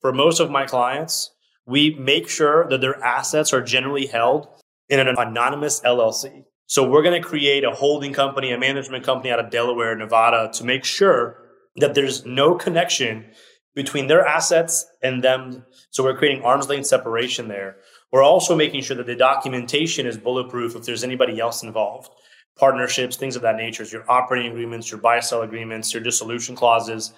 for 0.00 0.12
most 0.12 0.40
of 0.40 0.50
my 0.50 0.66
clients, 0.66 1.30
we 1.66 1.94
make 1.94 2.28
sure 2.28 2.68
that 2.68 2.80
their 2.80 3.02
assets 3.02 3.52
are 3.52 3.62
generally 3.62 4.06
held 4.06 4.48
in 4.88 4.98
an 4.98 5.08
anonymous 5.08 5.80
LLC. 5.82 6.44
So 6.66 6.88
we're 6.88 7.02
going 7.02 7.20
to 7.20 7.28
create 7.28 7.64
a 7.64 7.70
holding 7.70 8.12
company, 8.12 8.52
a 8.52 8.58
management 8.58 9.04
company 9.04 9.32
out 9.32 9.40
of 9.40 9.50
Delaware, 9.50 9.96
Nevada 9.96 10.50
to 10.54 10.64
make 10.64 10.84
sure 10.84 11.42
that 11.76 11.94
there's 11.94 12.24
no 12.24 12.54
connection 12.54 13.26
between 13.74 14.08
their 14.08 14.26
assets 14.26 14.86
and 15.02 15.22
them. 15.22 15.64
So 15.90 16.02
we're 16.02 16.16
creating 16.16 16.42
arm's 16.42 16.68
length 16.68 16.86
separation 16.86 17.48
there. 17.48 17.76
We're 18.12 18.24
also 18.24 18.56
making 18.56 18.82
sure 18.82 18.96
that 18.96 19.06
the 19.06 19.14
documentation 19.14 20.06
is 20.06 20.18
bulletproof 20.18 20.74
if 20.74 20.84
there's 20.84 21.04
anybody 21.04 21.38
else 21.38 21.62
involved. 21.62 22.10
Partnerships, 22.58 23.16
things 23.16 23.36
of 23.36 23.42
that 23.42 23.56
nature, 23.56 23.84
your 23.84 24.10
operating 24.10 24.50
agreements, 24.50 24.90
your 24.90 25.00
buy 25.00 25.20
sell 25.20 25.42
agreements, 25.42 25.94
your 25.94 26.02
dissolution 26.02 26.56
clauses. 26.56 27.12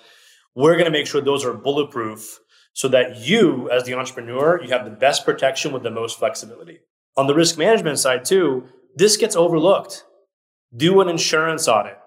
We're 0.54 0.74
going 0.74 0.84
to 0.84 0.90
make 0.90 1.06
sure 1.06 1.20
those 1.22 1.44
are 1.44 1.54
bulletproof 1.54 2.38
so 2.72 2.88
that 2.88 3.16
you, 3.18 3.70
as 3.70 3.84
the 3.84 3.94
entrepreneur, 3.94 4.60
you 4.62 4.70
have 4.70 4.84
the 4.84 4.90
best 4.90 5.24
protection 5.24 5.72
with 5.72 5.82
the 5.82 5.90
most 5.90 6.18
flexibility. 6.18 6.80
On 7.16 7.26
the 7.26 7.34
risk 7.34 7.58
management 7.58 7.98
side, 7.98 8.24
too, 8.24 8.64
this 8.94 9.16
gets 9.16 9.36
overlooked. 9.36 10.04
Do 10.74 11.00
an 11.00 11.08
insurance 11.08 11.68
audit. 11.68 11.98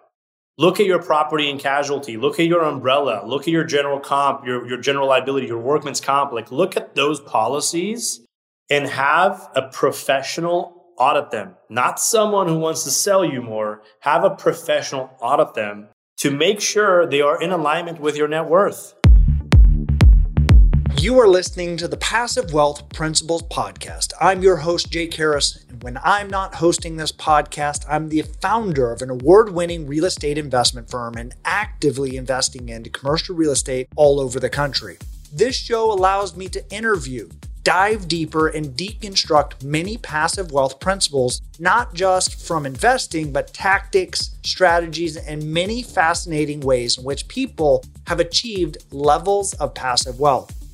Look 0.58 0.80
at 0.80 0.86
your 0.86 1.02
property 1.02 1.50
and 1.50 1.60
casualty. 1.60 2.18
Look 2.18 2.40
at 2.40 2.48
your 2.48 2.64
umbrella. 2.64 3.24
Look 3.26 3.44
at 3.44 3.50
your 3.50 3.66
general 3.66 4.00
comp, 4.00 4.46
your, 4.46 4.66
your 4.68 4.80
general 4.80 5.08
liability, 5.08 5.48
your 5.48 5.60
workman's 5.60 6.00
comp. 6.00 6.32
Like, 6.32 6.52
look 6.52 6.78
at 6.78 6.96
those 6.96 7.20
policies 7.20 8.22
and 8.70 8.88
have 8.88 9.50
a 9.54 9.64
professional 9.64 10.86
audit 10.98 11.30
them. 11.30 11.56
Not 11.70 12.00
someone 12.00 12.48
who 12.48 12.58
wants 12.58 12.84
to 12.86 12.90
sell 12.90 13.26
you 13.26 13.42
more. 13.42 13.82
Have 14.00 14.24
a 14.24 14.30
professional 14.30 15.12
audit 15.20 15.54
them 15.54 15.90
to 16.18 16.32
make 16.32 16.62
sure 16.62 17.06
they 17.06 17.22
are 17.22 17.42
in 17.42 17.52
alignment 17.52 18.00
with 18.00 18.16
your 18.16 18.30
net 18.30 18.48
worth. 18.48 18.95
You 21.06 21.20
are 21.20 21.28
listening 21.28 21.78
to 21.78 21.88
the 21.88 21.98
Passive 21.98 22.52
Wealth 22.52 22.90
Principles 22.90 23.44
Podcast. 23.44 24.12
I'm 24.20 24.42
your 24.42 24.56
host, 24.56 24.92
Jake 24.92 25.14
Harris. 25.14 25.64
And 25.70 25.84
when 25.84 26.00
I'm 26.04 26.32
not 26.32 26.56
hosting 26.56 26.98
this 26.98 27.12
podcast, 27.12 27.86
I'm 27.88 28.10
the 28.10 28.24
founder 28.42 28.92
of 28.92 29.04
an 29.04 29.12
award 29.12 29.54
winning 29.54 29.86
real 29.86 30.06
estate 30.06 30.40
investment 30.40 30.90
firm 30.90 31.14
and 31.16 31.36
actively 31.46 32.18
investing 32.18 32.70
into 32.70 32.90
commercial 32.90 33.36
real 33.36 33.52
estate 33.52 33.88
all 33.96 34.20
over 34.20 34.40
the 34.40 34.50
country. 34.50 34.98
This 35.32 35.56
show 35.56 35.92
allows 35.92 36.36
me 36.36 36.48
to 36.48 36.74
interview, 36.74 37.30
dive 37.62 38.08
deeper, 38.08 38.48
and 38.48 38.76
deconstruct 38.76 39.64
many 39.64 40.00
passive 40.00 40.52
wealth 40.52 40.80
principles, 40.80 41.40
not 41.60 41.94
just 41.94 42.48
from 42.48 42.66
investing, 42.66 43.32
but 43.32 43.54
tactics, 43.54 44.38
strategies, 44.44 45.18
and 45.18 45.44
many 45.44 45.84
fascinating 45.84 46.62
ways 46.62 46.98
in 46.98 47.04
which 47.04 47.28
people 47.28 47.86
have 48.08 48.20
achieved 48.20 48.78
levels 48.92 49.54
of 49.56 49.76
passive 49.76 50.20
wealth. 50.20 50.65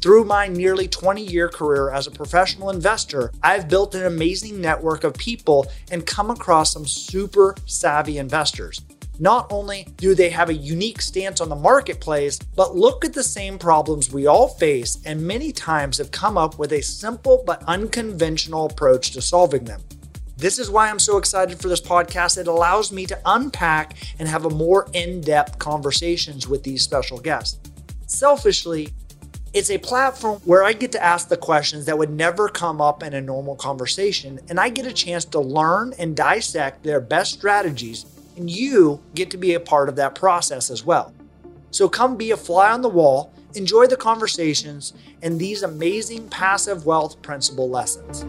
Through 0.00 0.24
my 0.24 0.48
nearly 0.48 0.88
20 0.88 1.22
year 1.22 1.50
career 1.50 1.90
as 1.90 2.06
a 2.06 2.10
professional 2.10 2.70
investor, 2.70 3.32
I've 3.42 3.68
built 3.68 3.94
an 3.94 4.06
amazing 4.06 4.58
network 4.58 5.04
of 5.04 5.12
people 5.12 5.70
and 5.90 6.06
come 6.06 6.30
across 6.30 6.72
some 6.72 6.86
super 6.86 7.54
savvy 7.66 8.16
investors. 8.16 8.80
Not 9.18 9.46
only 9.52 9.86
do 9.98 10.14
they 10.14 10.30
have 10.30 10.48
a 10.48 10.54
unique 10.54 11.02
stance 11.02 11.42
on 11.42 11.50
the 11.50 11.56
marketplace, 11.56 12.38
but 12.56 12.74
look 12.74 13.04
at 13.04 13.12
the 13.12 13.22
same 13.22 13.58
problems 13.58 14.10
we 14.10 14.26
all 14.26 14.48
face 14.48 14.96
and 15.04 15.20
many 15.20 15.52
times 15.52 15.98
have 15.98 16.10
come 16.10 16.38
up 16.38 16.58
with 16.58 16.72
a 16.72 16.80
simple 16.80 17.42
but 17.46 17.62
unconventional 17.64 18.64
approach 18.64 19.10
to 19.10 19.20
solving 19.20 19.64
them. 19.64 19.82
This 20.38 20.58
is 20.58 20.70
why 20.70 20.88
I'm 20.88 20.98
so 20.98 21.18
excited 21.18 21.60
for 21.60 21.68
this 21.68 21.82
podcast. 21.82 22.38
It 22.38 22.46
allows 22.46 22.90
me 22.90 23.04
to 23.04 23.20
unpack 23.26 23.98
and 24.18 24.26
have 24.26 24.46
a 24.46 24.50
more 24.50 24.88
in 24.94 25.20
depth 25.20 25.58
conversations 25.58 26.48
with 26.48 26.62
these 26.62 26.80
special 26.80 27.20
guests. 27.20 27.60
Selfishly, 28.06 28.94
it's 29.52 29.70
a 29.70 29.78
platform 29.78 30.40
where 30.44 30.62
I 30.62 30.72
get 30.72 30.92
to 30.92 31.02
ask 31.02 31.28
the 31.28 31.36
questions 31.36 31.86
that 31.86 31.98
would 31.98 32.10
never 32.10 32.48
come 32.48 32.80
up 32.80 33.02
in 33.02 33.14
a 33.14 33.20
normal 33.20 33.56
conversation, 33.56 34.38
and 34.48 34.60
I 34.60 34.68
get 34.68 34.86
a 34.86 34.92
chance 34.92 35.24
to 35.26 35.40
learn 35.40 35.92
and 35.98 36.16
dissect 36.16 36.84
their 36.84 37.00
best 37.00 37.32
strategies, 37.32 38.06
and 38.36 38.48
you 38.48 39.02
get 39.14 39.30
to 39.32 39.36
be 39.36 39.54
a 39.54 39.60
part 39.60 39.88
of 39.88 39.96
that 39.96 40.14
process 40.14 40.70
as 40.70 40.84
well. 40.84 41.12
So 41.72 41.88
come 41.88 42.16
be 42.16 42.30
a 42.30 42.36
fly 42.36 42.70
on 42.70 42.80
the 42.80 42.88
wall, 42.88 43.32
enjoy 43.54 43.88
the 43.88 43.96
conversations, 43.96 44.92
and 45.20 45.38
these 45.38 45.64
amazing 45.64 46.28
passive 46.28 46.86
wealth 46.86 47.20
principle 47.20 47.68
lessons. 47.68 48.24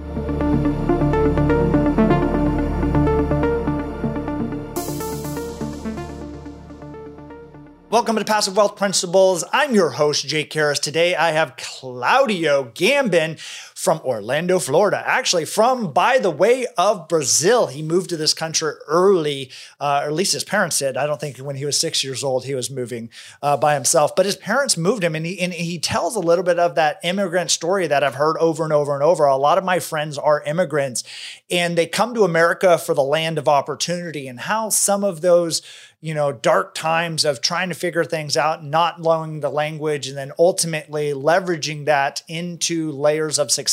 Welcome 7.91 8.15
to 8.15 8.23
Passive 8.23 8.55
Wealth 8.55 8.77
Principles. 8.77 9.43
I'm 9.51 9.75
your 9.75 9.89
host, 9.89 10.25
Jake 10.25 10.53
Harris. 10.53 10.79
Today 10.79 11.13
I 11.13 11.31
have 11.31 11.57
Claudio 11.57 12.71
Gambin 12.73 13.37
from 13.81 13.99
Orlando, 14.01 14.59
Florida. 14.59 15.01
Actually, 15.07 15.43
from 15.43 15.91
by 15.91 16.19
the 16.19 16.29
way 16.29 16.67
of 16.77 17.07
Brazil. 17.07 17.65
He 17.65 17.81
moved 17.81 18.11
to 18.11 18.17
this 18.17 18.31
country 18.31 18.73
early, 18.85 19.49
uh, 19.79 20.01
or 20.03 20.09
at 20.09 20.13
least 20.13 20.33
his 20.33 20.43
parents 20.43 20.77
did. 20.77 20.97
I 20.97 21.07
don't 21.07 21.19
think 21.19 21.37
when 21.39 21.55
he 21.55 21.65
was 21.65 21.79
six 21.79 22.03
years 22.03 22.23
old 22.23 22.45
he 22.45 22.53
was 22.53 22.69
moving 22.69 23.09
uh, 23.41 23.57
by 23.57 23.73
himself, 23.73 24.15
but 24.15 24.27
his 24.27 24.35
parents 24.35 24.77
moved 24.77 25.03
him, 25.03 25.15
and 25.15 25.25
he 25.25 25.39
and 25.39 25.51
he 25.51 25.79
tells 25.79 26.15
a 26.15 26.19
little 26.19 26.43
bit 26.43 26.59
of 26.59 26.75
that 26.75 26.99
immigrant 27.03 27.49
story 27.49 27.87
that 27.87 28.03
I've 28.03 28.13
heard 28.13 28.37
over 28.37 28.63
and 28.63 28.71
over 28.71 28.93
and 28.93 29.01
over. 29.01 29.25
A 29.25 29.35
lot 29.35 29.57
of 29.57 29.63
my 29.63 29.79
friends 29.79 30.15
are 30.15 30.43
immigrants, 30.43 31.03
and 31.49 31.75
they 31.75 31.87
come 31.87 32.13
to 32.13 32.23
America 32.23 32.77
for 32.77 32.93
the 32.93 33.01
land 33.01 33.39
of 33.39 33.47
opportunity, 33.47 34.27
and 34.27 34.41
how 34.41 34.69
some 34.69 35.03
of 35.03 35.21
those 35.21 35.63
you 36.03 36.15
know, 36.15 36.31
dark 36.31 36.73
times 36.73 37.23
of 37.23 37.41
trying 37.41 37.69
to 37.69 37.75
figure 37.75 38.03
things 38.03 38.35
out, 38.35 38.63
not 38.63 38.99
knowing 38.99 39.39
the 39.39 39.51
language, 39.51 40.07
and 40.07 40.17
then 40.17 40.31
ultimately 40.39 41.13
leveraging 41.13 41.85
that 41.85 42.23
into 42.27 42.91
layers 42.91 43.37
of 43.37 43.51
success. 43.51 43.70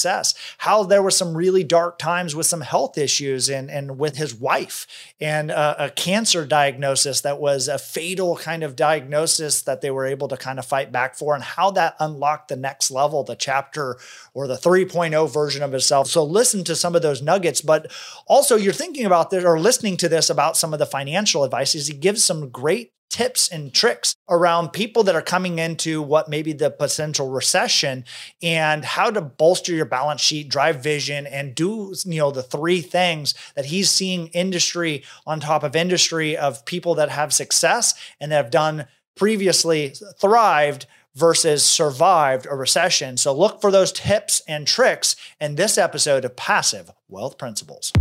How 0.58 0.82
there 0.82 1.02
were 1.02 1.10
some 1.10 1.36
really 1.36 1.64
dark 1.64 1.98
times 1.98 2.34
with 2.34 2.46
some 2.46 2.60
health 2.60 2.98
issues 2.98 3.48
and, 3.48 3.70
and 3.70 3.98
with 3.98 4.16
his 4.16 4.34
wife 4.34 4.86
and 5.20 5.50
a, 5.50 5.86
a 5.86 5.90
cancer 5.90 6.46
diagnosis 6.46 7.20
that 7.22 7.40
was 7.40 7.68
a 7.68 7.78
fatal 7.78 8.36
kind 8.36 8.62
of 8.62 8.76
diagnosis 8.76 9.62
that 9.62 9.80
they 9.80 9.90
were 9.90 10.06
able 10.06 10.28
to 10.28 10.36
kind 10.36 10.58
of 10.58 10.64
fight 10.64 10.92
back 10.92 11.14
for, 11.14 11.34
and 11.34 11.44
how 11.44 11.70
that 11.70 11.96
unlocked 12.00 12.48
the 12.48 12.56
next 12.56 12.90
level, 12.90 13.24
the 13.24 13.36
chapter 13.36 13.98
or 14.34 14.46
the 14.46 14.56
3.0 14.56 15.32
version 15.32 15.62
of 15.62 15.72
himself. 15.72 16.08
So 16.08 16.24
listen 16.24 16.64
to 16.64 16.76
some 16.76 16.94
of 16.94 17.02
those 17.02 17.22
nuggets, 17.22 17.60
but 17.60 17.90
also 18.26 18.56
you're 18.56 18.72
thinking 18.72 19.06
about 19.06 19.30
this 19.30 19.44
or 19.44 19.58
listening 19.58 19.96
to 19.98 20.08
this 20.08 20.30
about 20.30 20.56
some 20.56 20.72
of 20.72 20.78
the 20.78 20.86
financial 20.86 21.44
advice. 21.44 21.74
is 21.74 21.88
He 21.88 21.94
gives 21.94 22.24
some 22.24 22.50
great 22.50 22.92
tips 23.10 23.48
and 23.48 23.72
tricks 23.72 24.14
around 24.28 24.72
people 24.72 25.02
that 25.04 25.14
are 25.14 25.22
coming 25.22 25.58
into 25.58 26.02
what 26.02 26.28
may 26.28 26.42
be 26.42 26.52
the 26.52 26.70
potential 26.70 27.30
recession 27.30 28.04
and 28.42 28.84
how 28.84 29.10
to 29.10 29.20
bolster 29.20 29.72
your 29.72 29.84
balance 29.84 30.20
sheet, 30.20 30.48
drive 30.48 30.82
vision, 30.82 31.26
and 31.26 31.54
do 31.54 31.94
you 32.04 32.18
know 32.18 32.30
the 32.30 32.42
three 32.42 32.80
things 32.80 33.34
that 33.54 33.66
he's 33.66 33.90
seeing 33.90 34.28
industry 34.28 35.02
on 35.26 35.40
top 35.40 35.62
of 35.62 35.74
industry 35.74 36.36
of 36.36 36.64
people 36.64 36.94
that 36.94 37.08
have 37.08 37.32
success 37.32 37.94
and 38.20 38.30
that 38.30 38.36
have 38.36 38.50
done 38.50 38.86
previously 39.16 39.94
thrived 40.18 40.86
versus 41.14 41.64
survived 41.64 42.46
a 42.48 42.54
recession. 42.54 43.16
So 43.16 43.34
look 43.34 43.60
for 43.60 43.72
those 43.72 43.90
tips 43.90 44.40
and 44.46 44.66
tricks 44.66 45.16
in 45.40 45.56
this 45.56 45.76
episode 45.76 46.24
of 46.24 46.36
Passive 46.36 46.92
Wealth 47.08 47.36
Principles. 47.38 47.92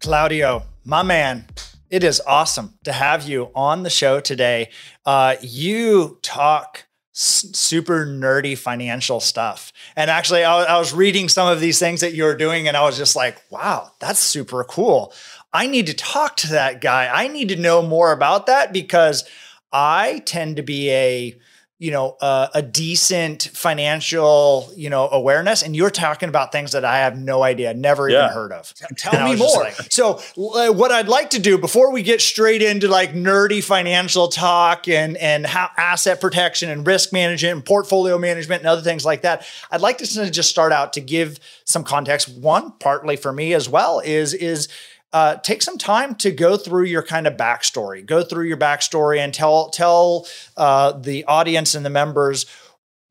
Claudio, 0.00 0.62
my 0.84 1.02
man, 1.02 1.46
it 1.90 2.04
is 2.04 2.20
awesome 2.26 2.74
to 2.84 2.92
have 2.92 3.28
you 3.28 3.50
on 3.54 3.82
the 3.82 3.90
show 3.90 4.20
today. 4.20 4.70
Uh, 5.04 5.34
you 5.40 6.18
talk 6.22 6.86
super 7.12 8.06
nerdy 8.06 8.56
financial 8.56 9.18
stuff. 9.18 9.72
And 9.96 10.08
actually, 10.08 10.44
I, 10.44 10.62
I 10.64 10.78
was 10.78 10.92
reading 10.92 11.28
some 11.28 11.48
of 11.48 11.60
these 11.60 11.80
things 11.80 12.00
that 12.02 12.14
you 12.14 12.22
were 12.24 12.36
doing, 12.36 12.68
and 12.68 12.76
I 12.76 12.84
was 12.84 12.96
just 12.96 13.16
like, 13.16 13.42
wow, 13.50 13.90
that's 13.98 14.20
super 14.20 14.62
cool. 14.62 15.12
I 15.52 15.66
need 15.66 15.88
to 15.88 15.94
talk 15.94 16.36
to 16.38 16.48
that 16.48 16.80
guy. 16.80 17.10
I 17.12 17.26
need 17.26 17.48
to 17.48 17.56
know 17.56 17.82
more 17.82 18.12
about 18.12 18.46
that 18.46 18.72
because 18.72 19.28
I 19.72 20.22
tend 20.26 20.56
to 20.56 20.62
be 20.62 20.90
a 20.90 21.36
you 21.78 21.90
know 21.90 22.16
uh, 22.20 22.48
a 22.54 22.62
decent 22.62 23.50
financial 23.54 24.70
you 24.76 24.90
know 24.90 25.08
awareness 25.10 25.62
and 25.62 25.76
you're 25.76 25.90
talking 25.90 26.28
about 26.28 26.52
things 26.52 26.72
that 26.72 26.84
i 26.84 26.98
have 26.98 27.16
no 27.16 27.42
idea 27.42 27.72
never 27.74 28.08
yeah. 28.08 28.24
even 28.24 28.34
heard 28.34 28.52
of. 28.52 28.72
Tell 28.96 29.14
and 29.14 29.32
me 29.32 29.36
more. 29.36 29.62
like, 29.62 29.74
so 29.90 30.20
uh, 30.36 30.72
what 30.72 30.90
i'd 30.92 31.08
like 31.08 31.30
to 31.30 31.38
do 31.38 31.58
before 31.58 31.92
we 31.92 32.02
get 32.02 32.20
straight 32.20 32.62
into 32.62 32.88
like 32.88 33.12
nerdy 33.12 33.62
financial 33.62 34.28
talk 34.28 34.88
and 34.88 35.16
and 35.18 35.46
how 35.46 35.70
asset 35.76 36.20
protection 36.20 36.70
and 36.70 36.86
risk 36.86 37.12
management 37.12 37.56
and 37.56 37.64
portfolio 37.64 38.18
management 38.18 38.62
and 38.62 38.68
other 38.68 38.82
things 38.82 39.04
like 39.04 39.22
that 39.22 39.46
i'd 39.70 39.80
like 39.80 39.98
to 39.98 40.30
just 40.30 40.50
start 40.50 40.72
out 40.72 40.92
to 40.92 41.00
give 41.00 41.38
some 41.68 41.84
context. 41.84 42.28
One 42.30 42.72
partly 42.78 43.16
for 43.16 43.32
me 43.32 43.52
as 43.52 43.68
well 43.68 44.00
is 44.00 44.32
is 44.34 44.68
uh, 45.12 45.36
take 45.36 45.62
some 45.62 45.78
time 45.78 46.14
to 46.16 46.30
go 46.30 46.56
through 46.56 46.84
your 46.84 47.02
kind 47.02 47.26
of 47.26 47.36
backstory. 47.36 48.04
Go 48.04 48.22
through 48.22 48.44
your 48.44 48.56
backstory 48.56 49.18
and 49.18 49.32
tell 49.32 49.70
tell 49.70 50.26
uh, 50.56 50.92
the 50.92 51.24
audience 51.24 51.74
and 51.74 51.84
the 51.84 51.90
members 51.90 52.46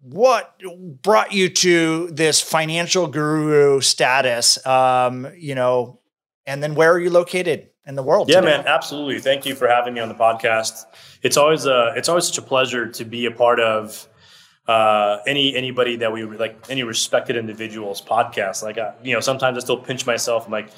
what 0.01 0.55
brought 1.01 1.33
you 1.33 1.49
to 1.49 2.07
this 2.11 2.39
financial 2.39 3.07
guru 3.07 3.81
status. 3.81 4.63
Um, 4.65 5.31
you 5.37 5.55
know, 5.55 5.99
and 6.45 6.61
then 6.61 6.75
where 6.75 6.93
are 6.93 6.99
you 6.99 7.09
located? 7.09 7.69
in 7.87 7.95
the 7.95 8.03
world. 8.03 8.27
Yeah, 8.29 8.41
today. 8.41 8.57
man, 8.57 8.67
absolutely. 8.67 9.19
Thank 9.19 9.45
you 9.45 9.55
for 9.55 9.67
having 9.67 9.93
me 9.93 10.01
on 10.01 10.09
the 10.09 10.15
podcast. 10.15 10.83
It's 11.23 11.37
always 11.37 11.65
a 11.65 11.93
it's 11.95 12.09
always 12.09 12.27
such 12.27 12.37
a 12.37 12.41
pleasure 12.41 12.85
to 12.91 13.05
be 13.05 13.25
a 13.25 13.31
part 13.31 13.59
of 13.59 14.07
uh, 14.67 15.19
any 15.25 15.55
anybody 15.55 15.95
that 15.97 16.11
we 16.11 16.25
like 16.25 16.57
any 16.69 16.83
respected 16.83 17.37
individuals 17.37 18.01
podcast. 18.01 18.61
Like 18.61 18.77
I, 18.77 18.93
you 19.01 19.13
know, 19.13 19.21
sometimes 19.21 19.57
I 19.57 19.61
still 19.61 19.77
pinch 19.77 20.05
myself. 20.05 20.45
I'm 20.45 20.51
like, 20.51 20.69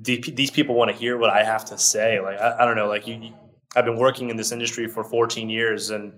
these 0.00 0.50
people 0.50 0.74
want 0.74 0.90
to 0.90 0.96
hear 0.96 1.16
what 1.16 1.30
I 1.30 1.42
have 1.42 1.64
to 1.66 1.78
say. 1.78 2.20
Like 2.20 2.38
I, 2.38 2.56
I 2.60 2.64
don't 2.64 2.76
know. 2.76 2.88
Like 2.88 3.06
you, 3.06 3.32
I've 3.74 3.84
been 3.84 3.98
working 3.98 4.30
in 4.30 4.36
this 4.36 4.52
industry 4.52 4.88
for 4.88 5.04
14 5.04 5.48
years, 5.48 5.90
and 5.90 6.12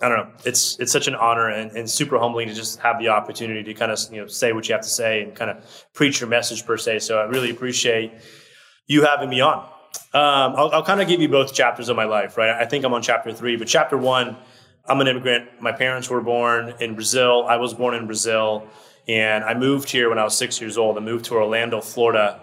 I 0.00 0.08
don't 0.08 0.18
know. 0.18 0.32
It's 0.44 0.78
it's 0.78 0.92
such 0.92 1.08
an 1.08 1.14
honor 1.14 1.48
and, 1.48 1.70
and 1.72 1.90
super 1.90 2.18
humbling 2.18 2.48
to 2.48 2.54
just 2.54 2.80
have 2.80 2.98
the 2.98 3.08
opportunity 3.08 3.62
to 3.62 3.74
kind 3.74 3.90
of 3.90 3.98
you 4.10 4.20
know 4.20 4.26
say 4.26 4.52
what 4.52 4.68
you 4.68 4.74
have 4.74 4.82
to 4.82 4.88
say 4.88 5.22
and 5.22 5.34
kind 5.34 5.50
of 5.50 5.86
preach 5.92 6.20
your 6.20 6.28
message 6.28 6.64
per 6.64 6.76
se. 6.76 7.00
So 7.00 7.18
I 7.18 7.24
really 7.24 7.50
appreciate 7.50 8.12
you 8.86 9.04
having 9.04 9.28
me 9.28 9.40
on. 9.40 9.68
Um, 10.12 10.54
I'll, 10.56 10.70
I'll 10.72 10.84
kind 10.84 11.00
of 11.00 11.08
give 11.08 11.20
you 11.20 11.28
both 11.28 11.54
chapters 11.54 11.88
of 11.88 11.96
my 11.96 12.04
life, 12.04 12.36
right? 12.36 12.50
I 12.50 12.66
think 12.66 12.84
I'm 12.84 12.92
on 12.94 13.02
chapter 13.02 13.32
three, 13.32 13.56
but 13.56 13.68
chapter 13.68 13.96
one, 13.96 14.36
I'm 14.86 15.00
an 15.00 15.08
immigrant. 15.08 15.48
My 15.60 15.72
parents 15.72 16.10
were 16.10 16.20
born 16.20 16.74
in 16.80 16.94
Brazil. 16.94 17.46
I 17.48 17.56
was 17.56 17.74
born 17.74 17.94
in 17.94 18.06
Brazil, 18.06 18.68
and 19.08 19.42
I 19.42 19.54
moved 19.54 19.90
here 19.90 20.08
when 20.08 20.18
I 20.18 20.24
was 20.24 20.36
six 20.36 20.60
years 20.60 20.76
old. 20.78 20.96
I 20.96 21.00
moved 21.00 21.26
to 21.26 21.34
Orlando, 21.34 21.80
Florida, 21.80 22.40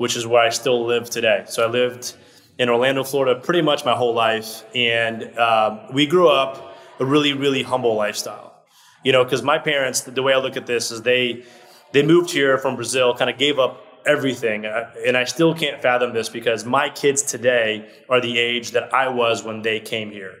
which 0.00 0.16
is 0.16 0.26
where 0.26 0.40
I 0.40 0.48
still 0.48 0.86
live 0.86 1.10
today. 1.10 1.44
So 1.46 1.62
I 1.62 1.68
lived 1.68 2.14
in 2.56 2.70
Orlando, 2.70 3.04
Florida, 3.04 3.38
pretty 3.38 3.60
much 3.60 3.84
my 3.84 3.94
whole 3.94 4.14
life, 4.14 4.64
and 4.74 5.38
um, 5.38 5.80
we 5.92 6.06
grew 6.06 6.26
up 6.26 6.74
a 7.00 7.04
really, 7.04 7.34
really 7.34 7.62
humble 7.62 7.96
lifestyle. 7.96 8.64
You 9.04 9.12
know, 9.12 9.24
because 9.24 9.42
my 9.42 9.58
parents, 9.58 10.00
the 10.00 10.22
way 10.22 10.32
I 10.32 10.38
look 10.38 10.56
at 10.56 10.64
this 10.64 10.90
is 10.90 11.02
they 11.02 11.44
they 11.92 12.02
moved 12.02 12.30
here 12.30 12.56
from 12.56 12.76
Brazil, 12.76 13.14
kind 13.14 13.28
of 13.28 13.36
gave 13.36 13.58
up 13.58 13.84
everything. 14.06 14.64
Uh, 14.64 14.90
and 15.06 15.18
I 15.18 15.24
still 15.24 15.54
can't 15.54 15.82
fathom 15.82 16.14
this 16.14 16.30
because 16.30 16.64
my 16.64 16.88
kids 16.88 17.20
today 17.20 17.86
are 18.08 18.22
the 18.22 18.38
age 18.38 18.70
that 18.70 18.94
I 18.94 19.08
was 19.08 19.44
when 19.44 19.60
they 19.60 19.80
came 19.80 20.10
here. 20.10 20.32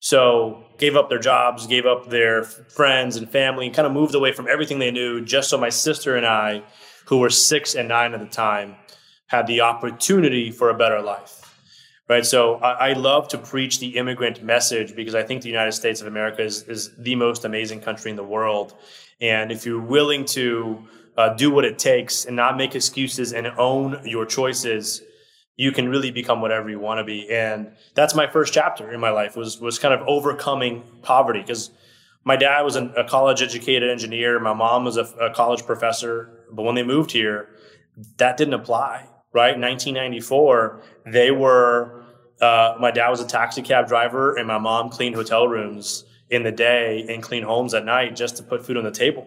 So 0.00 0.66
gave 0.76 0.96
up 0.96 1.08
their 1.08 1.18
jobs, 1.18 1.66
gave 1.66 1.86
up 1.86 2.10
their 2.10 2.42
friends 2.42 3.16
and 3.16 3.26
family, 3.26 3.64
and 3.64 3.74
kind 3.74 3.86
of 3.86 3.94
moved 3.94 4.14
away 4.14 4.32
from 4.32 4.48
everything 4.48 4.78
they 4.78 4.90
knew 4.90 5.24
just 5.24 5.48
so 5.48 5.56
my 5.56 5.70
sister 5.70 6.14
and 6.14 6.26
I, 6.26 6.62
who 7.06 7.16
were 7.16 7.30
six 7.30 7.74
and 7.74 7.88
nine 7.88 8.12
at 8.12 8.20
the 8.20 8.26
time, 8.26 8.76
had 9.28 9.46
the 9.46 9.60
opportunity 9.60 10.50
for 10.50 10.70
a 10.70 10.74
better 10.74 11.00
life. 11.00 11.44
Right. 12.08 12.24
So 12.24 12.54
I, 12.56 12.90
I 12.90 12.92
love 12.94 13.28
to 13.28 13.38
preach 13.38 13.80
the 13.80 13.88
immigrant 13.98 14.42
message 14.42 14.96
because 14.96 15.14
I 15.14 15.22
think 15.22 15.42
the 15.42 15.50
United 15.50 15.72
States 15.72 16.00
of 16.00 16.06
America 16.06 16.42
is, 16.42 16.62
is 16.62 16.90
the 16.96 17.14
most 17.14 17.44
amazing 17.44 17.80
country 17.80 18.10
in 18.10 18.16
the 18.16 18.24
world. 18.24 18.74
And 19.20 19.52
if 19.52 19.66
you're 19.66 19.80
willing 19.80 20.24
to 20.26 20.82
uh, 21.18 21.34
do 21.34 21.50
what 21.50 21.66
it 21.66 21.78
takes 21.78 22.24
and 22.24 22.34
not 22.34 22.56
make 22.56 22.74
excuses 22.74 23.34
and 23.34 23.46
own 23.58 24.00
your 24.06 24.24
choices, 24.24 25.02
you 25.56 25.70
can 25.72 25.88
really 25.88 26.10
become 26.10 26.40
whatever 26.40 26.70
you 26.70 26.78
want 26.78 26.98
to 26.98 27.04
be. 27.04 27.28
And 27.30 27.72
that's 27.94 28.14
my 28.14 28.26
first 28.26 28.54
chapter 28.54 28.90
in 28.90 29.00
my 29.00 29.10
life 29.10 29.36
was 29.36 29.60
was 29.60 29.78
kind 29.78 29.92
of 29.92 30.00
overcoming 30.08 30.84
poverty 31.02 31.40
because 31.40 31.70
my 32.24 32.36
dad 32.36 32.62
was 32.62 32.76
an, 32.76 32.94
a 32.96 33.04
college 33.04 33.42
educated 33.42 33.90
engineer, 33.90 34.38
my 34.38 34.54
mom 34.54 34.84
was 34.84 34.96
a, 34.96 35.04
a 35.20 35.34
college 35.34 35.66
professor, 35.66 36.44
but 36.50 36.62
when 36.62 36.74
they 36.74 36.84
moved 36.84 37.10
here, 37.10 37.48
that 38.16 38.36
didn't 38.36 38.54
apply. 38.54 39.08
Right, 39.32 39.58
1994, 39.58 40.82
they 41.06 41.30
were. 41.30 42.04
Uh, 42.40 42.76
my 42.80 42.90
dad 42.90 43.10
was 43.10 43.20
a 43.20 43.26
taxi 43.26 43.62
cab 43.62 43.88
driver, 43.88 44.36
and 44.36 44.46
my 44.46 44.58
mom 44.58 44.88
cleaned 44.90 45.16
hotel 45.16 45.46
rooms 45.46 46.04
in 46.30 46.42
the 46.44 46.52
day 46.52 47.04
and 47.08 47.22
cleaned 47.22 47.44
homes 47.44 47.74
at 47.74 47.84
night 47.84 48.16
just 48.16 48.36
to 48.36 48.42
put 48.42 48.64
food 48.64 48.76
on 48.76 48.84
the 48.84 48.90
table. 48.90 49.26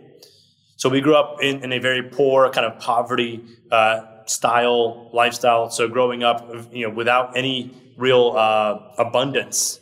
So 0.76 0.90
we 0.90 1.02
grew 1.02 1.16
up 1.16 1.44
in, 1.44 1.64
in 1.64 1.74
a 1.74 1.80
very 1.80 2.02
poor 2.02 2.50
kind 2.50 2.66
of 2.66 2.80
poverty 2.80 3.44
uh, 3.72 4.26
style 4.26 5.12
lifestyle. 5.14 5.70
So 5.70 5.88
growing 5.88 6.24
up, 6.24 6.50
you 6.72 6.88
know, 6.88 6.94
without 6.94 7.38
any 7.38 7.72
real 7.98 8.34
uh, 8.36 8.80
abundance, 8.98 9.80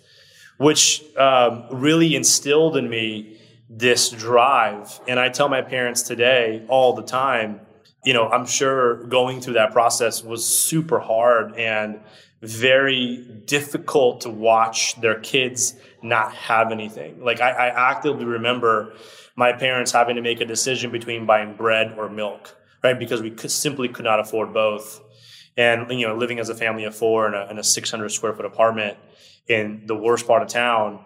which 0.57 1.04
um, 1.15 1.65
really 1.72 2.15
instilled 2.15 2.75
in 2.75 2.89
me 2.89 3.39
this 3.69 4.10
drive. 4.10 5.00
And 5.07 5.19
I 5.19 5.30
tell 5.30 5.48
my 5.48 5.62
parents 5.62 6.01
today 6.01 6.65
all 6.68 6.94
the 6.94 7.04
time, 7.04 7.62
you 8.04 8.13
know, 8.13 8.30
I'm 8.30 8.46
sure 8.46 9.04
going 9.06 9.42
through 9.42 9.56
that 9.56 9.72
process 9.72 10.24
was 10.24 10.46
super 10.46 11.00
hard 11.00 11.56
and 11.56 12.00
very 12.42 13.18
difficult 13.46 14.22
to 14.22 14.30
watch 14.30 15.00
their 15.01 15.19
kids 15.19 15.75
not 16.01 16.34
have 16.34 16.72
anything. 16.72 17.22
Like 17.24 17.42
I, 17.42 17.51
I 17.51 17.92
actively 17.92 18.25
remember 18.25 18.94
my 19.36 19.51
parents 19.51 19.92
having 19.92 20.16
to 20.16 20.22
make 20.22 20.40
a 20.40 20.46
decision 20.46 20.92
between 20.92 21.25
buying 21.25 21.56
bread 21.56 21.96
or 21.98 22.10
milk, 22.10 22.56
right? 22.84 22.98
Because 22.98 23.22
we 23.22 23.31
could, 23.31 23.51
simply 23.51 23.90
could 23.90 24.06
not 24.06 24.19
afford 24.19 24.54
both. 24.54 25.01
And, 25.57 25.92
you 25.92 26.07
know, 26.07 26.16
living 26.16 26.40
as 26.40 26.48
a 26.48 26.56
family 26.56 26.86
of 26.86 26.96
four 26.96 27.28
in 27.28 27.34
a, 27.34 27.48
in 27.51 27.57
a 27.57 27.63
600 27.63 28.10
square 28.10 28.34
foot 28.34 28.46
apartment 28.46 28.98
in 29.48 29.84
the 29.88 29.96
worst 29.96 30.25
part 30.25 30.42
of 30.42 30.48
town 30.48 31.04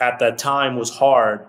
at 0.00 0.18
that 0.18 0.38
time 0.38 0.76
was 0.76 0.90
hard. 0.90 1.46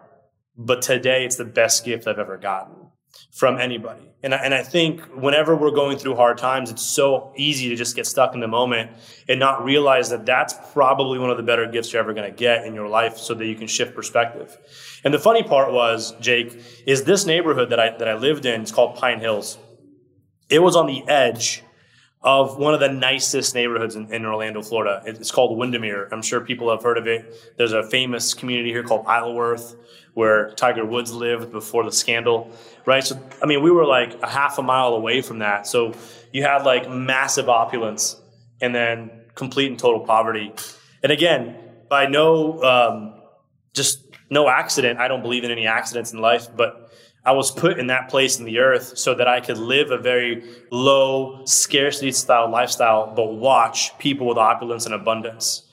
But 0.56 0.84
today 0.84 1.26
it's 1.26 1.38
the 1.38 1.46
best 1.46 1.84
gift 1.84 2.08
I've 2.08 2.20
ever 2.20 2.38
gotten 2.38 2.85
from 3.32 3.60
anybody. 3.60 4.12
And 4.24 4.34
I, 4.34 4.38
and 4.38 4.54
I 4.54 4.64
think 4.64 5.02
whenever 5.14 5.56
we're 5.56 5.72
going 5.72 5.98
through 5.98 6.16
hard 6.16 6.38
times, 6.38 6.72
it's 6.72 6.82
so 6.82 7.34
easy 7.36 7.70
to 7.70 7.76
just 7.76 7.96
get 7.96 8.08
stuck 8.08 8.34
in 8.34 8.40
the 8.40 8.48
moment 8.48 8.92
and 9.28 9.40
not 9.40 9.64
realize 9.64 10.10
that 10.10 10.26
that's 10.26 10.56
probably 10.74 11.20
one 11.20 11.30
of 11.30 11.38
the 11.38 11.44
better 11.44 11.68
gifts 11.68 11.94
you're 11.94 12.02
ever 12.02 12.14
going 12.14 12.30
to 12.30 12.36
get 12.36 12.66
in 12.66 12.74
your 12.74 12.88
life 12.88 13.18
so 13.18 13.34
that 13.34 13.46
you 13.46 13.56
can 13.56 13.68
shift 13.68 13.94
perspective. 13.94 14.58
And 15.04 15.14
the 15.14 15.20
funny 15.20 15.44
part 15.44 15.72
was, 15.72 16.14
Jake, 16.20 16.60
is 16.88 17.04
this 17.04 17.26
neighborhood 17.26 17.70
that 17.70 17.80
I, 17.80 17.98
that 17.98 18.08
I 18.08 18.16
lived 18.16 18.46
in, 18.46 18.62
it's 18.62 18.72
called 18.72 18.96
Pine 18.96 19.20
Hills. 19.20 19.58
It 20.50 20.60
was 20.60 20.76
on 20.76 20.88
the 20.88 21.08
edge 21.08 21.62
of 22.26 22.58
one 22.58 22.74
of 22.74 22.80
the 22.80 22.90
nicest 22.90 23.54
neighborhoods 23.54 23.96
in, 23.96 24.12
in, 24.12 24.26
Orlando, 24.26 24.64
Florida. 24.64 25.04
It's 25.06 25.32
called 25.32 25.56
Windermere. 25.60 26.10
I'm 26.12 26.24
sure 26.24 26.42
people 26.42 26.72
have 26.72 26.82
heard 26.82 26.98
of 26.98 27.06
it. 27.06 27.54
There's 27.56 27.72
a 27.72 27.84
famous 27.84 28.34
community 28.34 28.72
here 28.72 28.84
called 28.84 29.06
Isleworth 29.06 29.76
where 30.16 30.50
Tiger 30.52 30.84
Woods 30.84 31.14
lived 31.14 31.52
before 31.52 31.84
the 31.84 31.92
scandal, 31.92 32.50
right? 32.88 33.04
So, 33.04 33.22
I 33.44 33.46
mean, 33.46 33.62
we 33.62 33.70
were 33.70 33.86
like 33.86 34.20
a 34.24 34.30
half 34.30 34.58
a 34.58 34.64
mile 34.64 34.96
away 34.96 35.22
from 35.22 35.40
that. 35.40 35.68
So 35.68 35.94
you 36.34 36.42
had 36.42 36.64
like 36.64 36.90
massive 36.90 37.48
opulence 37.48 38.20
and 38.60 38.74
then 38.74 39.12
complete 39.36 39.70
and 39.70 39.78
total 39.78 40.00
poverty. 40.00 40.52
And 41.04 41.12
again, 41.12 41.56
by 41.90 42.08
no, 42.08 42.64
um, 42.64 43.22
just 43.74 44.04
no 44.32 44.50
accident. 44.50 45.00
I 45.00 45.08
don't 45.08 45.22
believe 45.22 45.44
in 45.44 45.52
any 45.52 45.68
accidents 45.68 46.12
in 46.12 46.20
life, 46.20 46.48
but 46.56 46.85
I 47.26 47.32
was 47.32 47.50
put 47.50 47.80
in 47.80 47.88
that 47.88 48.10
place 48.10 48.38
in 48.38 48.46
the 48.46 48.60
earth 48.60 48.98
so 48.98 49.16
that 49.16 49.28
I 49.28 49.42
could 49.42 49.58
live 49.58 49.92
a 49.92 49.98
very 49.98 50.44
low 50.72 51.44
scarcity 51.46 52.12
style 52.12 52.50
lifestyle, 52.50 53.14
but 53.16 53.34
watch 53.34 53.98
people 53.98 54.28
with 54.28 54.38
opulence 54.38 54.86
and 54.86 54.94
abundance. 54.94 55.64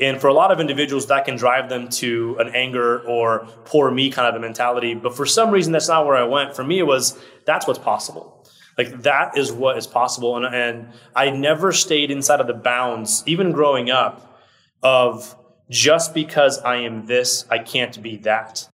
And 0.00 0.18
for 0.20 0.28
a 0.28 0.32
lot 0.32 0.50
of 0.50 0.58
individuals, 0.58 1.06
that 1.08 1.26
can 1.26 1.36
drive 1.36 1.68
them 1.68 1.88
to 1.90 2.36
an 2.40 2.48
anger 2.54 3.06
or 3.06 3.46
poor 3.66 3.90
me 3.90 4.10
kind 4.10 4.26
of 4.26 4.34
a 4.34 4.40
mentality. 4.40 4.94
But 4.94 5.14
for 5.14 5.26
some 5.26 5.50
reason, 5.50 5.72
that's 5.72 5.88
not 5.88 6.06
where 6.06 6.16
I 6.16 6.24
went. 6.24 6.56
For 6.56 6.64
me, 6.64 6.78
it 6.78 6.86
was 6.86 7.18
that's 7.44 7.66
what's 7.66 7.78
possible. 7.78 8.42
Like 8.78 9.02
that 9.02 9.36
is 9.36 9.52
what 9.52 9.76
is 9.76 9.86
possible. 9.86 10.36
And, 10.36 10.54
and 10.54 10.88
I 11.14 11.28
never 11.28 11.72
stayed 11.72 12.10
inside 12.10 12.40
of 12.40 12.46
the 12.46 12.54
bounds, 12.54 13.22
even 13.26 13.52
growing 13.52 13.90
up, 13.90 14.40
of 14.82 15.36
just 15.68 16.14
because 16.14 16.58
I 16.58 16.76
am 16.76 17.06
this, 17.06 17.44
I 17.50 17.58
can't 17.58 18.02
be 18.02 18.16
that. 18.18 18.68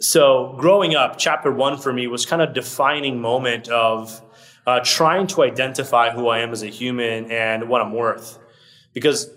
So 0.00 0.56
growing 0.58 0.94
up, 0.94 1.18
chapter 1.18 1.52
one 1.52 1.78
for 1.78 1.92
me 1.92 2.06
was 2.06 2.26
kind 2.26 2.42
of 2.42 2.52
defining 2.52 3.20
moment 3.20 3.68
of 3.68 4.20
uh, 4.66 4.80
trying 4.82 5.26
to 5.28 5.42
identify 5.42 6.10
who 6.10 6.28
I 6.28 6.40
am 6.40 6.50
as 6.50 6.62
a 6.62 6.66
human 6.66 7.30
and 7.30 7.68
what 7.68 7.80
I'm 7.80 7.92
worth. 7.92 8.38
Because 8.92 9.30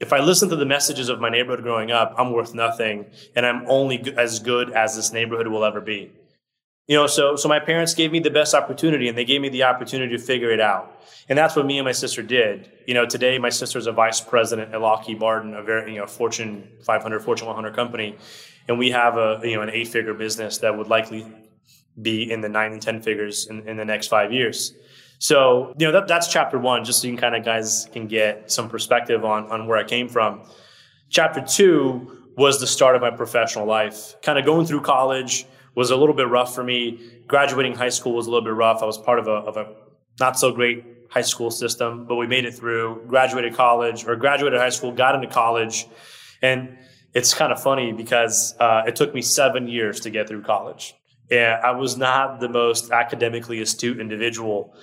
if 0.00 0.12
I 0.12 0.18
listen 0.18 0.48
to 0.48 0.56
the 0.56 0.66
messages 0.66 1.08
of 1.08 1.20
my 1.20 1.28
neighborhood 1.28 1.62
growing 1.62 1.92
up, 1.92 2.14
I'm 2.18 2.32
worth 2.32 2.54
nothing, 2.54 3.06
and 3.36 3.46
I'm 3.46 3.64
only 3.68 4.02
as 4.16 4.40
good 4.40 4.72
as 4.72 4.96
this 4.96 5.12
neighborhood 5.12 5.46
will 5.46 5.64
ever 5.64 5.80
be. 5.80 6.12
You 6.86 6.96
know, 6.96 7.06
so 7.06 7.34
so 7.36 7.48
my 7.48 7.60
parents 7.60 7.94
gave 7.94 8.12
me 8.12 8.20
the 8.20 8.30
best 8.30 8.54
opportunity, 8.54 9.08
and 9.08 9.16
they 9.16 9.24
gave 9.24 9.40
me 9.40 9.48
the 9.48 9.62
opportunity 9.62 10.14
to 10.16 10.22
figure 10.22 10.50
it 10.50 10.60
out, 10.60 11.02
and 11.30 11.38
that's 11.38 11.56
what 11.56 11.64
me 11.64 11.78
and 11.78 11.84
my 11.86 11.92
sister 11.92 12.22
did. 12.22 12.70
You 12.86 12.92
know, 12.92 13.06
today 13.06 13.38
my 13.38 13.48
sister's 13.48 13.86
a 13.86 13.92
vice 13.92 14.20
president 14.20 14.74
at 14.74 14.80
Lockheed 14.82 15.18
Martin, 15.18 15.54
a 15.54 15.62
very 15.62 15.94
you 15.94 16.00
know 16.00 16.06
Fortune 16.06 16.68
500, 16.84 17.22
Fortune 17.22 17.46
100 17.46 17.74
company, 17.74 18.16
and 18.68 18.78
we 18.78 18.90
have 18.90 19.16
a 19.16 19.40
you 19.42 19.56
know 19.56 19.62
an 19.62 19.70
eight 19.70 19.88
figure 19.88 20.12
business 20.12 20.58
that 20.58 20.76
would 20.76 20.88
likely 20.88 21.26
be 22.02 22.30
in 22.30 22.42
the 22.42 22.50
nine 22.50 22.72
and 22.72 22.82
ten 22.82 23.00
figures 23.00 23.46
in, 23.46 23.66
in 23.66 23.78
the 23.78 23.84
next 23.84 24.08
five 24.08 24.30
years. 24.30 24.74
So 25.18 25.74
you 25.78 25.86
know 25.86 25.92
that, 25.92 26.06
that's 26.06 26.28
chapter 26.28 26.58
one, 26.58 26.84
just 26.84 27.00
so 27.00 27.08
you 27.08 27.14
can 27.14 27.20
kind 27.20 27.34
of 27.34 27.46
guys 27.46 27.88
can 27.94 28.08
get 28.08 28.52
some 28.52 28.68
perspective 28.68 29.24
on 29.24 29.50
on 29.50 29.66
where 29.66 29.78
I 29.78 29.84
came 29.84 30.06
from. 30.06 30.42
Chapter 31.08 31.40
two 31.40 32.30
was 32.36 32.60
the 32.60 32.66
start 32.66 32.94
of 32.94 33.00
my 33.00 33.10
professional 33.10 33.64
life. 33.64 34.16
Kind 34.20 34.38
of 34.38 34.44
going 34.44 34.66
through 34.66 34.82
college 34.82 35.46
was 35.74 35.90
a 35.90 35.96
little 35.96 36.14
bit 36.14 36.28
rough 36.28 36.54
for 36.54 36.64
me. 36.64 37.22
Graduating 37.26 37.74
high 37.74 37.88
school 37.88 38.14
was 38.14 38.26
a 38.26 38.30
little 38.30 38.44
bit 38.44 38.54
rough. 38.54 38.82
I 38.82 38.86
was 38.86 38.98
part 38.98 39.18
of 39.18 39.26
a 39.28 39.32
of 39.32 39.56
a 39.56 39.74
not 40.20 40.38
so 40.38 40.52
great 40.52 40.84
high 41.10 41.22
school 41.22 41.50
system, 41.50 42.06
but 42.06 42.16
we 42.16 42.26
made 42.26 42.44
it 42.44 42.54
through. 42.54 43.04
Graduated 43.06 43.54
college 43.54 44.06
or 44.06 44.16
graduated 44.16 44.58
high 44.58 44.70
school, 44.70 44.92
got 44.92 45.14
into 45.14 45.28
college, 45.28 45.86
and 46.42 46.76
it's 47.14 47.32
kind 47.32 47.52
of 47.52 47.62
funny 47.62 47.92
because 47.92 48.54
uh, 48.58 48.82
it 48.86 48.96
took 48.96 49.14
me 49.14 49.22
seven 49.22 49.68
years 49.68 50.00
to 50.00 50.10
get 50.10 50.28
through 50.28 50.42
college. 50.42 50.94
And 51.30 51.62
I 51.62 51.70
was 51.70 51.96
not 51.96 52.40
the 52.40 52.48
most 52.48 52.90
academically 52.90 53.60
astute 53.60 53.98
individual, 53.98 54.74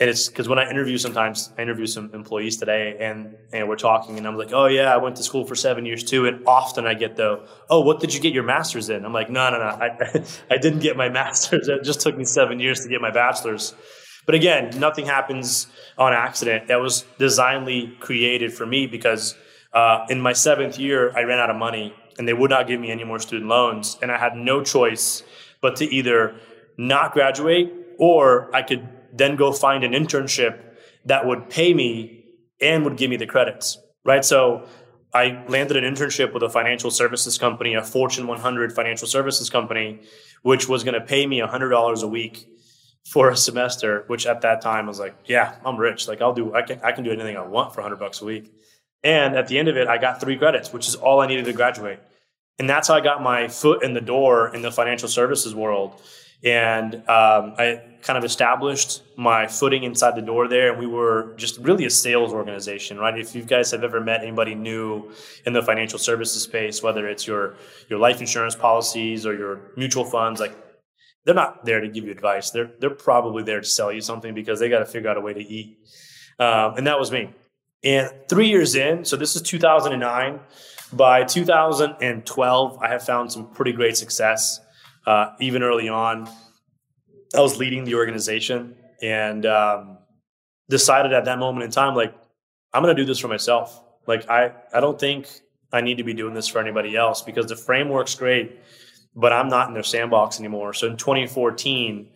and 0.00 0.08
it's 0.08 0.28
because 0.28 0.48
when 0.48 0.60
I 0.60 0.70
interview 0.70 0.96
sometimes 0.96 1.52
I 1.58 1.62
interview 1.62 1.86
some 1.86 2.14
employees 2.14 2.56
today 2.56 2.96
and 3.00 3.36
and 3.52 3.68
we're 3.68 3.76
talking 3.76 4.16
and 4.16 4.26
I'm 4.28 4.36
like, 4.36 4.52
oh 4.52 4.66
yeah, 4.66 4.94
I 4.94 4.98
went 4.98 5.16
to 5.16 5.24
school 5.24 5.44
for 5.44 5.56
seven 5.56 5.84
years 5.86 6.04
too. 6.04 6.26
And 6.26 6.46
often 6.46 6.86
I 6.86 6.94
get 6.94 7.16
though, 7.16 7.46
oh, 7.68 7.80
what 7.80 7.98
did 7.98 8.14
you 8.14 8.20
get 8.20 8.32
your 8.32 8.44
master's 8.44 8.90
in? 8.90 9.04
I'm 9.04 9.12
like, 9.12 9.28
no, 9.28 9.50
no, 9.50 9.58
no, 9.58 9.64
I 9.64 10.24
I 10.54 10.58
didn't 10.58 10.80
get 10.80 10.96
my 10.96 11.08
master's. 11.20 11.68
It 11.68 11.82
just 11.82 12.00
took 12.00 12.16
me 12.16 12.24
seven 12.24 12.60
years 12.60 12.80
to 12.80 12.88
get 12.88 13.00
my 13.00 13.10
bachelor's. 13.10 13.74
But 14.24 14.34
again, 14.34 14.78
nothing 14.78 15.06
happens 15.06 15.66
on 15.96 16.12
accident. 16.12 16.68
That 16.68 16.80
was 16.80 17.04
designedly 17.18 17.96
created 17.98 18.52
for 18.52 18.66
me 18.66 18.86
because 18.86 19.34
uh, 19.72 20.04
in 20.10 20.20
my 20.20 20.32
seventh 20.32 20.78
year 20.78 21.16
I 21.16 21.22
ran 21.22 21.38
out 21.38 21.50
of 21.50 21.56
money 21.56 21.94
and 22.18 22.28
they 22.28 22.34
would 22.34 22.50
not 22.50 22.68
give 22.68 22.80
me 22.80 22.90
any 22.90 23.04
more 23.04 23.18
student 23.18 23.48
loans, 23.48 23.96
and 24.02 24.12
I 24.12 24.18
had 24.18 24.34
no 24.36 24.62
choice 24.62 25.22
but 25.60 25.76
to 25.76 25.84
either 25.86 26.36
not 26.76 27.12
graduate 27.12 27.72
or 27.98 28.54
I 28.54 28.62
could 28.62 28.88
then 29.18 29.36
go 29.36 29.52
find 29.52 29.84
an 29.84 29.92
internship 29.92 30.60
that 31.04 31.26
would 31.26 31.50
pay 31.50 31.74
me 31.74 32.24
and 32.60 32.84
would 32.84 32.96
give 32.96 33.10
me 33.10 33.16
the 33.16 33.26
credits, 33.26 33.78
right? 34.04 34.24
So 34.24 34.66
I 35.14 35.44
landed 35.48 35.76
an 35.76 35.84
internship 35.84 36.34
with 36.34 36.42
a 36.42 36.50
financial 36.50 36.90
services 36.90 37.38
company, 37.38 37.74
a 37.74 37.82
Fortune 37.82 38.26
100 38.26 38.72
financial 38.72 39.08
services 39.08 39.48
company, 39.48 40.00
which 40.42 40.68
was 40.68 40.84
going 40.84 40.94
to 40.94 41.00
pay 41.00 41.26
me 41.26 41.40
$100 41.40 42.02
a 42.02 42.06
week 42.06 42.46
for 43.06 43.30
a 43.30 43.36
semester, 43.36 44.04
which 44.08 44.26
at 44.26 44.42
that 44.42 44.60
time 44.60 44.84
I 44.84 44.88
was 44.88 44.98
like, 44.98 45.14
yeah, 45.24 45.54
I'm 45.64 45.76
rich. 45.76 46.08
Like 46.08 46.20
I'll 46.20 46.34
do, 46.34 46.54
I 46.54 46.62
can, 46.62 46.80
I 46.82 46.92
can 46.92 47.04
do 47.04 47.10
anything 47.10 47.36
I 47.36 47.46
want 47.46 47.74
for 47.74 47.80
100 47.80 47.96
bucks 47.96 48.20
a 48.20 48.24
week. 48.24 48.52
And 49.02 49.34
at 49.36 49.48
the 49.48 49.58
end 49.58 49.68
of 49.68 49.76
it, 49.76 49.88
I 49.88 49.96
got 49.96 50.20
three 50.20 50.36
credits, 50.36 50.72
which 50.72 50.88
is 50.88 50.94
all 50.94 51.20
I 51.20 51.26
needed 51.26 51.46
to 51.46 51.52
graduate. 51.52 52.00
And 52.58 52.68
that's 52.68 52.88
how 52.88 52.94
I 52.94 53.00
got 53.00 53.22
my 53.22 53.48
foot 53.48 53.82
in 53.82 53.94
the 53.94 54.00
door 54.00 54.54
in 54.54 54.62
the 54.62 54.72
financial 54.72 55.08
services 55.08 55.54
world. 55.54 56.00
And 56.44 56.96
um, 57.08 57.54
I 57.56 57.82
kind 58.08 58.16
of 58.16 58.24
established 58.24 59.02
my 59.16 59.46
footing 59.46 59.82
inside 59.84 60.16
the 60.16 60.22
door 60.22 60.48
there. 60.48 60.70
And 60.70 60.78
we 60.80 60.86
were 60.86 61.34
just 61.36 61.58
really 61.58 61.84
a 61.84 61.90
sales 61.90 62.32
organization, 62.32 62.96
right? 62.96 63.18
If 63.18 63.34
you 63.34 63.42
guys 63.42 63.70
have 63.72 63.84
ever 63.84 64.00
met 64.00 64.22
anybody 64.22 64.54
new 64.54 65.12
in 65.44 65.52
the 65.52 65.60
financial 65.60 65.98
services 65.98 66.42
space, 66.42 66.82
whether 66.82 67.06
it's 67.06 67.26
your, 67.26 67.56
your 67.90 67.98
life 67.98 68.20
insurance 68.20 68.56
policies 68.56 69.26
or 69.26 69.34
your 69.36 69.60
mutual 69.76 70.06
funds, 70.06 70.40
like 70.40 70.56
they're 71.26 71.34
not 71.34 71.66
there 71.66 71.82
to 71.82 71.88
give 71.88 72.06
you 72.06 72.10
advice. 72.10 72.50
They're, 72.50 72.70
they're 72.80 72.88
probably 72.88 73.42
there 73.42 73.60
to 73.60 73.66
sell 73.66 73.92
you 73.92 74.00
something 74.00 74.32
because 74.32 74.58
they 74.58 74.70
got 74.70 74.78
to 74.78 74.86
figure 74.86 75.10
out 75.10 75.18
a 75.18 75.20
way 75.20 75.34
to 75.34 75.40
eat. 75.40 75.76
Um, 76.38 76.76
and 76.78 76.86
that 76.86 76.98
was 76.98 77.12
me. 77.12 77.34
And 77.84 78.10
three 78.30 78.48
years 78.48 78.74
in, 78.74 79.04
so 79.04 79.16
this 79.16 79.36
is 79.36 79.42
2009. 79.42 80.40
By 80.94 81.24
2012, 81.24 82.78
I 82.78 82.88
have 82.88 83.04
found 83.04 83.30
some 83.30 83.50
pretty 83.50 83.72
great 83.72 83.98
success 83.98 84.60
uh, 85.06 85.32
even 85.40 85.62
early 85.62 85.90
on, 85.90 86.26
I 87.34 87.40
was 87.40 87.58
leading 87.58 87.84
the 87.84 87.94
organization 87.94 88.76
and 89.02 89.44
um, 89.46 89.98
decided 90.68 91.12
at 91.12 91.24
that 91.26 91.38
moment 91.38 91.64
in 91.64 91.70
time, 91.70 91.94
like, 91.94 92.14
I'm 92.72 92.82
going 92.82 92.94
to 92.94 93.02
do 93.02 93.06
this 93.06 93.18
for 93.18 93.28
myself. 93.28 93.82
Like, 94.06 94.28
I, 94.28 94.52
I 94.72 94.80
don't 94.80 94.98
think 94.98 95.28
I 95.72 95.80
need 95.80 95.98
to 95.98 96.04
be 96.04 96.14
doing 96.14 96.34
this 96.34 96.48
for 96.48 96.58
anybody 96.58 96.96
else 96.96 97.22
because 97.22 97.46
the 97.46 97.56
framework's 97.56 98.14
great, 98.14 98.58
but 99.14 99.32
I'm 99.32 99.48
not 99.48 99.68
in 99.68 99.74
their 99.74 99.82
sandbox 99.82 100.38
anymore. 100.38 100.72
So 100.72 100.86
in 100.86 100.96
2014, 100.96 102.08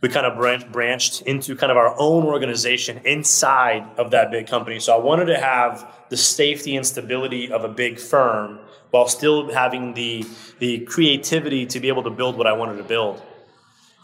we 0.00 0.08
kind 0.08 0.26
of 0.26 0.36
branch, 0.36 0.70
branched 0.70 1.22
into 1.22 1.56
kind 1.56 1.70
of 1.70 1.78
our 1.78 1.94
own 1.98 2.24
organization 2.24 3.00
inside 3.06 3.88
of 3.96 4.10
that 4.10 4.30
big 4.30 4.46
company. 4.46 4.78
So 4.78 4.94
I 4.94 4.98
wanted 4.98 5.26
to 5.26 5.38
have 5.38 5.90
the 6.10 6.16
safety 6.16 6.76
and 6.76 6.86
stability 6.86 7.50
of 7.50 7.64
a 7.64 7.68
big 7.68 7.98
firm 7.98 8.60
while 8.90 9.08
still 9.08 9.52
having 9.52 9.94
the 9.94 10.26
the 10.58 10.80
creativity 10.80 11.66
to 11.66 11.80
be 11.80 11.88
able 11.88 12.02
to 12.02 12.10
build 12.10 12.36
what 12.36 12.46
I 12.46 12.52
wanted 12.52 12.76
to 12.76 12.84
build. 12.84 13.22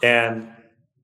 And 0.03 0.49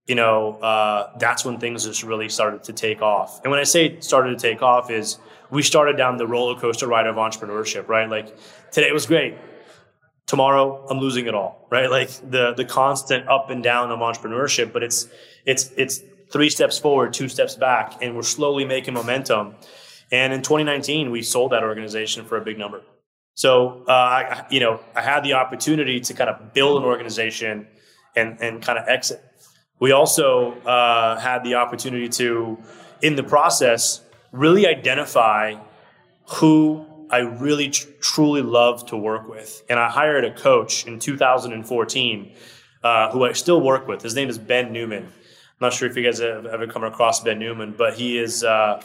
you 0.06 0.16
know, 0.16 0.54
uh, 0.54 1.18
that's 1.20 1.44
when 1.44 1.60
things 1.60 1.84
just 1.84 2.04
really 2.04 2.30
started 2.30 2.64
to 2.64 2.74
take 2.74 3.02
off. 3.02 3.42
And 3.44 3.52
when 3.52 3.60
I 3.60 3.64
say 3.64 4.00
started 4.00 4.30
to 4.30 4.38
take 4.38 4.62
off, 4.62 4.90
is 4.90 5.20
we 5.52 5.62
started 5.62 5.98
down 5.98 6.18
the 6.18 6.28
roller 6.28 6.58
coaster 6.58 6.88
ride 6.88 7.08
of 7.08 7.18
entrepreneurship, 7.18 7.90
right? 7.90 8.10
Like 8.10 8.38
today 8.72 8.92
was 8.92 9.06
great 9.06 9.36
tomorrow 10.28 10.86
I'm 10.90 11.00
losing 11.00 11.26
it 11.26 11.34
all, 11.34 11.66
right? 11.72 11.90
Like 11.90 12.10
the 12.30 12.54
the 12.54 12.66
constant 12.66 13.28
up 13.28 13.50
and 13.50 13.64
down 13.64 13.90
of 13.90 14.00
entrepreneurship, 14.00 14.72
but 14.72 14.84
it's 14.84 15.08
it's 15.46 15.72
it's 15.76 16.02
three 16.32 16.50
steps 16.50 16.78
forward, 16.78 17.14
two 17.14 17.30
steps 17.30 17.56
back, 17.56 17.98
and 18.02 18.16
we're 18.16 18.22
slowly 18.22 18.66
making 18.66 18.94
momentum. 18.94 19.56
And 20.12 20.32
in 20.32 20.42
2019, 20.42 21.12
we 21.12 21.22
sold 21.22 21.52
that 21.52 21.64
organization 21.64 22.26
for 22.26 22.38
a 22.38 22.42
big 22.42 22.58
number. 22.58 22.82
So 23.34 23.84
uh, 23.88 23.92
I, 23.92 24.46
you 24.50 24.60
know, 24.60 24.80
I 24.96 25.02
had 25.02 25.24
the 25.24 25.34
opportunity 25.34 26.00
to 26.00 26.14
kind 26.14 26.30
of 26.30 26.54
build 26.54 26.82
an 26.82 26.88
organization 26.88 27.68
and 28.18 28.42
and 28.42 28.62
kind 28.62 28.78
of 28.78 28.88
exit. 28.88 29.24
We 29.80 29.92
also 29.92 30.54
uh, 30.62 31.20
had 31.20 31.44
the 31.44 31.56
opportunity 31.56 32.10
to, 32.10 32.58
in 33.02 33.16
the 33.16 33.24
process, 33.24 34.02
really 34.32 34.66
identify 34.68 35.56
who 36.28 36.86
I 37.10 37.20
really 37.20 37.70
tr- 37.70 37.88
truly 38.02 38.42
love 38.42 38.88
to 38.88 38.98
work 38.98 39.30
with. 39.30 39.64
And 39.70 39.80
I 39.80 39.90
hired 39.90 40.26
a 40.26 40.34
coach 40.34 40.86
in 40.88 41.00
2014 41.00 42.32
uh, 42.84 43.12
who 43.12 43.24
I 43.24 43.34
still 43.34 43.62
work 43.62 43.88
with. 43.88 44.02
His 44.02 44.16
name 44.16 44.30
is 44.30 44.38
Ben 44.38 44.74
Newman. 44.74 45.04
I'm 45.04 45.12
not 45.62 45.74
sure 45.74 45.90
if 45.90 45.96
you 45.96 46.04
guys 46.04 46.20
have 46.20 46.46
ever 46.46 46.68
come 46.68 46.84
across 46.84 47.22
Ben 47.22 47.40
Newman, 47.40 47.76
but 47.78 47.94
he 47.94 48.18
is 48.18 48.44
uh, 48.44 48.82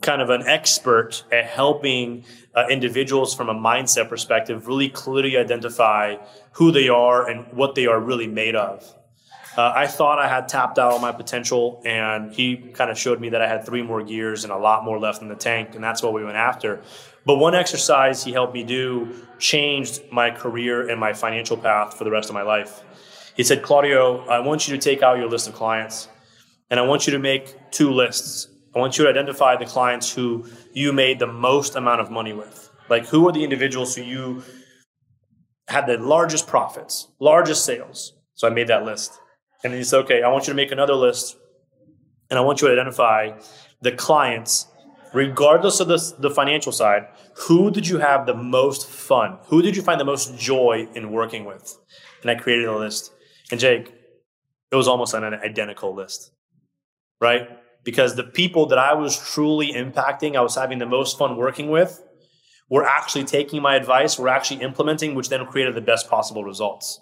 kind 0.00 0.22
of 0.22 0.30
an 0.30 0.46
expert 0.46 1.24
at 1.32 1.44
helping 1.46 2.24
uh, 2.54 2.66
individuals 2.70 3.34
from 3.34 3.48
a 3.48 3.54
mindset 3.54 4.08
perspective 4.08 4.66
really 4.66 4.88
clearly 4.88 5.36
identify 5.36 6.16
who 6.52 6.70
they 6.70 6.88
are 6.88 7.28
and 7.28 7.52
what 7.52 7.74
they 7.74 7.86
are 7.86 8.00
really 8.00 8.26
made 8.26 8.54
of. 8.54 8.94
Uh, 9.56 9.72
I 9.74 9.88
thought 9.88 10.20
I 10.20 10.28
had 10.28 10.46
tapped 10.46 10.78
out 10.78 10.92
on 10.92 11.00
my 11.00 11.10
potential, 11.10 11.82
and 11.84 12.32
he 12.32 12.56
kind 12.56 12.92
of 12.92 12.98
showed 12.98 13.20
me 13.20 13.30
that 13.30 13.42
I 13.42 13.48
had 13.48 13.66
three 13.66 13.82
more 13.82 14.04
gears 14.04 14.44
and 14.44 14.52
a 14.52 14.56
lot 14.56 14.84
more 14.84 15.00
left 15.00 15.20
in 15.20 15.26
the 15.26 15.34
tank, 15.34 15.74
and 15.74 15.82
that's 15.82 16.00
what 16.00 16.12
we 16.12 16.24
went 16.24 16.36
after. 16.36 16.80
But 17.26 17.38
one 17.38 17.56
exercise 17.56 18.22
he 18.22 18.32
helped 18.32 18.54
me 18.54 18.62
do 18.62 19.12
changed 19.38 20.00
my 20.12 20.30
career 20.30 20.88
and 20.88 21.00
my 21.00 21.12
financial 21.12 21.56
path 21.56 21.98
for 21.98 22.04
the 22.04 22.10
rest 22.10 22.28
of 22.28 22.34
my 22.34 22.42
life. 22.42 22.82
He 23.36 23.42
said, 23.44 23.62
Claudio, 23.62 24.26
I 24.28 24.40
want 24.40 24.66
you 24.66 24.76
to 24.76 24.80
take 24.80 25.02
out 25.02 25.18
your 25.18 25.28
list 25.28 25.48
of 25.48 25.54
clients 25.54 26.08
and 26.70 26.80
I 26.80 26.82
want 26.84 27.06
you 27.06 27.12
to 27.12 27.18
make 27.18 27.70
two 27.70 27.90
lists. 27.90 28.48
I 28.74 28.78
want 28.78 28.98
you 28.98 29.04
to 29.04 29.10
identify 29.10 29.56
the 29.56 29.64
clients 29.64 30.12
who 30.12 30.46
you 30.72 30.92
made 30.92 31.18
the 31.18 31.26
most 31.26 31.74
amount 31.74 32.00
of 32.00 32.10
money 32.10 32.32
with. 32.32 32.70
Like, 32.88 33.06
who 33.06 33.28
are 33.28 33.32
the 33.32 33.44
individuals 33.44 33.94
who 33.96 34.02
you 34.02 34.42
had 35.68 35.86
the 35.86 35.98
largest 35.98 36.46
profits, 36.46 37.08
largest 37.20 37.64
sales? 37.64 38.14
So 38.34 38.46
I 38.46 38.50
made 38.50 38.68
that 38.68 38.84
list. 38.84 39.18
And 39.64 39.74
he 39.74 39.82
said, 39.82 39.98
okay, 40.04 40.22
I 40.22 40.28
want 40.28 40.46
you 40.46 40.52
to 40.52 40.56
make 40.56 40.72
another 40.72 40.94
list 40.94 41.36
and 42.30 42.38
I 42.38 42.42
want 42.42 42.60
you 42.60 42.68
to 42.68 42.72
identify 42.72 43.38
the 43.80 43.92
clients 43.92 44.66
regardless 45.12 45.80
of 45.80 45.88
the, 45.88 46.14
the 46.18 46.30
financial 46.30 46.72
side, 46.72 47.06
who 47.34 47.70
did 47.70 47.88
you 47.88 47.98
have 47.98 48.26
the 48.26 48.34
most 48.34 48.88
fun? 48.88 49.38
Who 49.46 49.62
did 49.62 49.76
you 49.76 49.82
find 49.82 50.00
the 50.00 50.04
most 50.04 50.36
joy 50.38 50.88
in 50.94 51.10
working 51.10 51.44
with? 51.44 51.78
And 52.22 52.30
I 52.30 52.34
created 52.34 52.66
a 52.66 52.76
list. 52.76 53.12
And 53.50 53.58
Jake, 53.58 53.92
it 54.70 54.76
was 54.76 54.88
almost 54.88 55.14
an 55.14 55.24
identical 55.24 55.94
list, 55.94 56.32
right? 57.20 57.48
Because 57.88 58.16
the 58.16 58.22
people 58.22 58.66
that 58.66 58.76
I 58.76 58.92
was 58.92 59.18
truly 59.18 59.72
impacting, 59.72 60.36
I 60.36 60.42
was 60.42 60.54
having 60.54 60.76
the 60.76 60.84
most 60.84 61.16
fun 61.16 61.38
working 61.38 61.70
with, 61.70 62.04
were 62.68 62.84
actually 62.84 63.24
taking 63.24 63.62
my 63.62 63.76
advice, 63.76 64.18
were 64.18 64.28
actually 64.28 64.60
implementing, 64.60 65.14
which 65.14 65.30
then 65.30 65.46
created 65.46 65.74
the 65.74 65.80
best 65.80 66.06
possible 66.10 66.44
results. 66.44 67.00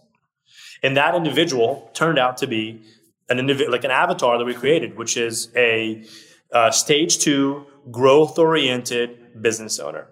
And 0.84 0.96
that 0.96 1.16
individual 1.16 1.90
turned 1.92 2.20
out 2.20 2.36
to 2.36 2.46
be 2.46 2.82
an 3.28 3.40
individual, 3.40 3.72
like 3.72 3.82
an 3.82 3.90
avatar 3.90 4.38
that 4.38 4.44
we 4.44 4.54
created, 4.54 4.96
which 4.96 5.16
is 5.16 5.50
a 5.56 6.04
uh, 6.52 6.70
stage 6.70 7.18
two 7.18 7.66
growth 7.90 8.38
oriented 8.38 9.42
business 9.42 9.80
owner, 9.80 10.06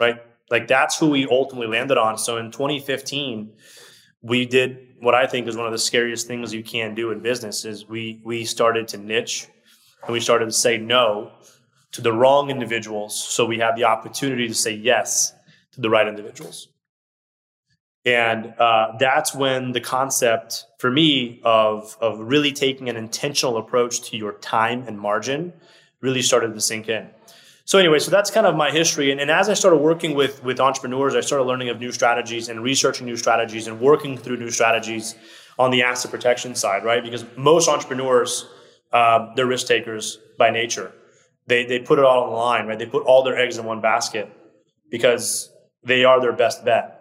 right? 0.00 0.16
Like 0.50 0.66
that's 0.66 0.98
who 0.98 1.10
we 1.10 1.28
ultimately 1.30 1.66
landed 1.66 1.98
on. 1.98 2.16
So 2.16 2.38
in 2.38 2.50
2015, 2.50 3.52
we 4.22 4.46
did 4.46 4.78
what 5.00 5.14
I 5.14 5.26
think 5.26 5.46
is 5.46 5.58
one 5.58 5.66
of 5.66 5.72
the 5.72 5.78
scariest 5.78 6.26
things 6.26 6.54
you 6.54 6.64
can 6.64 6.94
do 6.94 7.10
in 7.10 7.20
business 7.20 7.66
is 7.66 7.86
we 7.86 8.22
we 8.24 8.46
started 8.46 8.88
to 8.88 8.96
niche 8.96 9.48
and 10.06 10.12
we 10.12 10.20
started 10.20 10.46
to 10.46 10.52
say 10.52 10.78
no 10.78 11.32
to 11.92 12.00
the 12.00 12.12
wrong 12.12 12.50
individuals 12.50 13.22
so 13.22 13.44
we 13.44 13.58
have 13.58 13.76
the 13.76 13.84
opportunity 13.84 14.48
to 14.48 14.54
say 14.54 14.72
yes 14.72 15.32
to 15.72 15.80
the 15.80 15.90
right 15.90 16.08
individuals. 16.08 16.68
And 18.04 18.52
uh, 18.58 18.96
that's 18.98 19.34
when 19.34 19.72
the 19.72 19.80
concept 19.80 20.66
for 20.78 20.90
me 20.90 21.40
of, 21.42 21.96
of 22.00 22.18
really 22.18 22.52
taking 22.52 22.88
an 22.88 22.96
intentional 22.96 23.56
approach 23.56 24.10
to 24.10 24.16
your 24.16 24.32
time 24.34 24.84
and 24.86 24.98
margin 24.98 25.52
really 26.00 26.20
started 26.20 26.52
to 26.54 26.60
sink 26.60 26.88
in. 26.88 27.08
So 27.64 27.78
anyway, 27.78 27.98
so 27.98 28.10
that's 28.10 28.30
kind 28.30 28.46
of 28.46 28.54
my 28.56 28.70
history. 28.70 29.10
And, 29.10 29.20
and 29.20 29.30
as 29.30 29.48
I 29.48 29.54
started 29.54 29.78
working 29.78 30.14
with, 30.14 30.44
with 30.44 30.60
entrepreneurs, 30.60 31.14
I 31.14 31.22
started 31.22 31.44
learning 31.44 31.70
of 31.70 31.80
new 31.80 31.92
strategies 31.92 32.50
and 32.50 32.62
researching 32.62 33.06
new 33.06 33.16
strategies 33.16 33.66
and 33.68 33.80
working 33.80 34.18
through 34.18 34.36
new 34.36 34.50
strategies 34.50 35.14
on 35.58 35.70
the 35.70 35.82
asset 35.82 36.10
protection 36.10 36.54
side, 36.54 36.84
right? 36.84 37.02
Because 37.02 37.24
most 37.36 37.68
entrepreneurs, 37.68 38.46
uh, 38.94 39.34
they're 39.34 39.44
risk 39.44 39.66
takers 39.66 40.18
by 40.38 40.50
nature. 40.50 40.92
They, 41.46 41.66
they 41.66 41.80
put 41.80 41.98
it 41.98 42.04
all 42.04 42.24
on 42.24 42.30
the 42.30 42.36
line, 42.36 42.66
right? 42.66 42.78
They 42.78 42.86
put 42.86 43.02
all 43.02 43.24
their 43.24 43.36
eggs 43.36 43.58
in 43.58 43.66
one 43.66 43.80
basket 43.80 44.32
because 44.90 45.50
they 45.82 46.04
are 46.04 46.20
their 46.20 46.32
best 46.32 46.64
bet. 46.64 47.00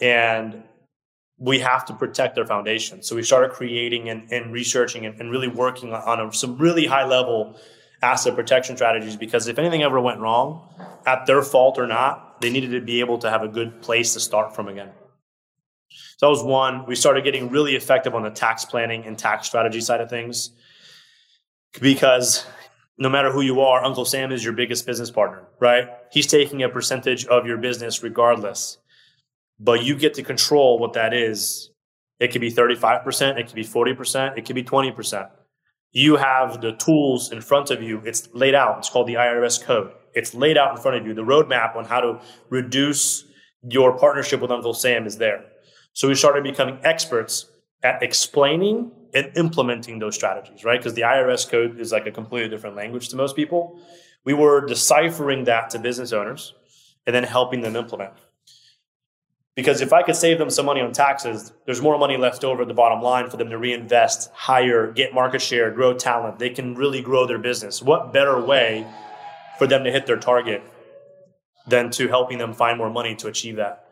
And 0.00 0.62
we 1.38 1.58
have 1.58 1.84
to 1.86 1.94
protect 1.94 2.36
their 2.36 2.46
foundation. 2.46 3.02
So 3.02 3.16
we 3.16 3.22
started 3.22 3.50
creating 3.50 4.08
and, 4.08 4.32
and 4.32 4.52
researching 4.52 5.04
and, 5.04 5.20
and, 5.20 5.30
really 5.30 5.48
working 5.48 5.92
on 5.92 6.20
a, 6.20 6.32
some 6.32 6.56
really 6.56 6.86
high 6.86 7.04
level 7.04 7.58
asset 8.02 8.34
protection 8.34 8.76
strategies 8.76 9.16
because 9.16 9.48
if 9.48 9.58
anything 9.58 9.82
ever 9.82 10.00
went 10.00 10.20
wrong, 10.20 10.68
at 11.04 11.26
their 11.26 11.42
fault 11.42 11.78
or 11.78 11.86
not, 11.86 12.40
they 12.40 12.50
needed 12.50 12.70
to 12.70 12.80
be 12.80 13.00
able 13.00 13.18
to 13.18 13.28
have 13.28 13.42
a 13.42 13.48
good 13.48 13.82
place 13.82 14.14
to 14.14 14.20
start 14.20 14.54
from 14.54 14.68
again. 14.68 14.90
So 16.18 16.26
that 16.26 16.30
was 16.30 16.42
one. 16.42 16.86
We 16.86 16.94
started 16.94 17.24
getting 17.24 17.50
really 17.50 17.74
effective 17.74 18.14
on 18.14 18.22
the 18.22 18.30
tax 18.30 18.64
planning 18.64 19.04
and 19.04 19.18
tax 19.18 19.46
strategy 19.46 19.80
side 19.80 20.00
of 20.00 20.08
things 20.08 20.52
because 21.80 22.46
no 22.98 23.08
matter 23.08 23.30
who 23.30 23.42
you 23.42 23.60
are, 23.60 23.84
Uncle 23.84 24.04
Sam 24.04 24.32
is 24.32 24.44
your 24.44 24.52
biggest 24.52 24.86
business 24.86 25.10
partner, 25.10 25.44
right? 25.60 25.88
He's 26.10 26.26
taking 26.26 26.62
a 26.62 26.68
percentage 26.68 27.26
of 27.26 27.46
your 27.46 27.58
business 27.58 28.02
regardless 28.02 28.78
but 29.58 29.84
you 29.84 29.96
get 29.96 30.14
to 30.14 30.22
control 30.22 30.78
what 30.78 30.92
that 30.94 31.14
is. 31.14 31.70
It 32.18 32.32
could 32.32 32.40
be 32.40 32.52
35%, 32.52 33.38
it 33.38 33.46
could 33.46 33.54
be 33.54 33.64
40%, 33.64 34.38
it 34.38 34.44
could 34.44 34.54
be 34.54 34.62
20%. 34.62 35.30
You 35.92 36.16
have 36.16 36.60
the 36.60 36.72
tools 36.72 37.32
in 37.32 37.40
front 37.40 37.70
of 37.70 37.82
you. 37.82 38.02
It's 38.04 38.28
laid 38.34 38.54
out. 38.54 38.78
It's 38.78 38.90
called 38.90 39.06
the 39.06 39.14
IRS 39.14 39.62
code. 39.62 39.92
It's 40.14 40.34
laid 40.34 40.58
out 40.58 40.76
in 40.76 40.82
front 40.82 40.98
of 40.98 41.06
you. 41.06 41.14
The 41.14 41.22
roadmap 41.22 41.74
on 41.74 41.86
how 41.86 42.00
to 42.00 42.20
reduce 42.50 43.24
your 43.62 43.96
partnership 43.96 44.40
with 44.40 44.50
Uncle 44.50 44.74
Sam 44.74 45.06
is 45.06 45.16
there. 45.16 45.44
So 45.94 46.08
we 46.08 46.14
started 46.14 46.44
becoming 46.44 46.78
experts 46.82 47.46
at 47.82 48.02
explaining 48.02 48.90
and 49.16 49.34
implementing 49.34 49.98
those 49.98 50.14
strategies, 50.14 50.62
right? 50.62 50.78
Because 50.78 50.92
the 50.92 51.00
IRS 51.00 51.48
code 51.48 51.80
is 51.80 51.90
like 51.90 52.06
a 52.06 52.10
completely 52.12 52.50
different 52.50 52.76
language 52.76 53.08
to 53.08 53.16
most 53.16 53.34
people. 53.34 53.80
We 54.26 54.34
were 54.34 54.66
deciphering 54.66 55.44
that 55.44 55.70
to 55.70 55.78
business 55.78 56.12
owners 56.12 56.52
and 57.06 57.16
then 57.16 57.24
helping 57.24 57.62
them 57.62 57.76
implement. 57.76 58.12
Because 59.54 59.80
if 59.80 59.94
I 59.94 60.02
could 60.02 60.16
save 60.16 60.36
them 60.36 60.50
some 60.50 60.66
money 60.66 60.82
on 60.82 60.92
taxes, 60.92 61.54
there's 61.64 61.80
more 61.80 61.98
money 61.98 62.18
left 62.18 62.44
over 62.44 62.60
at 62.60 62.68
the 62.68 62.74
bottom 62.74 63.00
line 63.00 63.30
for 63.30 63.38
them 63.38 63.48
to 63.48 63.56
reinvest, 63.56 64.30
hire, 64.34 64.92
get 64.92 65.14
market 65.14 65.40
share, 65.40 65.70
grow 65.70 65.94
talent. 65.94 66.38
They 66.38 66.50
can 66.50 66.74
really 66.74 67.00
grow 67.00 67.26
their 67.26 67.38
business. 67.38 67.80
What 67.80 68.12
better 68.12 68.38
way 68.38 68.86
for 69.58 69.66
them 69.66 69.84
to 69.84 69.90
hit 69.90 70.04
their 70.04 70.18
target 70.18 70.62
than 71.66 71.88
to 71.92 72.06
helping 72.08 72.36
them 72.36 72.52
find 72.52 72.76
more 72.76 72.90
money 72.90 73.14
to 73.14 73.28
achieve 73.28 73.56
that? 73.56 73.88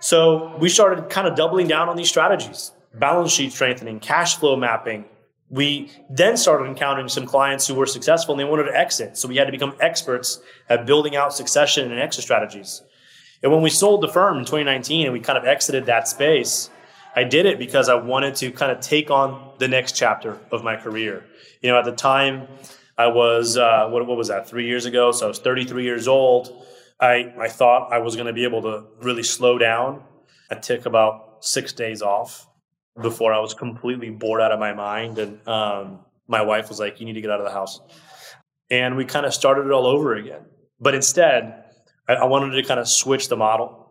So 0.00 0.54
we 0.58 0.68
started 0.68 1.08
kind 1.08 1.26
of 1.26 1.34
doubling 1.34 1.66
down 1.66 1.88
on 1.88 1.96
these 1.96 2.10
strategies 2.10 2.72
balance 2.98 3.32
sheet 3.32 3.52
strengthening, 3.52 4.00
cash 4.00 4.36
flow 4.36 4.56
mapping. 4.56 5.04
We 5.48 5.92
then 6.10 6.36
started 6.36 6.64
encountering 6.64 7.08
some 7.08 7.26
clients 7.26 7.66
who 7.66 7.74
were 7.74 7.86
successful 7.86 8.34
and 8.34 8.40
they 8.40 8.44
wanted 8.44 8.64
to 8.64 8.76
exit. 8.76 9.16
So 9.16 9.28
we 9.28 9.36
had 9.36 9.44
to 9.44 9.52
become 9.52 9.74
experts 9.80 10.40
at 10.68 10.86
building 10.86 11.14
out 11.14 11.32
succession 11.32 11.90
and 11.90 12.00
exit 12.00 12.24
strategies. 12.24 12.82
And 13.42 13.52
when 13.52 13.62
we 13.62 13.70
sold 13.70 14.00
the 14.00 14.08
firm 14.08 14.38
in 14.38 14.44
2019 14.44 15.06
and 15.06 15.12
we 15.12 15.20
kind 15.20 15.38
of 15.38 15.44
exited 15.44 15.86
that 15.86 16.08
space, 16.08 16.70
I 17.14 17.24
did 17.24 17.46
it 17.46 17.58
because 17.58 17.88
I 17.88 17.94
wanted 17.94 18.34
to 18.36 18.50
kind 18.50 18.72
of 18.72 18.80
take 18.80 19.10
on 19.10 19.52
the 19.58 19.68
next 19.68 19.92
chapter 19.92 20.38
of 20.50 20.64
my 20.64 20.76
career. 20.76 21.24
You 21.62 21.70
know, 21.70 21.78
at 21.78 21.84
the 21.84 21.92
time, 21.92 22.48
I 22.98 23.06
was 23.06 23.56
uh, 23.56 23.88
what, 23.88 24.06
what 24.06 24.16
was 24.16 24.28
that? 24.28 24.48
Three 24.48 24.66
years 24.66 24.86
ago, 24.86 25.12
so 25.12 25.26
I 25.26 25.28
was 25.28 25.38
33 25.38 25.84
years 25.84 26.08
old. 26.08 26.66
I 27.00 27.32
I 27.38 27.48
thought 27.48 27.92
I 27.92 27.98
was 27.98 28.16
going 28.16 28.26
to 28.26 28.32
be 28.32 28.44
able 28.44 28.62
to 28.62 28.84
really 29.00 29.22
slow 29.22 29.58
down. 29.58 30.02
I 30.50 30.54
took 30.56 30.86
about 30.86 31.44
six 31.44 31.72
days 31.72 32.02
off 32.02 32.45
before 33.00 33.32
I 33.32 33.40
was 33.40 33.54
completely 33.54 34.10
bored 34.10 34.40
out 34.40 34.52
of 34.52 34.58
my 34.58 34.72
mind, 34.72 35.18
and 35.18 35.46
um, 35.48 36.00
my 36.28 36.42
wife 36.42 36.68
was 36.68 36.80
like, 36.80 37.00
"You 37.00 37.06
need 37.06 37.14
to 37.14 37.20
get 37.20 37.30
out 37.30 37.40
of 37.40 37.46
the 37.46 37.52
house," 37.52 37.80
and 38.70 38.96
we 38.96 39.04
kind 39.04 39.26
of 39.26 39.34
started 39.34 39.66
it 39.66 39.72
all 39.72 39.86
over 39.86 40.14
again. 40.14 40.42
But 40.80 40.94
instead, 40.94 41.64
I, 42.08 42.14
I 42.14 42.24
wanted 42.24 42.54
to 42.60 42.62
kind 42.66 42.80
of 42.80 42.88
switch 42.88 43.28
the 43.28 43.36
model 43.36 43.90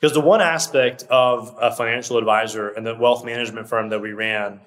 because 0.00 0.14
the 0.14 0.20
one 0.20 0.40
aspect 0.40 1.04
of 1.10 1.56
a 1.60 1.74
financial 1.74 2.18
advisor 2.18 2.68
and 2.68 2.86
the 2.86 2.94
wealth 2.94 3.24
management 3.24 3.68
firm 3.68 3.90
that 3.90 4.00
we 4.00 4.12
ran 4.12 4.60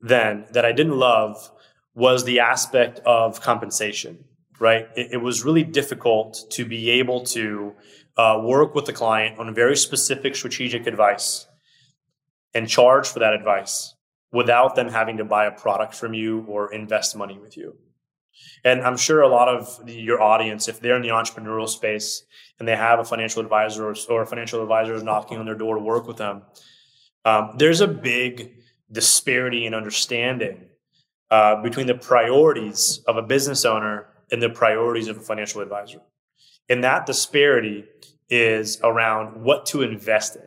then 0.00 0.46
that 0.52 0.64
I 0.64 0.72
didn't 0.72 0.98
love 0.98 1.50
was 1.94 2.24
the 2.24 2.40
aspect 2.40 3.00
of 3.00 3.42
compensation, 3.42 4.24
right? 4.58 4.88
It, 4.96 5.08
it 5.12 5.16
was 5.18 5.44
really 5.44 5.64
difficult 5.64 6.46
to 6.52 6.64
be 6.64 6.90
able 6.90 7.24
to 7.26 7.74
uh, 8.16 8.40
work 8.42 8.74
with 8.74 8.86
the 8.86 8.92
client 8.92 9.38
on 9.38 9.54
very 9.54 9.76
specific 9.76 10.34
strategic 10.34 10.86
advice 10.86 11.46
and 12.54 12.68
charge 12.68 13.08
for 13.08 13.18
that 13.20 13.32
advice 13.32 13.94
without 14.32 14.74
them 14.74 14.88
having 14.88 15.16
to 15.16 15.24
buy 15.24 15.46
a 15.46 15.50
product 15.50 15.94
from 15.94 16.14
you 16.14 16.44
or 16.48 16.72
invest 16.72 17.16
money 17.16 17.38
with 17.38 17.56
you. 17.56 17.76
And 18.64 18.82
I'm 18.82 18.96
sure 18.96 19.22
a 19.22 19.28
lot 19.28 19.48
of 19.48 19.88
your 19.88 20.22
audience, 20.22 20.68
if 20.68 20.80
they're 20.80 20.96
in 20.96 21.02
the 21.02 21.08
entrepreneurial 21.08 21.68
space 21.68 22.24
and 22.58 22.68
they 22.68 22.76
have 22.76 22.98
a 22.98 23.04
financial 23.04 23.42
advisor 23.42 23.86
or, 23.86 24.22
a 24.22 24.26
financial 24.26 24.62
advisor 24.62 24.94
is 24.94 25.02
knocking 25.02 25.38
on 25.38 25.46
their 25.46 25.54
door 25.54 25.76
to 25.76 25.82
work 25.82 26.06
with 26.06 26.16
them, 26.16 26.42
um, 27.24 27.52
there's 27.56 27.80
a 27.80 27.88
big 27.88 28.56
disparity 28.90 29.66
in 29.66 29.74
understanding 29.74 30.66
uh, 31.30 31.60
between 31.62 31.86
the 31.86 31.94
priorities 31.94 33.00
of 33.06 33.16
a 33.16 33.22
business 33.22 33.64
owner 33.64 34.06
and 34.32 34.42
the 34.42 34.50
priorities 34.50 35.08
of 35.08 35.16
a 35.16 35.20
financial 35.20 35.60
advisor. 35.60 36.00
And 36.68 36.84
that 36.84 37.06
disparity 37.06 37.84
is 38.28 38.78
around 38.82 39.42
what 39.42 39.66
to 39.66 39.82
invest 39.82 40.36
in. 40.36 40.42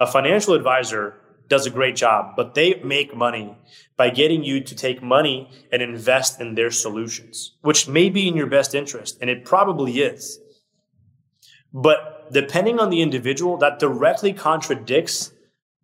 A 0.00 0.06
financial 0.06 0.54
advisor 0.54 1.21
does 1.52 1.66
a 1.66 1.78
great 1.78 1.94
job, 1.94 2.34
but 2.34 2.54
they 2.54 2.80
make 2.82 3.14
money 3.14 3.54
by 3.98 4.08
getting 4.08 4.42
you 4.42 4.58
to 4.58 4.74
take 4.74 5.02
money 5.02 5.50
and 5.70 5.82
invest 5.82 6.40
in 6.40 6.54
their 6.54 6.70
solutions, 6.70 7.56
which 7.60 7.86
may 7.86 8.08
be 8.08 8.26
in 8.26 8.34
your 8.34 8.46
best 8.46 8.74
interest, 8.74 9.18
and 9.20 9.28
it 9.28 9.44
probably 9.44 10.00
is. 10.00 10.40
But 11.70 12.32
depending 12.32 12.80
on 12.80 12.88
the 12.88 13.02
individual, 13.02 13.58
that 13.58 13.78
directly 13.78 14.32
contradicts 14.32 15.32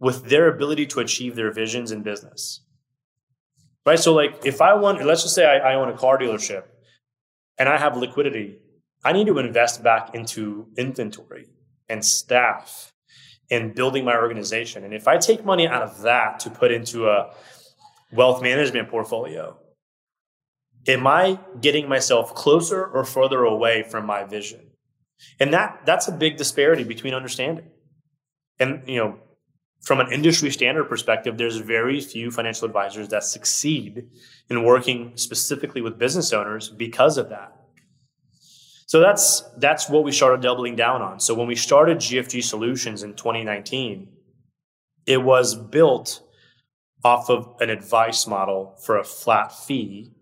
with 0.01 0.31
their 0.31 0.49
ability 0.49 0.87
to 0.87 1.01
achieve 1.01 1.37
their 1.37 1.53
visions 1.53 1.93
in 1.93 2.03
business. 2.03 2.63
Right? 3.85 3.99
So, 3.99 4.15
like, 4.15 4.47
if 4.47 4.63
I 4.63 4.73
want, 4.73 5.05
let's 5.05 5.23
just 5.23 5.35
say 5.35 5.45
I, 5.45 5.73
I 5.73 5.75
own 5.75 5.91
a 5.91 5.99
car 5.99 6.17
dealership 6.17 6.65
and 7.59 7.69
I 7.69 7.77
have 7.77 7.95
liquidity, 7.95 8.57
I 9.05 9.13
need 9.13 9.27
to 9.27 9.39
invest 9.39 9.83
back 9.83 10.15
into 10.15 10.69
inventory 10.79 11.49
and 11.91 12.03
staff 12.03 12.95
in 13.51 13.73
building 13.73 14.05
my 14.05 14.17
organization. 14.17 14.85
And 14.85 14.93
if 14.93 15.09
I 15.09 15.17
take 15.17 15.45
money 15.45 15.67
out 15.67 15.83
of 15.83 16.03
that 16.03 16.41
to 16.41 16.51
put 16.51 16.71
into 16.71 17.09
a 17.09 17.33
wealth 18.13 18.43
management 18.43 18.91
portfolio, 18.91 19.57
am 20.87 21.07
I 21.07 21.39
getting 21.61 21.89
myself 21.89 22.35
closer 22.35 22.85
or 22.85 23.05
further 23.05 23.45
away 23.45 23.83
from 23.83 24.07
my 24.07 24.25
vision? 24.25 24.61
And 25.41 25.53
that 25.53 25.81
that's 25.85 26.09
a 26.09 26.13
big 26.13 26.37
disparity 26.37 26.85
between 26.85 27.15
understanding. 27.15 27.71
And 28.61 28.83
you 28.87 28.99
know, 28.99 29.19
from 29.81 30.01
an 30.01 30.13
industry 30.13 30.51
standard 30.51 30.85
perspective, 30.85 31.39
there's 31.39 31.57
very 31.57 32.01
few 32.01 32.31
financial 32.31 32.67
advisors 32.67 33.09
that 33.09 33.25
succeed 33.25 34.09
in 34.49 34.65
working 34.65 35.13
specifically 35.17 35.81
with 35.81 35.99
business 35.99 36.33
owners 36.33 36.69
because 36.69 37.19
of 37.19 37.31
that. 37.31 37.58
So 38.89 39.01
that's 39.01 39.43
that's 39.59 39.91
what 39.91 40.03
we 40.03 40.13
started 40.13 40.41
doubling 40.41 40.75
down 40.75 41.03
on. 41.03 41.21
So 41.21 41.35
when 41.35 41.47
we 41.47 41.57
started 41.57 41.99
GFG 41.99 42.43
Solutions 42.43 43.03
in 43.03 43.13
2019, 43.13 44.09
it 45.07 45.19
was 45.19 45.55
built 45.55 46.23
off 47.05 47.29
of 47.29 47.55
an 47.61 47.69
advice 47.69 48.27
model 48.27 48.79
for 48.83 48.97
a 48.97 49.05
flat 49.05 49.53
fee, 49.53 50.15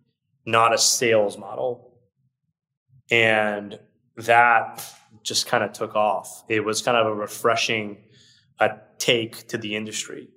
not 0.45 0.75
a 0.75 0.79
sales 0.79 1.39
model. 1.39 1.97
And 3.09 3.79
that 4.17 4.85
just 5.23 5.47
kind 5.47 5.63
of 5.63 5.73
took 5.73 5.95
off. 5.95 6.43
It 6.49 6.65
was 6.65 6.83
kind 6.83 6.97
of 6.97 7.07
a 7.07 7.15
refreshing 7.15 7.99
uh, 8.59 8.71
take 8.99 9.47
to 9.47 9.59
the 9.59 9.77
industry. 9.77 10.29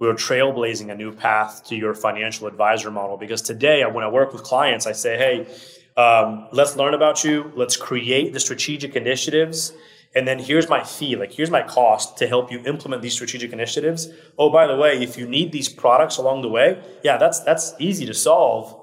We 0.00 0.08
were 0.08 0.14
trailblazing 0.14 0.90
a 0.90 0.96
new 0.96 1.12
path 1.12 1.64
to 1.66 1.76
your 1.76 1.94
financial 1.94 2.48
advisor 2.48 2.90
model 2.90 3.16
because 3.16 3.40
today, 3.40 3.84
when 3.84 4.02
I 4.02 4.08
work 4.08 4.32
with 4.32 4.42
clients, 4.42 4.84
I 4.84 4.92
say, 4.92 5.16
hey, 5.16 5.46
um, 5.98 6.46
let's 6.52 6.76
learn 6.76 6.94
about 6.94 7.24
you. 7.24 7.52
Let's 7.56 7.76
create 7.76 8.32
the 8.32 8.40
strategic 8.40 8.94
initiatives. 8.94 9.72
And 10.14 10.26
then 10.26 10.38
here's 10.38 10.68
my 10.68 10.82
fee, 10.84 11.16
like 11.16 11.32
here's 11.32 11.50
my 11.50 11.62
cost 11.62 12.16
to 12.18 12.26
help 12.26 12.50
you 12.50 12.60
implement 12.64 13.02
these 13.02 13.12
strategic 13.12 13.52
initiatives. 13.52 14.08
Oh, 14.38 14.48
by 14.48 14.66
the 14.66 14.76
way, 14.76 15.02
if 15.02 15.18
you 15.18 15.28
need 15.28 15.52
these 15.52 15.68
products 15.68 16.16
along 16.16 16.42
the 16.42 16.48
way, 16.48 16.80
yeah, 17.02 17.18
that's 17.18 17.40
that's 17.40 17.74
easy 17.78 18.06
to 18.06 18.14
solve. 18.14 18.74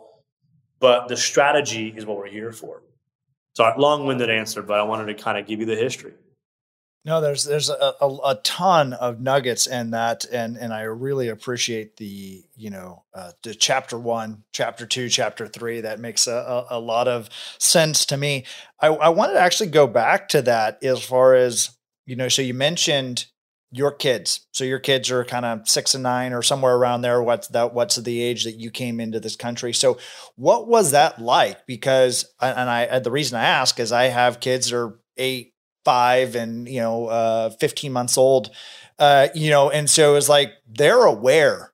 But 0.80 1.08
the 1.08 1.18
strategy 1.18 1.94
is 1.98 2.06
what 2.06 2.18
we're 2.18 2.28
here 2.28 2.52
for. 2.52 2.84
So 3.54 3.74
long-winded 3.78 4.30
answer, 4.30 4.62
but 4.62 4.80
I 4.80 4.84
wanted 4.84 5.06
to 5.06 5.24
kind 5.24 5.38
of 5.38 5.48
give 5.48 5.62
you 5.62 5.66
the 5.66 5.78
history. 5.78 6.14
No, 7.06 7.22
there's 7.22 7.44
there's 7.44 7.70
a, 7.70 7.94
a, 8.02 8.08
a, 8.08 8.40
ton 8.44 8.94
of 8.94 9.22
nuggets 9.22 9.68
in 9.68 9.92
that, 9.92 10.26
and 10.26 10.58
and 10.58 10.74
I 10.74 10.82
really 10.82 11.30
appreciate 11.30 11.98
the 11.98 12.44
you 12.56 12.72
know 12.72 13.04
uh, 13.14 13.32
the 13.44 13.54
chapter 13.54 14.00
one, 14.00 14.44
chapter 14.52 14.88
two, 14.88 15.08
chapter 15.08 15.48
three. 15.48 15.82
That 15.82 16.00
makes 16.00 16.26
a, 16.26 16.34
a, 16.34 16.66
a 16.72 16.80
lot 16.80 17.08
of 17.08 17.30
sense 17.60 18.08
to 18.08 18.18
me. 18.18 18.46
I, 18.80 18.88
I 18.88 19.10
wanted 19.10 19.34
to 19.34 19.40
actually 19.40 19.70
go 19.70 19.86
back 19.86 20.30
to 20.30 20.42
that 20.44 20.84
as 20.84 21.04
far 21.04 21.36
as 21.36 21.78
you 22.08 22.16
know. 22.16 22.28
So 22.28 22.42
you 22.42 22.56
mentioned 22.56 23.28
your 23.72 23.92
kids. 23.92 24.48
So 24.52 24.64
your 24.64 24.80
kids 24.80 25.12
are 25.12 25.24
kind 25.24 25.46
of 25.46 25.70
six 25.70 25.94
and 25.94 26.02
nine 26.04 26.34
or 26.34 26.42
somewhere 26.42 26.76
around 26.76 27.02
there. 27.02 27.22
What's 27.22 27.50
that? 27.50 27.72
What's 27.76 27.98
the 27.98 28.20
age 28.20 28.46
that 28.46 28.56
you 28.56 28.72
came 28.72 29.00
into 29.00 29.20
this 29.20 29.36
country? 29.36 29.74
So 29.74 30.00
what 30.38 30.68
was 30.68 30.90
that 30.90 31.22
like? 31.22 31.68
Because 31.68 32.26
and 32.42 32.68
I 32.68 32.98
the 32.98 33.12
reason 33.12 33.38
I 33.38 33.44
ask 33.44 33.80
is 33.80 33.92
I 33.92 34.06
have 34.06 34.40
kids 34.40 34.72
that 34.72 34.78
are 34.78 35.00
eight 35.18 35.55
five 35.86 36.36
and 36.36 36.68
you 36.68 36.82
know 36.82 37.06
uh, 37.08 37.50
15 37.52 37.94
months 37.94 38.18
old 38.18 38.50
uh, 39.00 39.28
you 39.34 39.50
know 39.50 39.70
and 39.70 39.90
so 39.90 40.16
it's 40.16 40.28
like 40.28 40.54
they're 40.68 41.06
aware 41.06 41.72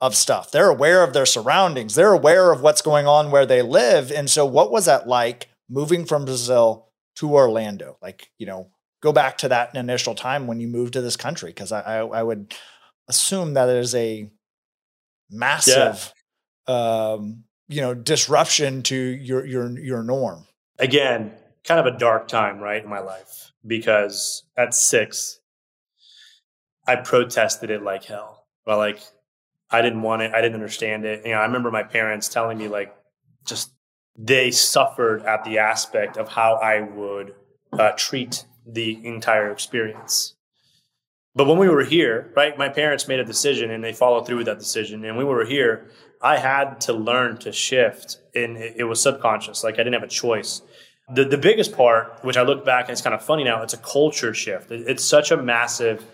of 0.00 0.14
stuff. 0.14 0.50
They're 0.50 0.68
aware 0.68 1.02
of 1.02 1.12
their 1.12 1.26
surroundings. 1.26 1.94
They're 1.94 2.12
aware 2.12 2.52
of 2.52 2.60
what's 2.60 2.82
going 2.82 3.06
on 3.06 3.30
where 3.30 3.46
they 3.46 3.62
live. 3.62 4.12
And 4.12 4.28
so 4.28 4.44
what 4.44 4.70
was 4.70 4.84
that 4.84 5.08
like 5.08 5.48
moving 5.68 6.04
from 6.04 6.24
brazil 6.24 6.88
to 7.16 7.32
orlando? 7.32 7.96
Like 8.02 8.30
you 8.38 8.46
know 8.46 8.70
go 9.02 9.12
back 9.12 9.38
to 9.38 9.48
that 9.48 9.74
initial 9.74 10.14
time 10.14 10.46
when 10.46 10.60
you 10.60 10.68
moved 10.68 10.94
to 10.94 11.02
this 11.02 11.16
country 11.16 11.50
because 11.50 11.72
I, 11.72 11.80
I, 11.80 11.98
I 11.98 12.22
would 12.22 12.54
assume 13.08 13.54
that 13.54 13.68
it 13.68 13.76
is 13.76 13.94
a 13.94 14.30
massive 15.30 16.12
yeah. 16.68 16.74
um, 16.74 17.44
you 17.68 17.80
know 17.80 17.94
disruption 17.94 18.82
to 18.84 18.96
your 18.96 19.44
your 19.44 19.78
your 19.78 20.02
norm. 20.02 20.46
Again 20.78 21.32
kind 21.66 21.80
of 21.80 21.92
a 21.92 21.98
dark 21.98 22.28
time, 22.28 22.58
right, 22.60 22.82
in 22.82 22.88
my 22.88 23.00
life 23.00 23.52
because 23.66 24.44
at 24.56 24.74
six, 24.74 25.40
I 26.86 26.96
protested 26.96 27.70
it 27.70 27.82
like 27.82 28.04
hell. 28.04 28.46
Well, 28.66 28.78
like 28.78 29.00
I 29.70 29.82
didn't 29.82 30.02
want 30.02 30.22
it. 30.22 30.32
I 30.32 30.40
didn't 30.40 30.54
understand 30.54 31.04
it. 31.04 31.24
You 31.24 31.32
know, 31.32 31.38
I 31.38 31.46
remember 31.46 31.70
my 31.70 31.82
parents 31.82 32.28
telling 32.28 32.58
me 32.58 32.68
like, 32.68 32.94
just 33.44 33.72
they 34.16 34.50
suffered 34.50 35.22
at 35.22 35.44
the 35.44 35.58
aspect 35.58 36.16
of 36.16 36.28
how 36.28 36.54
I 36.54 36.80
would 36.80 37.34
uh, 37.72 37.92
treat 37.96 38.44
the 38.66 39.04
entire 39.04 39.50
experience. 39.50 40.34
But 41.34 41.46
when 41.46 41.58
we 41.58 41.68
were 41.68 41.84
here, 41.84 42.32
right, 42.34 42.56
my 42.56 42.70
parents 42.70 43.06
made 43.08 43.20
a 43.20 43.24
decision 43.24 43.70
and 43.70 43.84
they 43.84 43.92
followed 43.92 44.26
through 44.26 44.38
with 44.38 44.46
that 44.46 44.58
decision. 44.58 45.04
And 45.04 45.18
we 45.18 45.24
were 45.24 45.44
here, 45.44 45.90
I 46.22 46.38
had 46.38 46.80
to 46.82 46.94
learn 46.94 47.36
to 47.38 47.52
shift, 47.52 48.18
and 48.34 48.56
it, 48.56 48.76
it 48.78 48.84
was 48.84 49.02
subconscious. 49.02 49.62
Like 49.62 49.74
I 49.74 49.78
didn't 49.78 49.94
have 49.94 50.02
a 50.02 50.08
choice. 50.08 50.62
The, 51.14 51.24
the 51.24 51.38
biggest 51.38 51.72
part, 51.76 52.18
which 52.22 52.36
I 52.36 52.42
look 52.42 52.64
back 52.64 52.86
and 52.86 52.92
it's 52.92 53.02
kind 53.02 53.14
of 53.14 53.24
funny 53.24 53.44
now, 53.44 53.62
it's 53.62 53.74
a 53.74 53.78
culture 53.78 54.34
shift. 54.34 54.70
It's 54.70 55.04
such 55.04 55.30
a 55.30 55.36
massive 55.36 56.04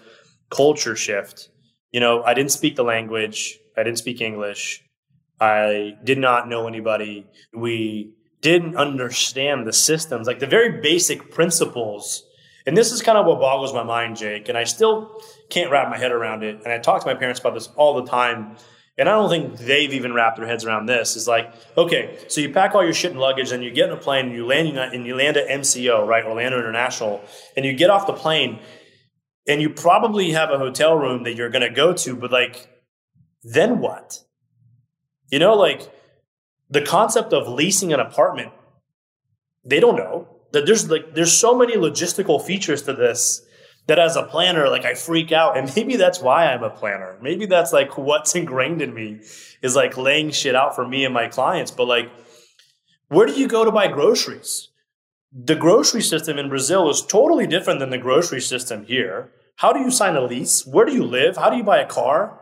culture 0.50 0.96
shift. 0.96 1.48
You 1.92 2.00
know, 2.00 2.22
I 2.22 2.34
didn't 2.34 2.52
speak 2.52 2.76
the 2.76 2.84
language, 2.84 3.58
I 3.76 3.82
didn't 3.82 3.98
speak 3.98 4.20
English, 4.20 4.82
I 5.40 5.96
did 6.04 6.18
not 6.18 6.48
know 6.48 6.68
anybody. 6.68 7.26
We 7.52 8.12
didn't 8.42 8.76
understand 8.76 9.66
the 9.66 9.72
systems, 9.72 10.26
like 10.26 10.38
the 10.38 10.46
very 10.46 10.80
basic 10.80 11.30
principles. 11.30 12.24
And 12.66 12.76
this 12.76 12.92
is 12.92 13.02
kind 13.02 13.18
of 13.18 13.26
what 13.26 13.40
boggles 13.40 13.74
my 13.74 13.82
mind, 13.82 14.16
Jake. 14.16 14.48
And 14.48 14.56
I 14.56 14.64
still 14.64 15.20
can't 15.50 15.70
wrap 15.70 15.88
my 15.88 15.98
head 15.98 16.12
around 16.12 16.44
it. 16.44 16.60
And 16.62 16.72
I 16.72 16.78
talk 16.78 17.00
to 17.00 17.06
my 17.06 17.14
parents 17.14 17.40
about 17.40 17.54
this 17.54 17.68
all 17.76 18.00
the 18.00 18.08
time 18.08 18.56
and 18.98 19.08
I 19.08 19.12
don't 19.12 19.30
think 19.30 19.58
they've 19.58 19.92
even 19.92 20.12
wrapped 20.12 20.36
their 20.36 20.46
heads 20.46 20.64
around 20.64 20.86
this. 20.86 21.16
Is 21.16 21.26
like, 21.26 21.52
okay, 21.76 22.18
so 22.28 22.40
you 22.40 22.52
pack 22.52 22.74
all 22.74 22.84
your 22.84 22.94
shit 22.94 23.12
and 23.12 23.20
luggage, 23.20 23.52
and 23.52 23.64
you 23.64 23.70
get 23.70 23.88
in 23.88 23.94
a 23.94 24.00
plane, 24.00 24.26
and 24.26 24.34
you 24.34 24.46
land, 24.46 24.76
and 24.76 25.06
you 25.06 25.16
land 25.16 25.36
at 25.36 25.48
MCO, 25.48 26.06
right, 26.06 26.24
Orlando 26.24 26.58
International, 26.58 27.22
and 27.56 27.64
you 27.64 27.72
get 27.72 27.90
off 27.90 28.06
the 28.06 28.12
plane, 28.12 28.60
and 29.48 29.62
you 29.62 29.70
probably 29.70 30.32
have 30.32 30.50
a 30.50 30.58
hotel 30.58 30.96
room 30.96 31.24
that 31.24 31.34
you're 31.34 31.50
going 31.50 31.68
to 31.68 31.74
go 31.74 31.92
to, 31.92 32.16
but 32.16 32.30
like, 32.30 32.68
then 33.42 33.80
what? 33.80 34.18
You 35.30 35.38
know, 35.38 35.54
like 35.54 35.90
the 36.68 36.82
concept 36.82 37.32
of 37.32 37.48
leasing 37.48 37.92
an 37.92 38.00
apartment, 38.00 38.52
they 39.64 39.80
don't 39.80 39.96
know 39.96 40.28
that 40.52 40.66
there's 40.66 40.88
like 40.90 41.14
there's 41.14 41.32
so 41.32 41.56
many 41.56 41.74
logistical 41.74 42.40
features 42.40 42.82
to 42.82 42.92
this 42.92 43.42
that 43.86 43.98
as 43.98 44.16
a 44.16 44.22
planner, 44.22 44.68
like 44.68 44.84
I 44.84 44.94
freak 44.94 45.32
out. 45.32 45.56
And 45.56 45.70
maybe 45.74 45.96
that's 45.96 46.20
why 46.20 46.46
I'm 46.46 46.62
a 46.62 46.70
planner. 46.70 47.18
Maybe 47.20 47.46
that's 47.46 47.72
like 47.72 47.98
what's 47.98 48.34
ingrained 48.34 48.80
in 48.80 48.94
me 48.94 49.20
is 49.62 49.76
like 49.76 49.96
laying 49.96 50.30
shit 50.30 50.54
out 50.54 50.74
for 50.74 50.86
me 50.86 51.04
and 51.04 51.12
my 51.12 51.28
clients. 51.28 51.70
But 51.70 51.88
like, 51.88 52.10
where 53.08 53.26
do 53.26 53.32
you 53.32 53.48
go 53.48 53.64
to 53.64 53.72
buy 53.72 53.88
groceries? 53.88 54.68
The 55.32 55.56
grocery 55.56 56.02
system 56.02 56.38
in 56.38 56.48
Brazil 56.48 56.90
is 56.90 57.02
totally 57.02 57.46
different 57.46 57.80
than 57.80 57.90
the 57.90 57.98
grocery 57.98 58.40
system 58.40 58.84
here. 58.84 59.32
How 59.56 59.72
do 59.72 59.80
you 59.80 59.90
sign 59.90 60.16
a 60.16 60.22
lease? 60.22 60.66
Where 60.66 60.86
do 60.86 60.92
you 60.92 61.04
live? 61.04 61.36
How 61.36 61.50
do 61.50 61.56
you 61.56 61.64
buy 61.64 61.78
a 61.78 61.86
car? 61.86 62.40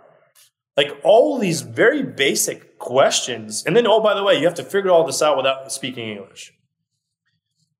Like 0.76 0.98
all 1.04 1.38
these 1.38 1.62
very 1.62 2.02
basic 2.02 2.78
questions. 2.78 3.64
And 3.64 3.76
then, 3.76 3.86
oh, 3.86 4.00
by 4.00 4.14
the 4.14 4.22
way, 4.22 4.38
you 4.38 4.44
have 4.44 4.54
to 4.54 4.64
figure 4.64 4.90
all 4.90 5.04
this 5.04 5.22
out 5.22 5.36
without 5.36 5.72
speaking 5.72 6.08
English. 6.08 6.52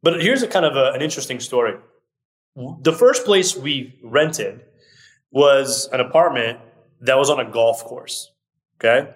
But 0.03 0.23
here's 0.23 0.43
a 0.43 0.49
kind 0.49 0.65
of 0.65 0.77
a, 0.77 0.93
an 0.93 1.03
interesting 1.03 1.41
story 1.41 1.75
the 2.57 2.93
first 2.93 3.25
place 3.25 3.57
we 3.57 3.99
rented 4.03 4.63
was 5.31 5.89
an 5.93 6.01
apartment 6.01 6.59
that 7.01 7.19
was 7.19 7.31
on 7.31 7.41
a 7.41 7.51
golf 7.51 7.85
course. 7.85 8.33
Okay. 8.77 9.13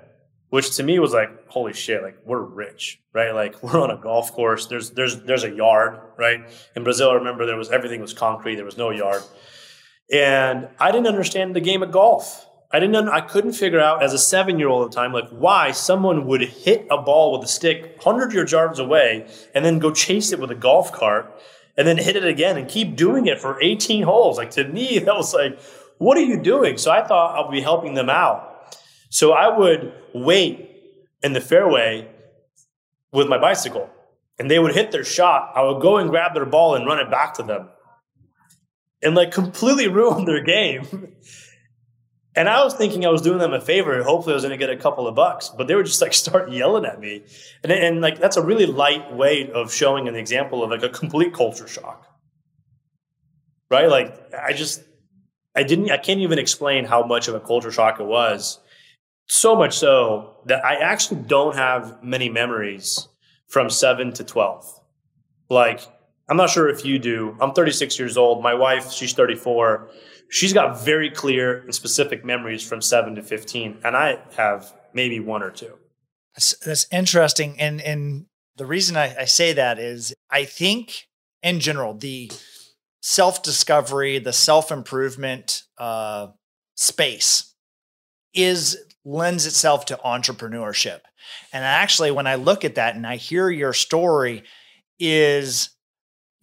Which 0.51 0.77
to 0.77 0.83
me 0.83 0.99
was 0.99 1.13
like, 1.13 1.49
holy 1.49 1.73
shit, 1.73 2.03
like 2.03 2.19
we're 2.25 2.41
rich, 2.41 3.01
right? 3.13 3.33
Like 3.35 3.63
we're 3.63 3.81
on 3.81 3.91
a 3.91 3.97
golf 3.97 4.33
course. 4.33 4.67
There's 4.67 4.91
there's 4.91 5.23
there's 5.23 5.45
a 5.45 5.51
yard, 5.51 5.99
right? 6.17 6.41
In 6.77 6.85
Brazil, 6.85 7.11
I 7.11 7.15
remember 7.15 7.47
there 7.47 7.57
was 7.57 7.71
everything 7.71 8.01
was 8.01 8.13
concrete, 8.13 8.57
there 8.57 8.65
was 8.65 8.79
no 8.79 8.91
yard. 8.91 9.23
And 10.13 10.69
I 10.79 10.93
didn't 10.93 11.07
understand 11.07 11.57
the 11.57 11.61
game 11.61 11.83
of 11.83 11.91
golf. 11.91 12.47
I 12.71 12.81
didn't 12.81 13.09
I 13.09 13.21
couldn't 13.21 13.53
figure 13.53 13.81
out 13.81 14.03
as 14.03 14.13
a 14.13 14.19
seven 14.19 14.59
year 14.59 14.69
old 14.69 14.85
at 14.85 14.91
the 14.91 14.97
time, 14.97 15.13
like 15.13 15.29
why 15.31 15.71
someone 15.71 16.27
would 16.27 16.43
hit 16.43 16.87
a 16.91 17.01
ball 17.01 17.33
with 17.33 17.49
a 17.49 17.51
stick 17.51 18.01
100 18.03 18.51
yards 18.51 18.79
away 18.79 19.27
and 19.55 19.65
then 19.65 19.79
go 19.79 19.91
chase 19.93 20.33
it 20.33 20.41
with 20.41 20.51
a 20.51 20.57
golf 20.57 20.93
cart 20.93 21.41
and 21.77 21.87
then 21.87 21.99
hit 21.99 22.17
it 22.17 22.25
again 22.25 22.57
and 22.57 22.69
keep 22.69 22.97
doing 22.97 23.27
it 23.27 23.41
for 23.41 23.61
18 23.63 24.03
holes. 24.03 24.39
Like 24.39 24.53
to 24.53 24.67
me, 24.67 24.99
that 25.01 25.15
was 25.15 25.35
like, 25.35 25.61
what 25.99 26.17
are 26.17 26.23
you 26.23 26.41
doing? 26.41 26.79
So 26.79 26.91
I 26.91 27.07
thought 27.07 27.37
I'll 27.37 27.51
be 27.51 27.61
helping 27.61 27.95
them 27.95 28.11
out. 28.11 28.51
So 29.11 29.33
I 29.33 29.57
would 29.57 29.93
wait 30.13 30.71
in 31.23 31.33
the 31.33 31.41
fairway 31.41 32.09
with 33.13 33.29
my 33.29 33.39
bicycle 33.39 33.89
and 34.39 34.51
they 34.51 34.59
would 34.59 34.75
hit 34.75 34.91
their 34.91 35.05
shot. 35.05 35.53
I 35.55 35.63
would 35.63 35.81
go 35.81 35.99
and 35.99 36.11
grab 36.11 36.35
their 36.35 36.47
ball 36.47 36.75
and 36.75 36.85
run 36.85 36.99
it 36.99 37.11
back 37.11 37.35
to 37.35 37.43
them 37.43 37.69
and 39.03 39.15
like 39.15 39.31
completely 39.31 39.89
ruin 40.01 40.25
their 40.25 40.43
game. 40.43 41.15
And 42.37 42.49
I 42.49 42.65
was 42.65 42.75
thinking 42.75 43.07
I 43.07 43.11
was 43.11 43.23
doing 43.23 43.39
them 43.39 43.53
a 43.53 43.61
favor. 43.61 44.03
Hopefully, 44.03 44.33
I 44.33 44.37
was 44.37 44.43
going 44.43 44.59
to 44.59 44.67
get 44.67 44.71
a 44.71 44.77
couple 44.77 45.07
of 45.07 45.15
bucks, 45.15 45.51
but 45.51 45.69
they 45.69 45.75
would 45.75 45.87
just 45.87 46.03
like 46.03 46.13
start 46.25 46.51
yelling 46.51 46.85
at 46.85 47.01
me, 47.01 47.23
and 47.63 47.73
and 47.73 48.01
like 48.01 48.19
that's 48.19 48.37
a 48.37 48.43
really 48.43 48.67
light 48.67 49.15
way 49.15 49.51
of 49.51 49.73
showing 49.73 50.09
an 50.09 50.17
example 50.17 50.63
of 50.63 50.71
like 50.71 50.83
a 50.83 50.89
complete 50.89 51.33
culture 51.33 51.69
shock, 51.69 52.07
right? 53.71 53.89
Like 53.89 54.33
I 54.35 54.53
just 54.53 54.83
I 55.55 55.63
didn't 55.63 55.91
I 55.91 55.99
can't 55.99 56.21
even 56.21 56.39
explain 56.39 56.85
how 56.85 57.05
much 57.05 57.29
of 57.29 57.35
a 57.35 57.41
culture 57.41 57.71
shock 57.71 58.01
it 58.01 58.07
was. 58.07 58.59
So 59.27 59.57
much 59.57 59.79
so 59.79 60.37
that 60.47 60.65
I 60.65 60.75
actually 60.75 61.23
don't 61.23 61.57
have 61.57 62.03
many 62.03 62.29
memories 62.29 63.09
from 63.49 63.71
seven 63.71 64.13
to 64.15 64.25
twelve. 64.25 64.67
Like 65.49 65.87
I'm 66.29 66.37
not 66.37 66.51
sure 66.51 66.69
if 66.69 66.85
you 66.85 66.99
do. 66.99 67.37
I'm 67.41 67.53
36 67.53 67.99
years 67.99 68.17
old. 68.17 68.43
My 68.43 68.55
wife, 68.55 68.91
she's 68.93 69.13
34 69.13 69.89
she's 70.35 70.53
got 70.53 70.85
very 70.85 71.11
clear 71.11 71.61
and 71.61 71.73
specific 71.73 72.25
memories 72.25 72.67
from 72.67 72.83
seven 72.83 73.15
to 73.15 73.23
15. 73.23 73.79
And 73.85 73.97
I 73.97 74.19
have 74.37 74.75
maybe 74.93 75.21
one 75.21 75.45
or 75.45 75.53
two. 75.53 75.79
That's, 76.35 76.59
that's 76.59 76.87
interesting. 76.91 77.55
And, 77.61 77.81
and 77.81 78.27
the 78.57 78.67
reason 78.67 78.97
I, 78.97 79.15
I 79.17 79.25
say 79.27 79.53
that 79.53 79.79
is 79.79 80.13
I 80.31 80.45
think 80.45 81.07
in 81.45 81.61
general, 81.61 81.95
the 81.95 82.33
self 83.01 83.45
discovery, 83.45 84.19
the 84.19 84.33
self 84.33 84.73
improvement 84.73 85.63
uh, 85.79 86.29
space 86.75 87.55
is 88.35 88.77
lends 89.05 89.47
itself 89.47 89.85
to 89.85 90.01
entrepreneurship. 90.05 91.01
And 91.53 91.65
actually, 91.65 92.11
when 92.11 92.27
I 92.27 92.35
look 92.35 92.65
at 92.65 92.75
that 92.75 92.97
and 92.97 93.07
I 93.07 93.17
hear 93.17 93.51
your 93.51 93.73
story, 93.73 94.43
is 94.99 95.71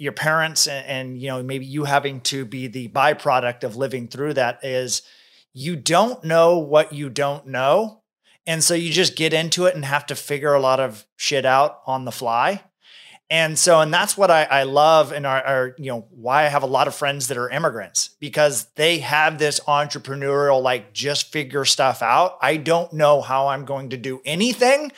your 0.01 0.11
parents 0.11 0.67
and, 0.67 0.85
and, 0.87 1.21
you 1.21 1.27
know 1.27 1.43
maybe 1.43 1.65
you 1.65 1.83
having 1.83 2.21
to 2.21 2.43
be 2.43 2.67
the 2.67 2.87
byproduct 2.89 3.63
of 3.63 3.75
living 3.75 4.07
through 4.07 4.33
that 4.33 4.63
is 4.63 5.03
you 5.53 5.75
don't 5.75 6.23
know 6.23 6.57
what 6.57 6.93
you 6.93 7.09
don't 7.09 7.47
know. 7.47 8.01
And 8.47 8.63
so 8.63 8.73
you 8.73 8.91
just 8.91 9.15
get 9.15 9.33
into 9.33 9.65
it 9.65 9.75
and 9.75 9.85
have 9.85 10.05
to 10.07 10.15
figure 10.15 10.53
a 10.53 10.59
lot 10.59 10.79
of 10.79 11.05
shit 11.15 11.45
out 11.45 11.81
on 11.85 12.05
the 12.05 12.11
fly. 12.11 12.63
And 13.29 13.57
so 13.57 13.79
and 13.79 13.93
that's 13.93 14.17
what 14.17 14.29
i, 14.29 14.43
I 14.43 14.63
love 14.63 15.13
and 15.13 15.25
are, 15.25 15.41
are 15.41 15.75
you 15.77 15.89
know 15.89 16.05
why 16.11 16.43
i 16.43 16.49
have 16.49 16.63
a 16.63 16.67
lot 16.67 16.89
of 16.89 16.93
friends 16.93 17.29
that 17.29 17.37
are 17.37 17.49
immigrants 17.49 18.09
because 18.19 18.65
they 18.75 18.99
have 18.99 19.37
this 19.37 19.61
entrepreneurial 19.61 20.61
like 20.61 20.91
just 20.91 21.31
figure 21.31 21.63
stuff 21.63 22.01
out. 22.01 22.37
I 22.41 22.57
don't 22.57 22.91
know 22.91 23.21
how 23.21 23.47
i'm 23.47 23.63
going 23.63 23.91
to 23.91 23.97
do 23.97 24.21
anything. 24.25 24.91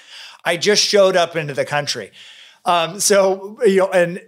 I 0.44 0.58
just 0.58 0.84
showed 0.84 1.16
up 1.16 1.36
into 1.36 1.54
the 1.54 1.64
country. 1.64 2.12
Um, 2.66 3.00
so 3.00 3.60
you 3.68 3.78
know 3.78 3.92
and 3.92 4.20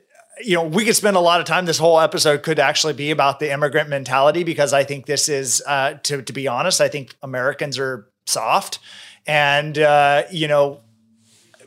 you 0.43 0.55
know, 0.55 0.63
we 0.63 0.85
could 0.85 0.95
spend 0.95 1.15
a 1.15 1.21
lot 1.21 1.39
of 1.39 1.45
time. 1.45 1.65
This 1.65 1.77
whole 1.77 1.99
episode 1.99 2.43
could 2.43 2.59
actually 2.59 2.93
be 2.93 3.11
about 3.11 3.39
the 3.39 3.51
immigrant 3.51 3.89
mentality 3.89 4.43
because 4.43 4.73
I 4.73 4.83
think 4.83 5.05
this 5.05 5.29
is, 5.29 5.63
uh, 5.65 5.95
to 6.03 6.21
to 6.21 6.33
be 6.33 6.47
honest, 6.47 6.81
I 6.81 6.87
think 6.87 7.15
Americans 7.21 7.79
are 7.79 8.09
soft, 8.25 8.79
and 9.25 9.77
uh, 9.77 10.23
you 10.31 10.47
know, 10.47 10.81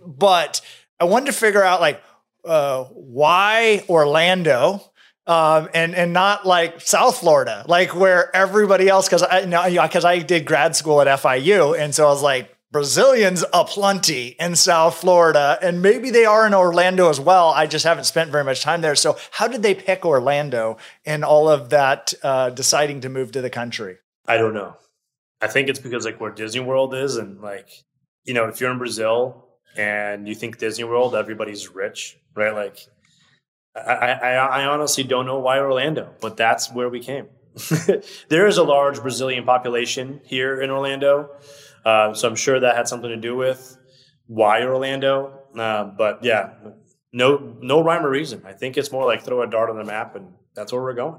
but 0.05 0.61
I 1.01 1.05
wanted 1.05 1.27
to 1.27 1.33
figure 1.33 1.63
out 1.63 1.81
like 1.81 2.03
uh, 2.45 2.85
why 2.85 3.85
Orlando. 3.89 4.83
Um, 5.27 5.69
and 5.75 5.95
and 5.95 6.15
not 6.15 6.47
like 6.47 6.81
South 6.81 7.19
Florida, 7.19 7.63
like 7.69 7.95
where 7.95 8.35
everybody 8.35 8.89
else, 8.89 9.07
because 9.07 9.23
I 9.23 9.41
you 9.41 9.47
know 9.47 9.83
because 9.83 10.07
I 10.07 10.21
did 10.21 10.47
grad 10.47 10.75
school 10.75 11.03
at 11.03 11.21
FIU, 11.21 11.79
and 11.79 11.95
so 11.95 12.07
I 12.07 12.09
was 12.09 12.23
like, 12.23 12.57
Brazilians 12.71 13.45
aplenty 13.53 14.37
in 14.39 14.55
South 14.55 14.97
Florida, 14.97 15.59
and 15.63 15.81
maybe 15.81 16.11
they 16.11 16.27
are 16.27 16.47
in 16.47 16.53
Orlando 16.53 17.09
as 17.09 17.19
well. 17.19 17.49
I 17.49 17.67
just 17.67 17.85
haven't 17.85 18.05
spent 18.05 18.31
very 18.31 18.45
much 18.45 18.61
time 18.61 18.83
there. 18.83 18.95
So, 18.95 19.17
how 19.31 19.49
did 19.49 19.63
they 19.63 19.75
pick 19.75 20.05
Orlando 20.05 20.77
in 21.05 21.25
all 21.25 21.49
of 21.49 21.71
that 21.71 22.13
uh, 22.23 22.51
deciding 22.51 23.01
to 23.03 23.09
move 23.09 23.33
to 23.33 23.41
the 23.41 23.49
country? 23.49 23.97
I 24.27 24.37
don't 24.37 24.53
know. 24.53 24.77
I 25.41 25.47
think 25.47 25.69
it's 25.69 25.79
because 25.79 26.05
like 26.05 26.21
where 26.21 26.31
Disney 26.31 26.61
World 26.61 26.95
is, 26.95 27.17
and 27.17 27.41
like 27.41 27.71
you 28.25 28.35
know, 28.35 28.45
if 28.45 28.61
you're 28.61 28.71
in 28.71 28.79
Brazil 28.79 29.47
and 29.77 30.29
you 30.29 30.35
think 30.35 30.59
Disney 30.59 30.85
World, 30.85 31.15
everybody's 31.15 31.75
rich, 31.75 32.19
right? 32.35 32.53
Like, 32.53 32.79
I, 33.75 34.13
I, 34.13 34.33
I 34.35 34.65
honestly 34.67 35.05
don't 35.05 35.25
know 35.25 35.39
why 35.39 35.59
Orlando, 35.59 36.15
but 36.21 36.37
that's 36.37 36.71
where 36.71 36.91
we 36.91 37.01
came. 37.01 37.29
there 38.29 38.47
is 38.47 38.59
a 38.59 38.63
large 38.63 39.01
Brazilian 39.01 39.45
population 39.45 40.21
here 40.25 40.61
in 40.61 40.69
Orlando. 40.69 41.31
Uh, 41.89 42.13
so 42.13 42.29
I'm 42.29 42.37
sure 42.37 42.61
that 42.61 42.77
had 42.77 42.87
something 42.87 43.09
to 43.09 43.17
do 43.17 43.35
with 43.35 43.79
why 44.27 44.63
Orlando. 44.63 45.41
Uh, 45.59 45.85
but 45.85 46.23
yeah, 46.23 46.51
no 47.15 47.57
no 47.63 47.83
rhyme 47.83 48.05
or 48.05 48.11
reason. 48.11 48.43
I 48.45 48.53
think 48.53 48.77
it's 48.77 48.93
more 48.93 49.07
like 49.07 49.23
throw 49.23 49.41
a 49.41 49.47
dart 49.47 49.71
on 49.71 49.79
the 49.79 49.85
map 49.85 50.15
and 50.15 50.35
that's 50.55 50.71
where 50.71 50.83
we're 50.83 50.93
going. 50.93 51.19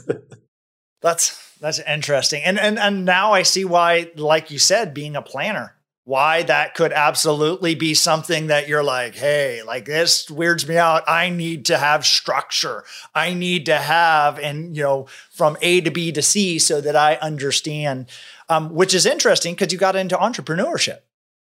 that's 1.00 1.56
that's 1.58 1.78
interesting. 1.78 2.42
And 2.44 2.58
and 2.58 2.78
and 2.78 3.06
now 3.06 3.32
I 3.32 3.44
see 3.44 3.64
why, 3.64 4.10
like 4.16 4.50
you 4.50 4.58
said, 4.58 4.92
being 4.92 5.16
a 5.16 5.22
planner 5.22 5.76
why 6.06 6.40
that 6.44 6.72
could 6.76 6.92
absolutely 6.92 7.74
be 7.74 7.92
something 7.92 8.46
that 8.46 8.68
you're 8.68 8.84
like, 8.84 9.16
hey, 9.16 9.60
like 9.66 9.86
this 9.86 10.30
weirds 10.30 10.66
me 10.68 10.76
out. 10.76 11.02
I 11.08 11.30
need 11.30 11.64
to 11.64 11.76
have 11.76 12.06
structure. 12.06 12.84
I 13.12 13.34
need 13.34 13.66
to 13.66 13.76
have, 13.76 14.38
and 14.38 14.76
you 14.76 14.84
know, 14.84 15.08
from 15.32 15.56
A 15.60 15.80
to 15.80 15.90
B 15.90 16.12
to 16.12 16.22
C 16.22 16.60
so 16.60 16.80
that 16.80 16.94
I 16.94 17.16
understand, 17.16 18.06
um, 18.48 18.74
which 18.74 18.94
is 18.94 19.06
interesting 19.06 19.54
because 19.54 19.72
you 19.72 19.78
got 19.78 19.96
into 19.96 20.16
entrepreneurship. 20.16 21.00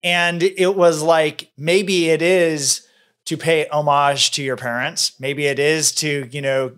And 0.04 0.44
it 0.44 0.76
was 0.76 1.02
like, 1.02 1.52
maybe 1.58 2.10
it 2.10 2.22
is 2.22 2.88
to 3.26 3.38
pay 3.38 3.68
homage 3.68 4.32
to 4.32 4.44
your 4.44 4.56
parents. 4.56 5.20
Maybe 5.20 5.48
it 5.48 5.58
is 5.58 5.94
to, 5.96 6.28
you 6.32 6.42
know, 6.42 6.78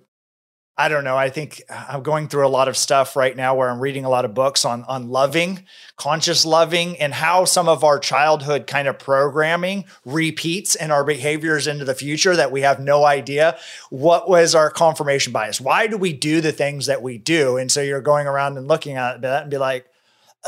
I 0.80 0.90
don't 0.90 1.04
know. 1.04 1.18
I 1.18 1.32
think 1.32 1.64
I'm 1.70 2.04
going 2.04 2.28
through 2.28 2.46
a 2.46 2.50
lot 2.50 2.68
of 2.68 2.78
stuff 2.78 3.16
right 3.16 3.36
now 3.36 3.56
where 3.56 3.68
I'm 3.68 3.80
reading 3.80 4.06
a 4.06 4.10
lot 4.10 4.26
of 4.26 4.36
books 4.36 4.64
on 4.64 4.84
on 4.84 5.10
loving, 5.10 5.66
conscious 5.96 6.46
loving, 6.46 6.96
and 7.00 7.16
how 7.16 7.46
some 7.46 7.68
of 7.68 7.84
our 7.84 7.98
childhood 7.98 8.68
kind 8.68 8.88
of 8.88 9.00
programming 9.00 9.86
repeats 10.06 10.76
in 10.76 10.92
our 10.92 11.04
behaviors 11.04 11.66
into 11.66 11.84
the 11.84 11.96
future 11.96 12.36
that 12.36 12.52
we 12.52 12.62
have 12.62 12.80
no 12.80 13.06
idea 13.06 13.58
what 13.90 14.30
was 14.30 14.54
our 14.54 14.70
confirmation 14.70 15.34
bias. 15.34 15.60
Why 15.60 15.88
do 15.88 15.98
we 15.98 16.14
do 16.14 16.42
the 16.42 16.52
things 16.52 16.86
that 16.86 17.02
we 17.02 17.18
do? 17.18 17.58
And 17.58 17.72
so 17.72 17.82
you're 17.82 18.00
going 18.00 18.28
around 18.28 18.56
and 18.58 18.68
looking 18.68 18.98
at 18.98 19.22
that 19.22 19.42
and 19.42 19.52
be 19.52 19.58
like, 19.58 19.88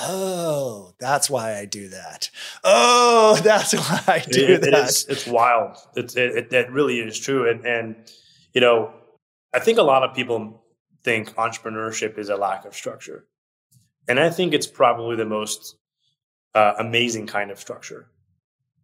oh, 0.02 0.94
that's 1.00 1.30
why 1.30 1.58
I 1.58 1.66
do 1.66 1.90
that. 1.90 2.30
Oh, 2.64 3.40
that's 3.44 3.74
why 3.74 4.04
I 4.08 4.20
do 4.20 4.46
it, 4.46 4.62
that. 4.62 4.74
It 4.74 4.74
is, 4.74 5.06
it's 5.08 5.28
wild. 5.28 5.78
It's, 5.96 6.16
it, 6.16 6.52
it, 6.54 6.72
really 6.72 7.00
is 7.00 7.20
true. 7.20 7.50
And, 7.50 7.66
and 7.66 7.96
you 8.54 8.62
know 8.62 8.94
I 9.54 9.60
think 9.60 9.78
a 9.78 9.84
lot 9.84 10.04
of 10.04 10.16
people 10.16 10.64
think 11.04 11.34
entrepreneurship 11.36 12.18
is 12.18 12.30
a 12.30 12.36
lack 12.36 12.66
of 12.66 12.76
structure. 12.76 13.26
And 14.08 14.20
I 14.20 14.30
think 14.30 14.54
it's 14.54 14.68
probably 14.68 15.16
the 15.16 15.26
most 15.26 15.76
uh, 16.54 16.74
amazing 16.80 17.28
kind 17.28 17.52
of 17.52 17.60
structure 17.60 18.08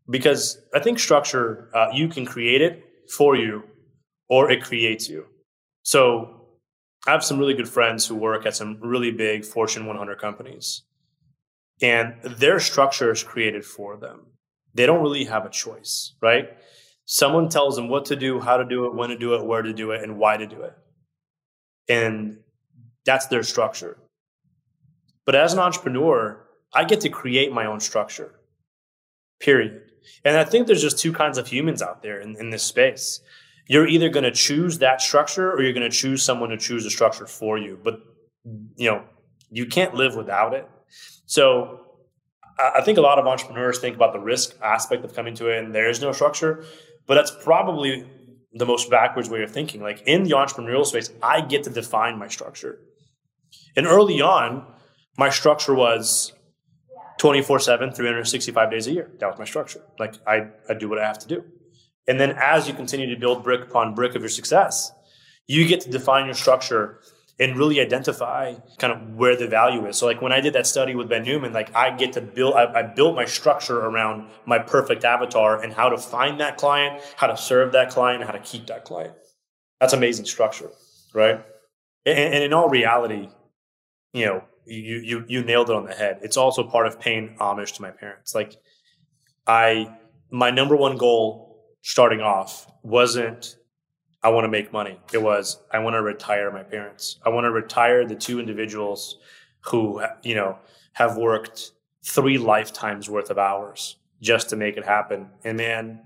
because 0.09 0.59
I 0.73 0.79
think 0.79 0.99
structure, 0.99 1.69
uh, 1.73 1.89
you 1.93 2.07
can 2.07 2.25
create 2.25 2.61
it 2.61 2.83
for 3.15 3.35
you 3.35 3.63
or 4.29 4.49
it 4.51 4.63
creates 4.63 5.09
you. 5.09 5.25
So 5.83 6.41
I 7.07 7.11
have 7.11 7.23
some 7.23 7.37
really 7.37 7.53
good 7.53 7.69
friends 7.69 8.07
who 8.07 8.15
work 8.15 8.45
at 8.45 8.55
some 8.55 8.77
really 8.81 9.11
big 9.11 9.45
Fortune 9.45 9.85
100 9.85 10.19
companies, 10.19 10.83
and 11.81 12.15
their 12.23 12.59
structure 12.59 13.11
is 13.11 13.23
created 13.23 13.65
for 13.65 13.97
them. 13.97 14.27
They 14.73 14.85
don't 14.85 15.01
really 15.01 15.25
have 15.25 15.45
a 15.45 15.49
choice, 15.49 16.15
right? 16.21 16.49
Someone 17.05 17.49
tells 17.49 17.75
them 17.75 17.87
what 17.87 18.05
to 18.05 18.15
do, 18.15 18.39
how 18.39 18.57
to 18.57 18.65
do 18.65 18.85
it, 18.85 18.95
when 18.95 19.09
to 19.09 19.17
do 19.17 19.35
it, 19.35 19.45
where 19.45 19.61
to 19.61 19.73
do 19.73 19.91
it, 19.91 20.03
and 20.03 20.17
why 20.17 20.37
to 20.37 20.47
do 20.47 20.61
it. 20.61 20.73
And 21.87 22.39
that's 23.05 23.27
their 23.27 23.43
structure. 23.43 23.97
But 25.25 25.35
as 25.35 25.53
an 25.53 25.59
entrepreneur, 25.59 26.45
I 26.73 26.83
get 26.83 27.01
to 27.01 27.09
create 27.09 27.51
my 27.51 27.65
own 27.65 27.79
structure, 27.79 28.35
period. 29.39 29.81
And 30.23 30.37
I 30.37 30.43
think 30.43 30.67
there's 30.67 30.81
just 30.81 30.99
two 30.99 31.13
kinds 31.13 31.37
of 31.37 31.47
humans 31.47 31.81
out 31.81 32.01
there 32.01 32.19
in, 32.19 32.35
in 32.37 32.49
this 32.49 32.63
space. 32.63 33.21
You're 33.67 33.87
either 33.87 34.09
going 34.09 34.23
to 34.23 34.31
choose 34.31 34.79
that 34.79 35.01
structure 35.01 35.51
or 35.51 35.61
you're 35.63 35.73
going 35.73 35.89
to 35.89 35.95
choose 35.95 36.21
someone 36.21 36.49
to 36.49 36.57
choose 36.57 36.85
a 36.85 36.89
structure 36.89 37.25
for 37.25 37.57
you. 37.57 37.79
But, 37.83 37.99
you 38.75 38.89
know, 38.89 39.03
you 39.49 39.65
can't 39.65 39.95
live 39.95 40.15
without 40.15 40.53
it. 40.53 40.67
So 41.25 41.81
I 42.57 42.81
think 42.81 42.97
a 42.97 43.01
lot 43.01 43.19
of 43.19 43.27
entrepreneurs 43.27 43.79
think 43.79 43.95
about 43.95 44.13
the 44.13 44.19
risk 44.19 44.55
aspect 44.61 45.03
of 45.03 45.13
coming 45.13 45.35
to 45.35 45.49
it 45.49 45.63
and 45.63 45.73
there 45.73 45.89
is 45.89 46.01
no 46.01 46.11
structure. 46.11 46.63
But 47.07 47.15
that's 47.15 47.31
probably 47.43 48.05
the 48.53 48.65
most 48.65 48.89
backwards 48.89 49.29
way 49.29 49.43
of 49.43 49.51
thinking. 49.51 49.81
Like 49.81 50.01
in 50.05 50.23
the 50.23 50.31
entrepreneurial 50.31 50.85
space, 50.85 51.11
I 51.21 51.41
get 51.41 51.63
to 51.63 51.69
define 51.69 52.17
my 52.17 52.27
structure. 52.27 52.79
And 53.75 53.85
early 53.85 54.21
on, 54.21 54.65
my 55.17 55.29
structure 55.29 55.75
was 55.75 56.33
24 57.17 57.59
7, 57.59 57.91
365 57.91 58.71
days 58.71 58.87
a 58.87 58.91
year. 58.91 59.11
That 59.19 59.27
was 59.27 59.39
my 59.39 59.45
structure. 59.45 59.81
Like 59.99 60.15
I, 60.27 60.47
I 60.69 60.73
do 60.73 60.89
what 60.89 60.99
I 60.99 61.05
have 61.05 61.19
to 61.19 61.27
do. 61.27 61.43
And 62.07 62.19
then 62.19 62.35
as 62.37 62.67
you 62.67 62.73
continue 62.73 63.13
to 63.13 63.19
build 63.19 63.43
brick 63.43 63.63
upon 63.63 63.95
brick 63.95 64.15
of 64.15 64.21
your 64.21 64.29
success, 64.29 64.91
you 65.47 65.67
get 65.67 65.81
to 65.81 65.89
define 65.89 66.25
your 66.25 66.35
structure 66.35 67.01
and 67.39 67.57
really 67.57 67.81
identify 67.81 68.53
kind 68.77 68.93
of 68.93 69.15
where 69.15 69.35
the 69.35 69.47
value 69.47 69.85
is. 69.87 69.97
So 69.97 70.05
like 70.05 70.21
when 70.21 70.31
I 70.31 70.39
did 70.39 70.53
that 70.53 70.65
study 70.65 70.95
with 70.95 71.09
Ben 71.09 71.23
Newman, 71.23 71.51
like 71.51 71.75
I 71.75 71.91
get 71.91 72.13
to 72.13 72.21
build, 72.21 72.53
I, 72.53 72.79
I, 72.79 72.83
built 72.83 73.15
my 73.15 73.25
structure 73.25 73.79
around 73.79 74.29
my 74.45 74.57
perfect 74.57 75.03
avatar 75.03 75.61
and 75.61 75.73
how 75.73 75.89
to 75.89 75.97
find 75.97 76.39
that 76.39 76.57
client, 76.57 77.01
how 77.17 77.27
to 77.27 77.35
serve 77.35 77.73
that 77.73 77.89
client, 77.89 78.23
how 78.23 78.31
to 78.31 78.39
keep 78.39 78.67
that 78.67 78.85
client. 78.85 79.13
That's 79.81 79.91
amazing 79.91 80.25
structure, 80.25 80.69
right? 81.13 81.43
And, 82.05 82.17
and 82.17 82.43
in 82.43 82.53
all 82.53 82.69
reality, 82.69 83.29
you 84.13 84.25
know, 84.25 84.43
you, 84.65 84.97
you, 84.97 85.25
you 85.27 85.43
nailed 85.43 85.69
it 85.69 85.75
on 85.75 85.85
the 85.85 85.93
head. 85.93 86.19
It's 86.21 86.37
also 86.37 86.63
part 86.63 86.87
of 86.87 86.99
paying 87.01 87.35
homage 87.39 87.73
to 87.73 87.81
my 87.81 87.91
parents. 87.91 88.33
Like 88.33 88.55
I, 89.45 89.93
my 90.31 90.51
number 90.51 90.75
one 90.77 90.95
goal 90.95 91.65
starting 91.81 92.21
off 92.21 92.65
wasn't 92.81 93.57
I 94.25 94.29
want 94.29 94.45
to 94.45 94.49
make 94.49 94.73
money. 94.73 94.99
It 95.13 95.21
was, 95.21 95.61
I 95.71 95.77
want 95.77 95.93
to 95.93 96.01
retire 96.01 96.51
my 96.51 96.63
parents. 96.63 97.19
I 97.23 97.29
want 97.29 97.45
to 97.45 97.51
retire 97.51 98.07
the 98.07 98.15
two 98.15 98.39
individuals 98.39 99.19
who, 99.61 100.01
you 100.23 100.33
know, 100.33 100.57
have 100.93 101.15
worked 101.15 101.73
three 102.03 102.39
lifetimes 102.39 103.07
worth 103.07 103.29
of 103.29 103.37
hours 103.37 103.97
just 104.23 104.49
to 104.49 104.55
make 104.55 104.77
it 104.77 104.83
happen. 104.83 105.29
And 105.43 105.57
man, 105.57 106.01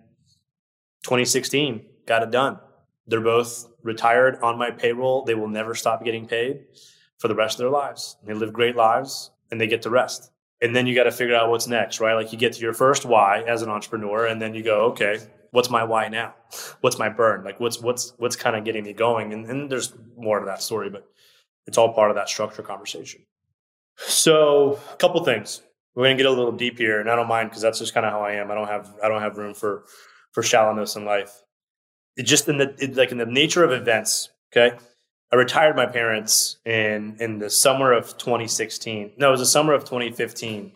2016 1.03 1.85
got 2.07 2.21
it 2.21 2.29
done. 2.29 2.59
They're 3.07 3.21
both 3.21 3.65
retired 3.83 4.37
on 4.41 4.57
my 4.57 4.71
payroll. 4.71 5.23
They 5.23 5.35
will 5.35 5.47
never 5.47 5.73
stop 5.73 6.03
getting 6.03 6.27
paid 6.27 6.65
for 7.19 7.29
the 7.29 7.35
rest 7.35 7.55
of 7.55 7.59
their 7.59 7.69
lives. 7.69 8.17
They 8.25 8.33
live 8.33 8.51
great 8.51 8.75
lives 8.75 9.31
and 9.49 9.61
they 9.61 9.67
get 9.67 9.83
to 9.83 9.89
rest. 9.89 10.29
And 10.61 10.75
then 10.75 10.87
you 10.87 10.93
got 10.93 11.05
to 11.05 11.11
figure 11.13 11.35
out 11.35 11.49
what's 11.49 11.67
next, 11.67 12.01
right? 12.01 12.15
Like 12.15 12.33
you 12.33 12.37
get 12.37 12.51
to 12.51 12.59
your 12.59 12.73
first 12.73 13.05
why 13.05 13.43
as 13.43 13.61
an 13.61 13.69
entrepreneur, 13.69 14.25
and 14.25 14.41
then 14.41 14.53
you 14.53 14.61
go, 14.61 14.87
okay, 14.87 15.19
what's 15.51 15.69
my 15.69 15.83
why 15.83 16.07
now? 16.07 16.35
What's 16.81 16.97
my 16.99 17.09
burn? 17.09 17.43
Like 17.43 17.59
what's 17.59 17.81
what's 17.81 18.13
what's 18.17 18.35
kind 18.35 18.55
of 18.55 18.63
getting 18.63 18.83
me 18.83 18.93
going? 18.93 19.33
And, 19.33 19.45
and 19.45 19.71
there's 19.71 19.93
more 20.17 20.39
to 20.39 20.45
that 20.45 20.61
story, 20.61 20.89
but 20.89 21.07
it's 21.65 21.77
all 21.77 21.93
part 21.93 22.11
of 22.11 22.15
that 22.15 22.29
structure 22.29 22.61
conversation. 22.61 23.21
So 23.97 24.79
a 24.93 24.95
couple 24.97 25.23
things. 25.23 25.61
We're 25.95 26.05
gonna 26.05 26.15
get 26.15 26.27
a 26.27 26.31
little 26.31 26.51
deep 26.51 26.77
here, 26.77 27.01
and 27.01 27.09
I 27.09 27.15
don't 27.15 27.27
mind 27.27 27.49
because 27.49 27.61
that's 27.61 27.79
just 27.79 27.93
kind 27.93 28.05
of 28.05 28.11
how 28.11 28.21
I 28.21 28.33
am. 28.33 28.51
I 28.51 28.55
don't 28.55 28.67
have 28.67 28.93
I 29.03 29.09
don't 29.09 29.21
have 29.21 29.37
room 29.37 29.53
for 29.53 29.83
for 30.31 30.43
shallowness 30.43 30.95
in 30.95 31.05
life. 31.05 31.41
It 32.15 32.23
just 32.23 32.47
in 32.47 32.57
the 32.57 32.75
it, 32.79 32.95
like 32.95 33.11
in 33.11 33.17
the 33.17 33.25
nature 33.25 33.63
of 33.63 33.71
events. 33.71 34.29
Okay, 34.51 34.77
I 35.31 35.35
retired 35.35 35.75
my 35.75 35.85
parents 35.85 36.57
in 36.65 37.17
in 37.19 37.39
the 37.39 37.49
summer 37.49 37.91
of 37.91 38.17
2016. 38.17 39.13
No, 39.17 39.29
it 39.29 39.31
was 39.31 39.41
the 39.41 39.45
summer 39.45 39.73
of 39.73 39.83
2015. 39.83 40.71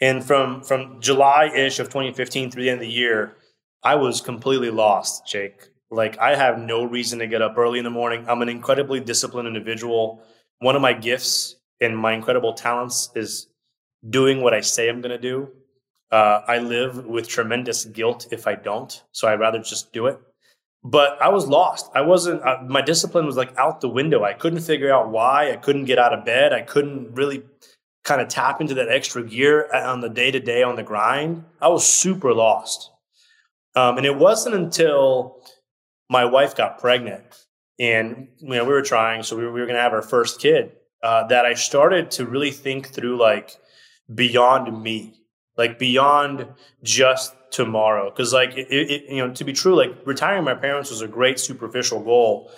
And 0.00 0.24
from 0.24 0.62
from 0.62 1.00
July 1.00 1.50
ish 1.54 1.78
of 1.78 1.88
2015 1.88 2.50
through 2.50 2.62
the 2.62 2.70
end 2.70 2.80
of 2.80 2.86
the 2.86 2.92
year, 2.92 3.36
I 3.82 3.94
was 3.94 4.20
completely 4.20 4.70
lost, 4.70 5.26
Jake. 5.26 5.68
Like 5.90 6.18
I 6.18 6.34
have 6.36 6.58
no 6.58 6.84
reason 6.84 7.18
to 7.20 7.26
get 7.26 7.42
up 7.42 7.56
early 7.56 7.78
in 7.78 7.84
the 7.84 7.90
morning. 7.90 8.24
I'm 8.28 8.42
an 8.42 8.48
incredibly 8.48 9.00
disciplined 9.00 9.48
individual. 9.48 10.22
One 10.58 10.76
of 10.76 10.82
my 10.82 10.92
gifts 10.92 11.56
and 11.80 11.96
my 11.96 12.12
incredible 12.12 12.52
talents 12.52 13.10
is 13.14 13.48
doing 14.08 14.42
what 14.42 14.54
I 14.54 14.60
say 14.60 14.88
I'm 14.88 15.00
going 15.00 15.10
to 15.10 15.18
do. 15.18 15.48
Uh, 16.10 16.42
I 16.46 16.58
live 16.58 17.04
with 17.06 17.28
tremendous 17.28 17.84
guilt 17.84 18.28
if 18.30 18.46
I 18.46 18.54
don't, 18.54 19.02
so 19.12 19.28
I'd 19.28 19.40
rather 19.40 19.58
just 19.58 19.92
do 19.92 20.06
it. 20.06 20.18
But 20.82 21.20
I 21.20 21.28
was 21.28 21.46
lost. 21.46 21.90
I 21.94 22.00
wasn't. 22.02 22.42
Uh, 22.42 22.58
my 22.66 22.80
discipline 22.80 23.26
was 23.26 23.36
like 23.36 23.56
out 23.58 23.80
the 23.80 23.88
window. 23.88 24.24
I 24.24 24.32
couldn't 24.32 24.60
figure 24.60 24.92
out 24.92 25.10
why. 25.10 25.52
I 25.52 25.56
couldn't 25.56 25.84
get 25.84 25.98
out 25.98 26.14
of 26.14 26.24
bed. 26.24 26.52
I 26.52 26.62
couldn't 26.62 27.14
really 27.14 27.42
kind 28.04 28.20
of 28.20 28.28
tap 28.28 28.60
into 28.60 28.74
that 28.74 28.88
extra 28.88 29.22
gear 29.22 29.68
on 29.74 30.00
the 30.00 30.08
day 30.08 30.30
to 30.30 30.40
day 30.40 30.62
on 30.62 30.76
the 30.76 30.82
grind. 30.82 31.44
I 31.60 31.68
was 31.68 31.86
super 31.86 32.32
lost. 32.32 32.90
Um, 33.74 33.96
and 33.96 34.06
it 34.06 34.16
wasn't 34.16 34.54
until 34.54 35.42
my 36.08 36.24
wife 36.24 36.56
got 36.56 36.78
pregnant 36.78 37.46
and 37.78 38.28
you 38.38 38.48
know 38.48 38.64
we 38.64 38.72
were 38.72 38.82
trying, 38.82 39.22
so 39.22 39.36
we 39.36 39.44
were, 39.44 39.52
we 39.52 39.60
were 39.60 39.66
going 39.66 39.76
to 39.76 39.82
have 39.82 39.92
our 39.92 40.02
first 40.02 40.40
kid, 40.40 40.72
uh, 41.02 41.26
that 41.28 41.44
I 41.44 41.54
started 41.54 42.10
to 42.12 42.26
really 42.26 42.50
think 42.50 42.88
through 42.88 43.18
like, 43.18 43.56
beyond 44.12 44.82
me, 44.82 45.14
like 45.56 45.78
beyond 45.78 46.46
just 46.82 47.34
tomorrow. 47.50 48.10
Because 48.10 48.32
like 48.32 48.56
it, 48.56 48.68
it, 48.70 49.04
you 49.08 49.18
know, 49.18 49.32
to 49.34 49.44
be 49.44 49.52
true, 49.52 49.76
like 49.76 49.94
retiring 50.04 50.44
my 50.44 50.54
parents 50.54 50.90
was 50.90 51.02
a 51.02 51.08
great 51.08 51.38
superficial 51.38 52.02
goal 52.02 52.50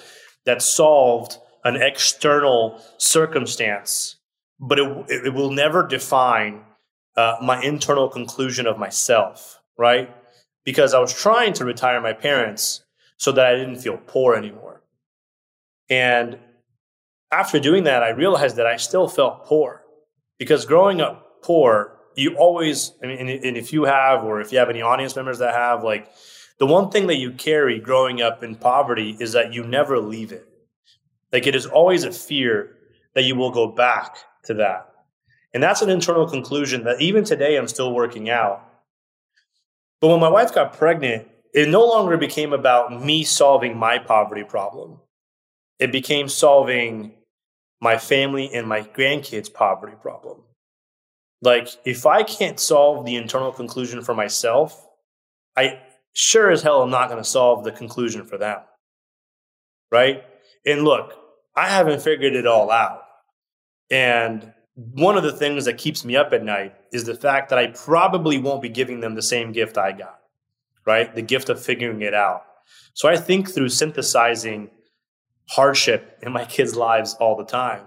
that 0.46 0.62
solved 0.62 1.36
an 1.64 1.76
external 1.76 2.80
circumstance, 2.96 4.16
but 4.58 4.78
it, 4.78 5.06
it 5.26 5.34
will 5.34 5.50
never 5.50 5.86
define 5.86 6.62
uh, 7.16 7.36
my 7.42 7.60
internal 7.62 8.08
conclusion 8.08 8.66
of 8.66 8.78
myself, 8.78 9.60
right? 9.76 10.14
Because 10.70 10.94
I 10.94 11.00
was 11.00 11.12
trying 11.12 11.52
to 11.54 11.64
retire 11.64 12.00
my 12.00 12.12
parents 12.12 12.84
so 13.16 13.32
that 13.32 13.44
I 13.44 13.56
didn't 13.56 13.80
feel 13.80 13.98
poor 14.06 14.36
anymore. 14.36 14.84
And 15.88 16.38
after 17.32 17.58
doing 17.58 17.82
that, 17.90 18.04
I 18.04 18.10
realized 18.10 18.54
that 18.54 18.68
I 18.68 18.76
still 18.76 19.08
felt 19.08 19.46
poor 19.46 19.82
because 20.38 20.64
growing 20.66 21.00
up 21.00 21.42
poor, 21.42 21.98
you 22.14 22.36
always, 22.36 22.92
I 23.02 23.08
mean, 23.08 23.28
and 23.28 23.56
if 23.56 23.72
you 23.72 23.82
have, 23.82 24.22
or 24.22 24.40
if 24.40 24.52
you 24.52 24.58
have 24.60 24.70
any 24.70 24.80
audience 24.80 25.16
members 25.16 25.40
that 25.40 25.54
have, 25.56 25.82
like, 25.82 26.08
the 26.60 26.66
one 26.66 26.88
thing 26.92 27.08
that 27.08 27.16
you 27.16 27.32
carry 27.32 27.80
growing 27.80 28.22
up 28.22 28.44
in 28.44 28.54
poverty 28.54 29.16
is 29.18 29.32
that 29.32 29.52
you 29.52 29.64
never 29.64 29.98
leave 29.98 30.30
it. 30.30 30.46
Like, 31.32 31.48
it 31.48 31.56
is 31.56 31.66
always 31.66 32.04
a 32.04 32.12
fear 32.12 32.76
that 33.16 33.24
you 33.24 33.34
will 33.34 33.50
go 33.50 33.66
back 33.66 34.18
to 34.44 34.54
that. 34.54 34.86
And 35.52 35.60
that's 35.60 35.82
an 35.82 35.90
internal 35.90 36.28
conclusion 36.28 36.84
that 36.84 37.00
even 37.00 37.24
today 37.24 37.56
I'm 37.56 37.66
still 37.66 37.92
working 37.92 38.30
out. 38.30 38.69
But 40.00 40.08
when 40.08 40.20
my 40.20 40.28
wife 40.28 40.54
got 40.54 40.72
pregnant, 40.72 41.28
it 41.52 41.68
no 41.68 41.84
longer 41.84 42.16
became 42.16 42.52
about 42.52 43.04
me 43.04 43.24
solving 43.24 43.76
my 43.76 43.98
poverty 43.98 44.44
problem. 44.44 44.98
It 45.78 45.92
became 45.92 46.28
solving 46.28 47.12
my 47.80 47.98
family 47.98 48.50
and 48.52 48.66
my 48.66 48.82
grandkids' 48.82 49.52
poverty 49.52 49.96
problem. 50.00 50.42
Like, 51.42 51.68
if 51.84 52.06
I 52.06 52.22
can't 52.22 52.60
solve 52.60 53.06
the 53.06 53.16
internal 53.16 53.52
conclusion 53.52 54.02
for 54.02 54.14
myself, 54.14 54.86
I 55.56 55.80
sure 56.12 56.50
as 56.50 56.62
hell 56.62 56.82
am 56.82 56.90
not 56.90 57.08
going 57.08 57.22
to 57.22 57.28
solve 57.28 57.64
the 57.64 57.72
conclusion 57.72 58.24
for 58.24 58.36
them. 58.36 58.60
Right? 59.90 60.22
And 60.66 60.84
look, 60.84 61.14
I 61.56 61.68
haven't 61.68 62.02
figured 62.02 62.34
it 62.34 62.46
all 62.46 62.70
out. 62.70 63.02
And 63.90 64.52
one 64.94 65.16
of 65.18 65.22
the 65.22 65.32
things 65.32 65.66
that 65.66 65.76
keeps 65.76 66.04
me 66.04 66.16
up 66.16 66.32
at 66.32 66.42
night 66.42 66.74
is 66.92 67.04
the 67.04 67.14
fact 67.14 67.50
that 67.50 67.58
I 67.58 67.68
probably 67.68 68.38
won't 68.38 68.62
be 68.62 68.68
giving 68.68 69.00
them 69.00 69.14
the 69.14 69.22
same 69.22 69.52
gift 69.52 69.76
I 69.76 69.92
got, 69.92 70.20
right? 70.86 71.14
The 71.14 71.22
gift 71.22 71.50
of 71.50 71.62
figuring 71.62 72.00
it 72.00 72.14
out. 72.14 72.44
So 72.94 73.08
I 73.08 73.16
think 73.16 73.50
through 73.50 73.68
synthesizing 73.68 74.70
hardship 75.50 76.18
in 76.22 76.32
my 76.32 76.44
kids' 76.44 76.76
lives 76.76 77.14
all 77.14 77.36
the 77.36 77.44
time. 77.44 77.84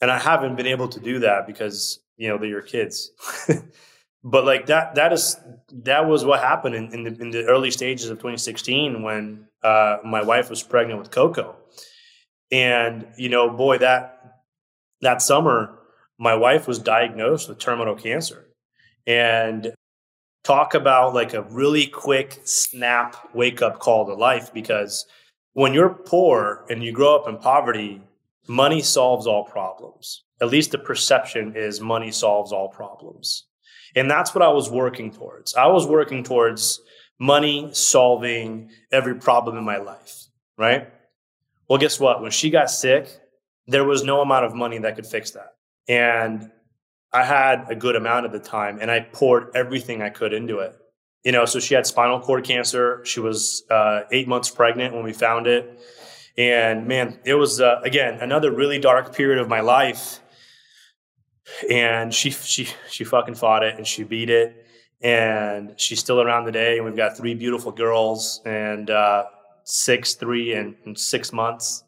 And 0.00 0.10
I 0.10 0.18
haven't 0.18 0.56
been 0.56 0.66
able 0.66 0.88
to 0.88 0.98
do 0.98 1.20
that 1.20 1.46
because, 1.46 2.00
you 2.16 2.28
know, 2.28 2.38
they're 2.38 2.48
your 2.48 2.62
kids. 2.62 3.12
but 4.24 4.44
like 4.44 4.66
that, 4.66 4.96
that 4.96 5.12
is, 5.12 5.36
that 5.84 6.08
was 6.08 6.24
what 6.24 6.40
happened 6.40 6.74
in, 6.74 6.92
in, 6.92 7.04
the, 7.04 7.22
in 7.22 7.30
the 7.30 7.44
early 7.44 7.70
stages 7.70 8.10
of 8.10 8.18
2016 8.18 9.02
when 9.02 9.46
uh, 9.62 9.98
my 10.04 10.22
wife 10.22 10.50
was 10.50 10.62
pregnant 10.64 10.98
with 10.98 11.12
Coco. 11.12 11.54
And, 12.50 13.06
you 13.16 13.28
know, 13.28 13.50
boy, 13.50 13.78
that, 13.78 14.40
that 15.02 15.22
summer, 15.22 15.78
my 16.18 16.34
wife 16.34 16.68
was 16.68 16.78
diagnosed 16.78 17.48
with 17.48 17.58
terminal 17.58 17.94
cancer. 17.94 18.46
And 19.06 19.72
talk 20.44 20.74
about 20.74 21.14
like 21.14 21.34
a 21.34 21.42
really 21.42 21.86
quick 21.86 22.40
snap 22.44 23.16
wake 23.34 23.62
up 23.62 23.78
call 23.78 24.06
to 24.06 24.14
life 24.14 24.52
because 24.52 25.06
when 25.52 25.74
you're 25.74 25.90
poor 25.90 26.64
and 26.70 26.82
you 26.82 26.92
grow 26.92 27.16
up 27.16 27.28
in 27.28 27.36
poverty, 27.36 28.00
money 28.48 28.82
solves 28.82 29.26
all 29.26 29.44
problems. 29.44 30.24
At 30.40 30.48
least 30.48 30.72
the 30.72 30.78
perception 30.78 31.54
is 31.56 31.80
money 31.80 32.10
solves 32.10 32.52
all 32.52 32.68
problems. 32.68 33.46
And 33.94 34.10
that's 34.10 34.34
what 34.34 34.42
I 34.42 34.48
was 34.48 34.70
working 34.70 35.12
towards. 35.12 35.54
I 35.54 35.66
was 35.66 35.86
working 35.86 36.24
towards 36.24 36.80
money 37.18 37.70
solving 37.72 38.70
every 38.90 39.14
problem 39.14 39.56
in 39.56 39.64
my 39.64 39.76
life, 39.76 40.26
right? 40.56 40.88
Well, 41.68 41.78
guess 41.78 42.00
what? 42.00 42.22
When 42.22 42.30
she 42.30 42.50
got 42.50 42.70
sick, 42.70 43.08
there 43.66 43.84
was 43.84 44.02
no 44.02 44.22
amount 44.22 44.46
of 44.46 44.54
money 44.54 44.78
that 44.78 44.96
could 44.96 45.06
fix 45.06 45.30
that. 45.32 45.51
And 45.88 46.50
I 47.12 47.24
had 47.24 47.66
a 47.68 47.74
good 47.74 47.96
amount 47.96 48.26
at 48.26 48.32
the 48.32 48.40
time 48.40 48.78
and 48.80 48.90
I 48.90 49.00
poured 49.00 49.50
everything 49.54 50.02
I 50.02 50.10
could 50.10 50.32
into 50.32 50.58
it 50.58 50.76
you 51.24 51.30
know, 51.30 51.44
so 51.44 51.60
she 51.60 51.74
had 51.74 51.86
spinal 51.86 52.20
cord 52.20 52.44
cancer. 52.44 53.04
She 53.04 53.20
was 53.20 53.64
uh, 53.70 54.02
eight 54.10 54.26
months 54.26 54.50
pregnant 54.50 54.94
when 54.94 55.04
we 55.04 55.12
found 55.12 55.46
it. 55.46 55.80
And 56.36 56.88
man, 56.88 57.18
it 57.24 57.34
was, 57.34 57.60
uh, 57.60 57.80
again, 57.84 58.18
another 58.20 58.50
really 58.50 58.78
dark 58.78 59.14
period 59.14 59.40
of 59.40 59.48
my 59.48 59.60
life. 59.60 60.20
And 61.70 62.12
she, 62.12 62.30
she, 62.30 62.68
she 62.90 63.04
fucking 63.04 63.34
fought 63.34 63.62
it 63.62 63.76
and 63.76 63.86
she 63.86 64.02
beat 64.02 64.30
it. 64.30 64.66
And 65.00 65.74
she's 65.76 66.00
still 66.00 66.20
around 66.20 66.46
today. 66.46 66.76
And 66.76 66.84
we've 66.84 66.96
got 66.96 67.16
three 67.16 67.34
beautiful 67.34 67.70
girls 67.70 68.40
and 68.44 68.88
uh, 68.90 69.24
six, 69.64 70.14
three, 70.14 70.54
and, 70.54 70.74
and, 70.84 70.98
six 70.98 71.32
months. 71.32 71.84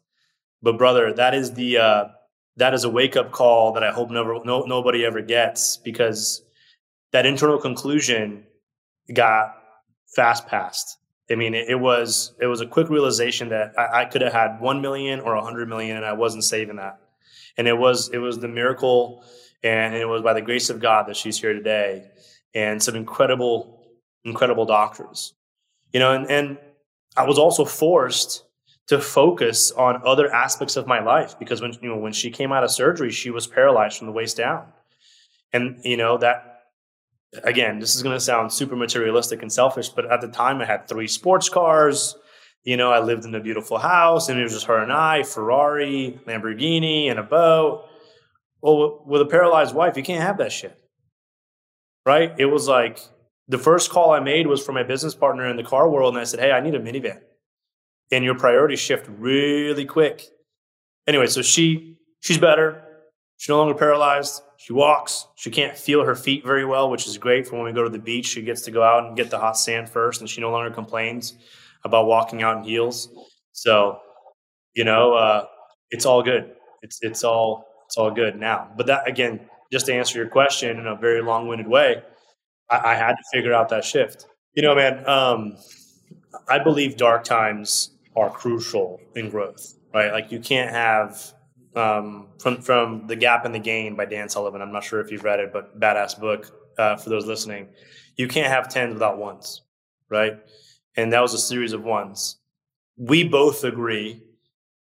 But 0.61 0.77
brother, 0.77 1.11
that 1.13 1.33
is 1.33 1.53
the, 1.53 1.77
uh, 1.77 2.05
that 2.57 2.73
is 2.73 2.83
a 2.83 2.89
wake 2.89 3.15
up 3.15 3.31
call 3.31 3.73
that 3.73 3.83
I 3.83 3.91
hope 3.91 4.09
never, 4.09 4.39
no, 4.43 4.61
nobody 4.61 5.05
ever 5.05 5.21
gets 5.21 5.77
because 5.77 6.41
that 7.11 7.25
internal 7.25 7.59
conclusion 7.59 8.45
got 9.13 9.55
fast 10.15 10.47
passed. 10.47 10.97
I 11.29 11.35
mean, 11.35 11.53
it, 11.53 11.69
it, 11.69 11.75
was 11.75 12.33
it 12.39 12.45
was 12.45 12.61
a 12.61 12.67
quick 12.67 12.89
realization 12.89 13.49
that 13.49 13.73
I, 13.77 14.01
I 14.01 14.05
could 14.05 14.21
have 14.21 14.33
had 14.33 14.59
one 14.59 14.81
million 14.81 15.19
or 15.19 15.35
a 15.35 15.43
hundred 15.43 15.67
million, 15.67 15.97
and 15.97 16.05
I 16.05 16.13
wasn't 16.13 16.43
saving 16.43 16.75
that. 16.77 16.99
And 17.57 17.67
it 17.67 17.77
was 17.77 18.09
it 18.13 18.19
was 18.19 18.39
the 18.39 18.47
miracle, 18.47 19.23
and 19.63 19.95
it 19.95 20.05
was 20.05 20.21
by 20.21 20.33
the 20.33 20.41
grace 20.41 20.69
of 20.69 20.79
God 20.79 21.07
that 21.07 21.17
she's 21.17 21.39
here 21.39 21.53
today, 21.53 22.05
and 22.53 22.81
some 22.81 22.95
incredible 22.95 23.87
incredible 24.23 24.65
doctors, 24.65 25.33
you 25.93 25.99
know. 25.99 26.13
And 26.13 26.29
and 26.29 26.57
I 27.17 27.25
was 27.25 27.39
also 27.39 27.65
forced 27.65 28.44
to 28.87 28.99
focus 28.99 29.71
on 29.71 30.01
other 30.05 30.31
aspects 30.31 30.75
of 30.75 30.85
my 30.85 31.03
life 31.03 31.37
because 31.39 31.61
when 31.61 31.73
you 31.81 31.89
know 31.89 31.97
when 31.97 32.13
she 32.13 32.29
came 32.29 32.51
out 32.51 32.63
of 32.63 32.71
surgery, 32.71 33.11
she 33.11 33.31
was 33.31 33.47
paralyzed 33.47 33.97
from 33.97 34.07
the 34.07 34.13
waist 34.13 34.37
down, 34.37 34.65
and 35.53 35.79
you 35.83 35.97
know 35.97 36.17
that 36.17 36.55
again, 37.43 37.79
this 37.79 37.95
is 37.95 38.03
going 38.03 38.15
to 38.15 38.19
sound 38.19 38.51
super 38.51 38.75
materialistic 38.75 39.41
and 39.41 39.51
selfish, 39.51 39.89
but 39.89 40.11
at 40.11 40.21
the 40.21 40.27
time 40.27 40.61
I 40.61 40.65
had 40.65 40.87
three 40.87 41.07
sports 41.07 41.49
cars. 41.49 42.15
You 42.63 42.77
know, 42.77 42.91
I 42.91 42.99
lived 42.99 43.25
in 43.25 43.35
a 43.35 43.39
beautiful 43.39 43.77
house 43.77 44.29
and 44.29 44.39
it 44.39 44.43
was 44.43 44.53
just 44.53 44.65
her 44.65 44.81
and 44.81 44.91
I, 44.91 45.23
Ferrari, 45.23 46.19
Lamborghini, 46.25 47.09
and 47.09 47.19
a 47.19 47.23
boat. 47.23 47.85
Well, 48.61 49.03
with 49.05 49.21
a 49.21 49.25
paralyzed 49.25 49.75
wife, 49.75 49.97
you 49.97 50.03
can't 50.03 50.23
have 50.23 50.39
that 50.39 50.51
shit. 50.51 50.75
Right? 52.05 52.33
It 52.39 52.45
was 52.45 52.67
like 52.67 52.99
the 53.47 53.59
first 53.59 53.91
call 53.91 54.11
I 54.11 54.19
made 54.19 54.47
was 54.47 54.65
for 54.65 54.71
my 54.71 54.83
business 54.83 55.13
partner 55.13 55.47
in 55.47 55.57
the 55.57 55.63
car 55.63 55.89
world. 55.89 56.15
And 56.15 56.21
I 56.21 56.23
said, 56.23 56.39
Hey, 56.39 56.51
I 56.51 56.59
need 56.59 56.75
a 56.75 56.79
minivan. 56.79 57.19
And 58.11 58.23
your 58.23 58.35
priorities 58.35 58.79
shift 58.79 59.07
really 59.09 59.85
quick. 59.85 60.25
Anyway, 61.07 61.27
so 61.27 61.41
she 61.41 61.97
she's 62.19 62.37
better. 62.37 62.81
She's 63.37 63.49
no 63.49 63.57
longer 63.57 63.73
paralyzed. 63.73 64.41
She 64.57 64.73
walks. 64.73 65.27
She 65.35 65.51
can't 65.51 65.77
feel 65.77 66.03
her 66.05 66.15
feet 66.15 66.45
very 66.45 66.65
well, 66.65 66.89
which 66.89 67.07
is 67.07 67.17
great 67.17 67.47
for 67.47 67.57
when 67.57 67.65
we 67.65 67.73
go 67.73 67.83
to 67.83 67.89
the 67.89 67.99
beach. 67.99 68.27
She 68.27 68.41
gets 68.41 68.61
to 68.63 68.71
go 68.71 68.81
out 68.83 69.05
and 69.05 69.17
get 69.17 69.29
the 69.29 69.37
hot 69.37 69.57
sand 69.57 69.89
first, 69.89 70.21
and 70.21 70.29
she 70.29 70.39
no 70.41 70.51
longer 70.51 70.71
complains 70.71 71.33
about 71.83 72.05
walking 72.07 72.41
out 72.43 72.57
in 72.57 72.63
heels. 72.63 73.09
So, 73.51 73.99
you 74.73 74.83
know, 74.83 75.13
uh, 75.13 75.45
it's 75.91 76.05
all 76.05 76.23
good. 76.23 76.53
It's 76.81 76.99
it's 77.01 77.23
all 77.23 77.65
it's 77.85 77.97
all 77.97 78.11
good 78.11 78.39
now. 78.39 78.71
But 78.77 78.87
that 78.87 79.07
again, 79.07 79.41
just 79.71 79.87
to 79.87 79.93
answer 79.93 80.17
your 80.17 80.29
question 80.29 80.79
in 80.79 80.87
a 80.87 80.95
very 80.95 81.21
long-winded 81.21 81.67
way, 81.67 82.01
I, 82.69 82.91
I 82.91 82.95
had 82.95 83.13
to 83.13 83.23
figure 83.33 83.53
out 83.53 83.69
that 83.69 83.83
shift. 83.83 84.27
You 84.53 84.63
know, 84.63 84.75
man, 84.75 85.07
um, 85.07 85.57
I 86.47 86.59
believe 86.59 86.97
dark 86.97 87.23
times 87.23 87.91
are 88.15 88.29
crucial 88.29 89.01
in 89.15 89.29
growth. 89.29 89.77
Right? 89.93 90.11
Like 90.11 90.31
you 90.31 90.39
can't 90.39 90.71
have 90.71 91.33
um, 91.75 92.27
from 92.39 92.61
from 92.61 93.07
The 93.07 93.15
Gap 93.15 93.45
and 93.45 93.53
the 93.53 93.59
Gain 93.59 93.95
by 93.95 94.05
Dan 94.05 94.29
Sullivan. 94.29 94.61
I'm 94.61 94.71
not 94.71 94.83
sure 94.83 94.99
if 94.99 95.11
you've 95.11 95.23
read 95.23 95.39
it, 95.39 95.51
but 95.51 95.79
badass 95.79 96.19
book 96.19 96.51
uh, 96.77 96.95
for 96.95 97.09
those 97.09 97.25
listening. 97.25 97.67
You 98.15 98.27
can't 98.27 98.47
have 98.47 98.69
tens 98.69 98.93
without 98.93 99.17
ones, 99.17 99.61
right? 100.09 100.39
And 100.95 101.11
that 101.11 101.21
was 101.21 101.33
a 101.33 101.37
series 101.37 101.73
of 101.73 101.83
ones. 101.83 102.37
We 102.97 103.27
both 103.27 103.63
agree 103.65 104.23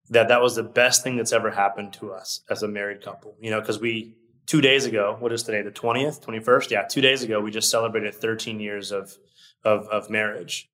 that 0.09 0.27
that 0.29 0.41
was 0.41 0.55
the 0.55 0.63
best 0.63 1.03
thing 1.03 1.15
that's 1.15 1.31
ever 1.31 1.51
happened 1.51 1.93
to 1.93 2.11
us 2.11 2.41
as 2.49 2.63
a 2.63 2.67
married 2.67 3.03
couple. 3.03 3.35
You 3.39 3.51
know, 3.51 3.59
because 3.59 3.79
we 3.79 4.15
two 4.47 4.61
days 4.61 4.85
ago, 4.85 5.15
what 5.19 5.31
is 5.31 5.43
today, 5.43 5.61
the 5.61 5.71
twentieth, 5.71 6.21
twenty 6.21 6.39
first? 6.39 6.71
Yeah, 6.71 6.83
two 6.83 7.01
days 7.01 7.23
ago, 7.23 7.39
we 7.39 7.51
just 7.51 7.69
celebrated 7.69 8.15
13 8.15 8.59
years 8.59 8.91
of 8.91 9.15
of 9.63 9.87
of 9.89 10.09
marriage. 10.09 10.69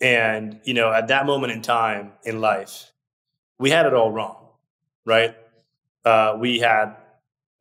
And 0.00 0.60
you 0.64 0.74
know, 0.74 0.92
at 0.92 1.08
that 1.08 1.26
moment 1.26 1.52
in 1.52 1.62
time 1.62 2.12
in 2.24 2.40
life, 2.40 2.92
we 3.58 3.70
had 3.70 3.86
it 3.86 3.94
all 3.94 4.10
wrong, 4.10 4.48
right? 5.04 5.34
uh, 6.06 6.36
we 6.38 6.60
had, 6.60 6.94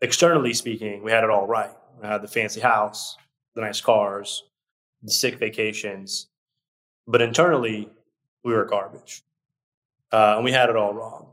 externally 0.01 0.53
speaking, 0.53 1.03
we 1.03 1.11
had 1.11 1.23
it 1.23 1.29
all 1.31 1.47
right. 1.47 1.71
We 1.99 2.07
had 2.07 2.21
the 2.21 2.27
fancy 2.27 2.61
house, 2.61 3.17
the 3.55 3.61
nice 3.61 3.81
cars, 3.81 4.43
the 5.01 5.11
sick 5.11 5.39
vacations, 5.39 6.27
but 7.07 7.21
internally, 7.21 7.89
we 8.43 8.53
were 8.53 8.65
garbage, 8.65 9.23
uh, 10.11 10.35
and 10.35 10.45
we 10.45 10.51
had 10.51 10.69
it 10.69 10.75
all 10.75 10.93
wrong. 10.93 11.27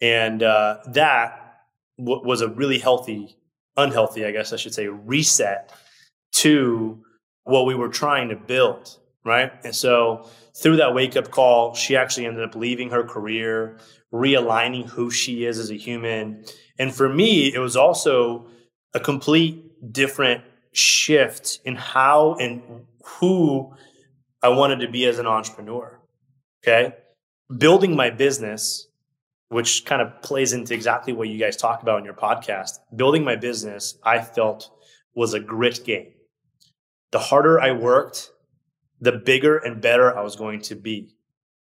And 0.00 0.42
uh, 0.42 0.78
that 0.88 1.64
w- 1.98 2.22
was 2.24 2.40
a 2.40 2.48
really 2.48 2.78
healthy 2.78 3.36
unhealthy, 3.76 4.24
I 4.24 4.30
guess 4.30 4.52
I 4.52 4.56
should 4.56 4.72
say, 4.72 4.86
reset 4.86 5.72
to 6.36 7.02
what 7.42 7.66
we 7.66 7.74
were 7.74 7.88
trying 7.88 8.28
to 8.28 8.36
build, 8.36 8.96
right? 9.24 9.52
And 9.64 9.74
so 9.74 10.28
through 10.56 10.76
that 10.76 10.94
wake 10.94 11.16
up 11.16 11.30
call, 11.30 11.74
she 11.74 11.96
actually 11.96 12.26
ended 12.26 12.44
up 12.44 12.54
leaving 12.54 12.90
her 12.90 13.04
career, 13.04 13.78
realigning 14.12 14.86
who 14.86 15.10
she 15.10 15.44
is 15.44 15.58
as 15.58 15.70
a 15.70 15.76
human. 15.76 16.44
And 16.78 16.94
for 16.94 17.08
me, 17.08 17.52
it 17.52 17.58
was 17.58 17.76
also 17.76 18.46
a 18.92 19.00
complete 19.00 19.92
different 19.92 20.42
shift 20.72 21.60
in 21.64 21.76
how 21.76 22.34
and 22.34 22.62
who 23.04 23.74
I 24.42 24.48
wanted 24.48 24.80
to 24.80 24.88
be 24.88 25.06
as 25.06 25.18
an 25.18 25.26
entrepreneur. 25.26 26.00
Okay. 26.62 26.94
Building 27.56 27.94
my 27.94 28.10
business, 28.10 28.88
which 29.48 29.84
kind 29.84 30.02
of 30.02 30.22
plays 30.22 30.52
into 30.52 30.74
exactly 30.74 31.12
what 31.12 31.28
you 31.28 31.38
guys 31.38 31.56
talk 31.56 31.82
about 31.82 31.98
in 31.98 32.04
your 32.04 32.14
podcast. 32.14 32.78
Building 32.94 33.24
my 33.24 33.36
business, 33.36 33.98
I 34.02 34.20
felt 34.20 34.70
was 35.14 35.34
a 35.34 35.40
grit 35.40 35.84
game. 35.84 36.12
The 37.12 37.18
harder 37.18 37.60
I 37.60 37.72
worked, 37.72 38.30
the 39.00 39.12
bigger 39.12 39.56
and 39.56 39.80
better 39.80 40.16
I 40.16 40.22
was 40.22 40.36
going 40.36 40.60
to 40.62 40.74
be. 40.74 41.14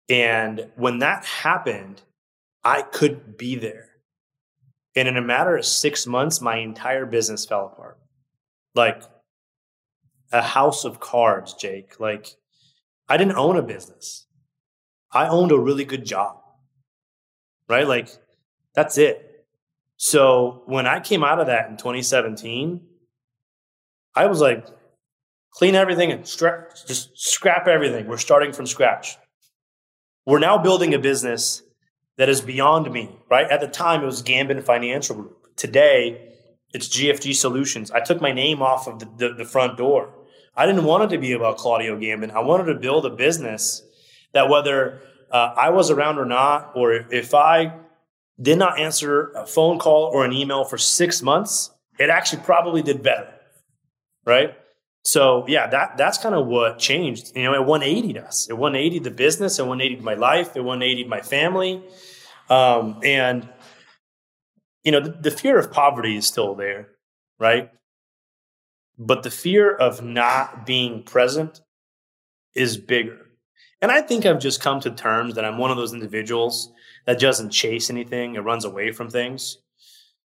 And 0.10 0.70
when 0.76 1.00
that 1.00 1.26
happened, 1.26 2.02
I 2.64 2.82
could 2.82 3.38
be 3.38 3.56
there. 3.56 3.90
And 4.96 5.08
in 5.08 5.18
a 5.18 5.22
matter 5.22 5.58
of 5.58 5.66
six 5.66 6.08
months, 6.08 6.42
my 6.42 6.58
entire 6.58 7.06
business 7.06 7.46
fell 7.46 7.72
apart. 7.74 7.98
Like 8.74 9.04
a 10.32 10.42
house 10.42 10.86
of 10.86 11.00
cards, 11.00 11.54
Jake. 11.54 12.00
Like 12.00 12.30
I 13.08 13.18
didn't 13.18 13.38
own 13.38 13.58
a 13.58 13.62
business. 13.62 14.26
I 15.12 15.28
owned 15.28 15.52
a 15.52 15.60
really 15.60 15.86
good 15.86 16.06
job. 16.06 16.38
Right? 17.68 17.88
Like 17.88 18.10
that's 18.74 18.98
it. 18.98 19.46
So 19.98 20.64
when 20.66 20.88
I 20.88 21.00
came 21.00 21.24
out 21.24 21.40
of 21.40 21.48
that 21.48 21.70
in 21.70 21.78
2017, 21.78 22.82
I 24.14 24.26
was 24.28 24.42
like, 24.42 24.66
clean 25.56 25.74
everything 25.74 26.12
and 26.12 26.28
stra- 26.28 26.68
just 26.86 27.18
scrap 27.18 27.68
everything. 27.68 28.08
We're 28.08 28.18
starting 28.18 28.52
from 28.52 28.68
scratch. 28.68 29.18
We're 30.26 30.40
now 30.40 30.58
building 30.58 30.94
a 30.94 31.00
business 31.00 31.64
that 32.18 32.30
is 32.30 32.42
beyond 32.42 32.92
me, 32.92 33.18
right? 33.30 33.50
At 33.50 33.62
the 33.62 33.68
time, 33.68 34.04
it 34.04 34.06
was 34.06 34.22
Gambin 34.22 34.62
Financial 34.64 35.16
Group. 35.16 35.56
Today, 35.56 36.34
it's 36.74 36.90
GFG 36.90 37.36
Solutions. 37.36 37.92
I 37.92 38.02
took 38.02 38.22
my 38.22 38.32
name 38.32 38.62
off 38.62 38.88
of 38.88 39.00
the, 39.00 39.06
the, 39.18 39.34
the 39.34 39.46
front 39.46 39.78
door. 39.78 40.14
I 40.56 40.66
didn't 40.66 40.84
want 40.84 41.04
it 41.04 41.16
to 41.16 41.22
be 41.22 41.34
about 41.34 41.58
Claudio 41.58 41.98
Gambin. 41.98 42.32
I 42.32 42.40
wanted 42.40 42.66
to 42.66 42.76
build 42.76 43.06
a 43.06 43.10
business 43.10 43.84
that 44.34 44.50
whether 44.50 45.02
uh, 45.32 45.54
I 45.56 45.70
was 45.70 45.92
around 45.92 46.18
or 46.18 46.26
not, 46.26 46.72
or 46.76 46.94
if 46.94 47.34
I 47.34 47.78
did 48.42 48.58
not 48.58 48.80
answer 48.80 49.32
a 49.32 49.46
phone 49.46 49.80
call 49.80 50.06
or 50.14 50.26
an 50.26 50.34
email 50.34 50.66
for 50.66 50.78
six 50.78 51.22
months, 51.22 51.72
it 52.00 52.10
actually 52.10 52.42
probably 52.44 52.82
did 52.82 53.04
better, 53.04 53.34
right? 54.26 54.56
So 55.06 55.46
yeah, 55.48 55.68
that 55.68 55.98
that's 55.98 56.18
kind 56.18 56.34
of 56.34 56.48
what 56.48 56.80
changed. 56.80 57.32
You 57.36 57.44
know, 57.44 57.54
it 57.54 57.64
180 57.64 58.20
us. 58.20 58.50
It 58.50 58.58
180 58.58 59.00
the 59.00 59.12
business. 59.12 59.60
It 59.60 59.64
180 59.64 60.02
my 60.02 60.16
life. 60.16 60.56
It 60.56 60.62
180 60.62 61.08
my 61.08 61.22
family. 61.22 61.84
Um, 62.50 63.00
and 63.04 63.48
you 64.84 64.92
know, 64.92 65.00
the, 65.00 65.12
the 65.12 65.32
fear 65.32 65.58
of 65.60 65.72
poverty 65.72 66.18
is 66.18 66.28
still 66.28 66.56
there, 66.56 66.90
right? 67.40 67.70
But 68.98 69.24
the 69.24 69.32
fear 69.32 69.76
of 69.76 70.04
not 70.04 70.66
being 70.66 71.04
present 71.04 71.62
is 72.56 72.78
bigger. 72.78 73.20
And 73.82 73.92
I 73.92 74.02
think 74.02 74.26
I've 74.26 74.40
just 74.40 74.62
come 74.62 74.80
to 74.82 74.92
terms 74.92 75.36
that 75.36 75.46
I'm 75.46 75.58
one 75.58 75.70
of 75.70 75.78
those 75.78 75.94
individuals 75.94 76.72
that 77.06 77.20
doesn't 77.20 77.52
chase 77.52 77.90
anything, 77.90 78.36
it 78.36 78.40
runs 78.40 78.66
away 78.66 78.92
from 78.92 79.10
things. 79.10 79.58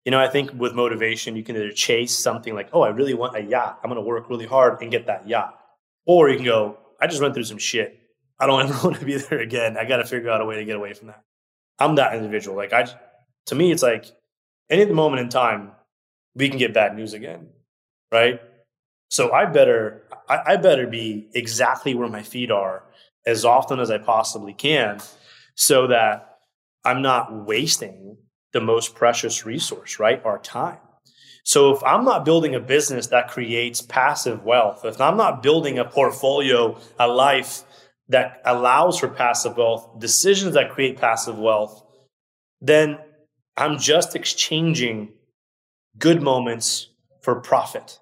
You 0.07 0.13
know, 0.13 0.21
I 0.21 0.29
think 0.29 0.53
with 0.55 0.73
motivation, 0.73 1.35
you 1.35 1.43
can 1.43 1.57
either 1.57 1.73
chase 1.73 2.17
something 2.17 2.55
like, 2.55 2.69
oh, 2.73 2.83
I 2.83 2.91
really 2.91 3.13
want 3.13 3.37
a 3.37 3.41
yacht. 3.41 3.81
I'm 3.83 3.91
going 3.91 4.01
to 4.01 4.09
work 4.09 4.31
really 4.31 4.47
hard 4.47 4.81
and 4.81 4.89
get 4.89 5.07
that 5.07 5.29
yacht. 5.29 5.59
Or 6.07 6.29
you 6.29 6.37
can 6.37 6.45
go, 6.45 6.79
I 7.01 7.09
just 7.09 7.21
went 7.21 7.35
through 7.35 7.43
some 7.43 7.59
shit. 7.59 7.99
I 8.39 8.47
don't 8.47 8.63
ever 8.71 8.87
want 8.87 9.01
to 9.01 9.05
be 9.05 9.17
there 9.17 9.41
again. 9.41 9.77
I 9.77 9.85
got 9.85 9.97
to 9.97 10.05
figure 10.05 10.31
out 10.31 10.41
a 10.41 10.45
way 10.45 10.59
to 10.59 10.65
get 10.65 10.77
away 10.77 10.95
from 10.95 11.09
that. 11.09 11.25
I'm 11.81 11.97
that 11.97 12.15
individual. 12.15 12.57
Like, 12.57 12.73
I, 12.73 12.87
to 13.47 13.55
me, 13.57 13.73
it's 13.73 13.83
like 13.83 14.07
any 14.71 14.87
moment 14.87 15.23
in 15.23 15.29
time, 15.29 15.73
we 16.37 16.51
can 16.51 16.59
get 16.59 16.73
bad 16.73 16.95
news 16.95 17.13
again. 17.13 17.49
Right. 18.13 18.41
So 19.09 19.33
I 19.33 19.47
better, 19.47 20.05
I, 20.29 20.53
I 20.53 20.57
better 20.57 20.87
be 20.87 21.27
exactly 21.35 21.97
where 21.97 22.09
my 22.09 22.23
feet 22.23 22.53
are 22.53 22.85
as 23.27 23.45
often 23.45 23.81
as 23.81 23.91
I 23.91 23.99
possibly 23.99 24.53
can 24.53 25.01
so 25.57 25.89
that 25.89 26.39
I'm 26.85 27.03
not 27.03 27.45
wasting 27.45 28.19
the 28.57 28.61
most 28.63 28.95
precious 28.95 29.45
resource, 29.45 29.99
right? 29.99 30.25
Our 30.25 30.39
time. 30.39 30.79
So 31.45 31.73
if 31.75 31.85
I'm 31.85 32.07
not 32.07 32.25
building 32.25 32.55
a 32.55 32.61
business 32.61 33.09
that 33.09 33.29
creates 33.29 33.83
passive 33.83 34.45
wealth, 34.45 34.83
if 34.87 34.99
I'm 34.99 35.19
not 35.19 35.43
building 35.43 35.79
a 35.79 35.85
portfolio, 35.85 36.79
a 36.99 37.07
life 37.07 37.65
that 38.09 38.41
allows 38.47 38.99
for 38.99 39.09
passive 39.09 39.59
wealth, 39.59 40.01
decisions 40.01 40.55
that 40.55 40.71
create 40.71 40.99
passive 40.99 41.39
wealth, 41.39 41.85
then 42.63 42.99
I'm 43.59 43.77
just 43.79 44.17
exchanging 44.17 45.13
good 45.99 46.23
moments 46.23 46.89
for 47.21 47.35
profit. 47.43 47.99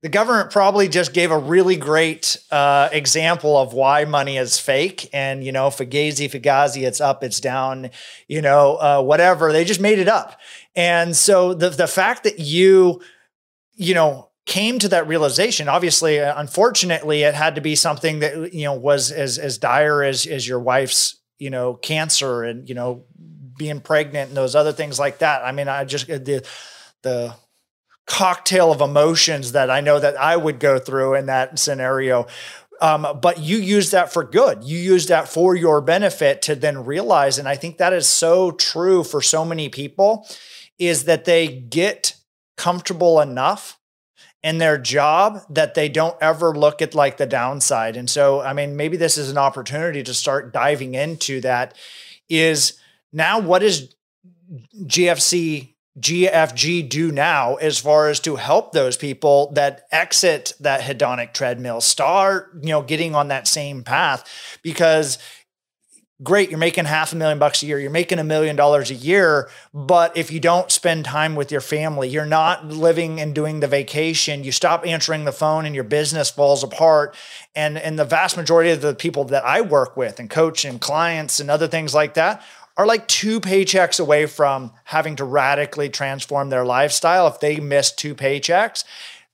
The 0.04 0.10
government 0.10 0.52
probably 0.52 0.88
just 0.88 1.12
gave 1.12 1.32
a 1.32 1.38
really 1.40 1.76
great 1.76 2.38
uh, 2.52 2.88
example 2.92 3.58
of 3.58 3.74
why 3.74 4.06
money 4.06 4.38
is 4.38 4.60
fake. 4.60 5.10
And, 5.12 5.44
you 5.44 5.52
know, 5.52 5.70
Fugazi, 5.70 6.30
Fugazi, 6.30 6.86
it's 6.86 7.02
up, 7.02 7.24
it's 7.24 7.40
down, 7.40 7.90
you 8.28 8.42
know, 8.42 8.76
uh, 8.76 9.02
whatever. 9.02 9.52
They 9.52 9.66
just 9.66 9.82
made 9.82 9.98
it 9.98 10.08
up. 10.08 10.40
And 10.76 11.16
so 11.16 11.56
the, 11.56 11.70
the 11.70 11.88
fact 11.88 12.24
that 12.26 12.38
you, 12.38 13.02
you 13.74 13.96
know, 13.96 14.30
came 14.46 14.78
to 14.80 14.88
that 14.90 15.08
realization, 15.08 15.68
obviously, 15.68 16.20
uh, 16.20 16.40
unfortunately, 16.40 17.24
it 17.24 17.34
had 17.34 17.56
to 17.56 17.62
be 17.62 17.76
something 17.76 18.20
that, 18.20 18.54
you 18.54 18.66
know, 18.66 18.76
was 18.76 19.12
as, 19.12 19.40
as 19.40 19.58
dire 19.58 20.04
as, 20.04 20.28
as 20.28 20.48
your 20.48 20.60
wife's, 20.60 21.20
you 21.40 21.50
know, 21.50 21.74
cancer 21.74 22.44
and, 22.44 22.70
you 22.70 22.76
know, 22.76 23.04
being 23.58 23.82
pregnant 23.82 24.30
and 24.30 24.38
those 24.38 24.56
other 24.56 24.72
things 24.72 25.00
like 25.00 25.18
that. 25.20 25.44
I 25.44 25.52
mean, 25.52 25.68
I 25.68 25.86
just, 25.86 26.06
the, 26.06 26.48
the 27.04 27.36
cocktail 28.06 28.72
of 28.72 28.82
emotions 28.82 29.52
that 29.52 29.70
I 29.70 29.82
know 29.82 30.00
that 30.00 30.20
I 30.20 30.38
would 30.38 30.60
go 30.60 30.80
through 30.80 31.16
in 31.16 31.26
that 31.26 31.60
scenario. 31.60 32.28
Um, 32.80 33.20
but 33.22 33.40
you 33.40 33.58
use 33.58 33.92
that 33.92 34.14
for 34.14 34.24
good. 34.24 34.64
You 34.64 34.78
use 34.78 35.08
that 35.08 35.28
for 35.28 35.56
your 35.56 35.82
benefit 35.82 36.42
to 36.44 36.56
then 36.56 36.86
realize. 36.86 37.38
And 37.38 37.48
I 37.48 37.56
think 37.56 37.78
that 37.78 37.94
is 37.94 38.08
so 38.08 38.52
true 38.52 39.04
for 39.04 39.22
so 39.22 39.44
many 39.44 39.68
people 39.68 40.28
is 40.78 41.06
that 41.06 41.26
they 41.26 41.48
get 41.48 42.16
comfortable 42.56 43.20
enough 43.20 43.80
in 44.44 44.60
their 44.60 44.78
job 44.78 45.42
that 45.50 45.74
they 45.74 45.90
don't 45.90 46.16
ever 46.22 46.56
look 46.56 46.82
at 46.82 46.96
like 46.96 47.18
the 47.18 47.26
downside. 47.26 47.98
And 47.98 48.10
so, 48.10 48.42
I 48.42 48.54
mean, 48.54 48.76
maybe 48.76 48.96
this 48.96 49.18
is 49.18 49.30
an 49.30 49.38
opportunity 49.38 50.04
to 50.04 50.14
start 50.14 50.54
diving 50.54 50.94
into 50.94 51.42
that 51.42 51.76
is 52.30 52.80
now 53.12 53.40
what 53.40 53.64
is 53.64 53.94
GFC 54.84 55.74
GFG 56.00 56.88
do 56.90 57.12
now 57.12 57.56
as 57.56 57.80
far 57.80 58.10
as 58.10 58.20
to 58.22 58.36
help 58.36 58.72
those 58.72 58.98
people 58.98 59.52
that 59.54 59.88
exit 59.92 60.54
that 60.60 60.82
hedonic 60.82 61.34
treadmill 61.34 61.82
start, 61.82 62.52
you 62.62 62.70
know, 62.70 62.82
getting 62.82 63.16
on 63.16 63.30
that 63.30 63.48
same 63.48 63.84
path 63.84 64.60
because 64.62 65.18
great, 66.24 66.50
you're 66.50 66.58
making 66.58 66.86
half 66.86 67.14
a 67.14 67.16
million 67.16 67.38
bucks 67.38 67.62
a 67.62 67.68
year, 67.68 67.80
you're 67.80 67.92
making 67.92 68.18
a 68.18 68.24
million 68.24 68.56
dollars 68.56 68.90
a 68.90 68.96
year, 68.96 69.50
but 69.74 70.18
if 70.18 70.32
you 70.32 70.40
don't 70.40 70.72
spend 70.72 71.06
time 71.06 71.36
with 71.36 71.52
your 71.52 71.62
family, 71.62 72.10
you're 72.10 72.26
not 72.26 72.66
living 72.66 73.22
and 73.22 73.36
doing 73.36 73.60
the 73.60 73.68
vacation, 73.68 74.44
you 74.44 74.52
stop 74.52 74.86
answering 74.86 75.26
the 75.26 75.32
phone 75.32 75.66
and 75.66 75.76
your 75.76 75.84
business 75.84 76.30
falls 76.30 76.64
apart. 76.64 77.16
And 77.56 77.78
and 77.78 77.98
the 77.98 78.06
vast 78.06 78.38
majority 78.38 78.72
of 78.72 78.82
the 78.82 78.96
people 78.96 79.26
that 79.26 79.46
I 79.46 79.62
work 79.62 79.98
with 79.98 80.20
and 80.20 80.30
coach 80.30 80.66
and 80.66 80.82
clients 80.82 81.40
and 81.40 81.50
other 81.50 81.68
things 81.68 81.94
like 81.94 82.16
that 82.16 82.44
are 82.78 82.86
like 82.86 83.08
two 83.08 83.42
paychecks 83.42 84.00
away 84.00 84.28
from 84.28 84.72
having 84.86 85.16
to 85.18 85.26
radically 85.26 85.90
transform 85.90 86.50
their 86.50 86.66
lifestyle. 86.66 87.28
If 87.28 87.40
they 87.40 87.60
miss 87.60 87.92
two 87.92 88.16
paychecks 88.16 88.84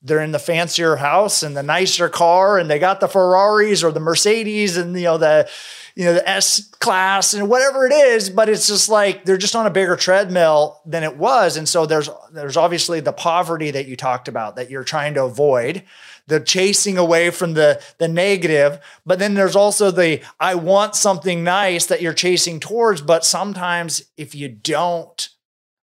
they're 0.04 0.22
in 0.22 0.34
the 0.34 0.40
fancier 0.40 0.98
house 0.98 1.42
and 1.44 1.56
the 1.56 1.64
nicer 1.64 2.10
car 2.10 2.60
and 2.60 2.70
they 2.70 2.78
got 2.78 3.00
the 3.00 3.08
Ferraris 3.08 3.84
or 3.84 3.92
the 3.92 4.02
Mercedes 4.02 4.76
and 4.76 4.96
you 4.96 5.04
know 5.04 5.18
the 5.18 5.50
you 5.96 6.04
know 6.04 6.14
the 6.14 6.30
S 6.30 6.68
class 6.80 7.34
and 7.34 7.50
whatever 7.50 7.88
it 7.88 7.94
is 7.94 8.30
but 8.30 8.50
it's 8.50 8.68
just 8.68 8.90
like 8.90 9.24
they're 9.24 9.38
just 9.38 9.56
on 9.56 9.66
a 9.66 9.72
bigger 9.72 9.96
treadmill 9.96 10.82
than 10.86 11.04
it 11.04 11.18
was. 11.18 11.56
And 11.56 11.68
so 11.68 11.86
there's 11.86 12.10
there's 12.32 12.58
obviously 12.58 13.00
the 13.00 13.14
poverty 13.14 13.72
that 13.72 13.88
you 13.88 13.96
talked 13.96 14.28
about 14.28 14.58
that 14.58 14.70
you're 14.70 14.84
trying 14.84 15.14
to 15.14 15.24
avoid 15.24 15.84
the 16.28 16.40
chasing 16.40 16.98
away 16.98 17.30
from 17.30 17.54
the 17.54 17.82
the 17.98 18.08
negative 18.08 18.80
but 19.06 19.20
then 19.20 19.34
there's 19.34 19.56
also 19.56 19.92
the 19.92 20.22
i 20.40 20.56
want 20.56 20.96
something 20.96 21.44
nice 21.44 21.86
that 21.86 22.02
you're 22.02 22.14
chasing 22.14 22.60
towards 22.60 23.02
but 23.02 23.26
sometimes 23.26 24.04
if 24.18 24.34
you 24.34 24.48
don't 24.48 25.30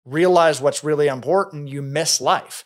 realize 0.05 0.61
what's 0.61 0.85
really 0.85 1.07
important 1.07 1.68
you 1.68 1.83
miss 1.83 2.20
life. 2.20 2.64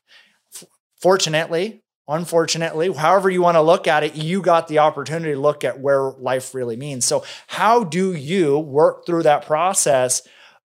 Fortunately 1.00 1.82
unfortunately 2.08 2.92
however 2.92 3.28
you 3.28 3.42
want 3.42 3.56
to 3.56 3.60
look 3.60 3.88
at 3.88 4.04
it 4.04 4.14
you 4.14 4.40
got 4.40 4.68
the 4.68 4.78
opportunity 4.78 5.34
to 5.34 5.40
look 5.40 5.64
at 5.64 5.80
where 5.80 6.12
life 6.12 6.54
really 6.54 6.76
means. 6.76 7.04
So 7.04 7.24
how 7.48 7.84
do 7.84 8.14
you 8.14 8.58
work 8.58 9.04
through 9.04 9.24
that 9.24 9.44
process 9.44 10.22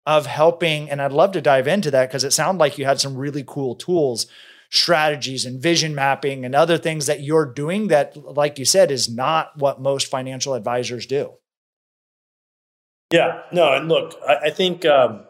of 0.05 0.25
helping 0.25 0.89
and 0.89 1.01
i'd 1.01 1.11
love 1.11 1.33
to 1.33 1.41
dive 1.41 1.67
into 1.67 1.91
that 1.91 2.09
because 2.09 2.23
it 2.23 2.33
sounded 2.33 2.59
like 2.59 2.77
you 2.77 2.85
had 2.85 2.99
some 2.99 3.15
really 3.15 3.43
cool 3.45 3.75
tools 3.75 4.25
strategies 4.70 5.45
and 5.45 5.61
vision 5.61 5.95
mapping 5.95 6.43
and 6.43 6.53
other 6.53 6.78
things 6.78 7.05
that 7.05 7.22
you're 7.22 7.45
doing 7.45 7.88
that, 7.88 8.18
like 8.18 8.59
you 8.59 8.65
said, 8.65 8.91
is 8.91 9.09
not 9.09 9.57
what 9.57 9.82
most 9.82 10.07
financial 10.07 10.53
advisors 10.53 11.05
do. 11.05 11.34
Yeah, 13.11 13.43
no, 13.53 13.74
and 13.74 13.88
look, 13.88 14.15
I, 14.28 14.36
I 14.36 14.49
think 14.49 14.86
um, 14.86 15.26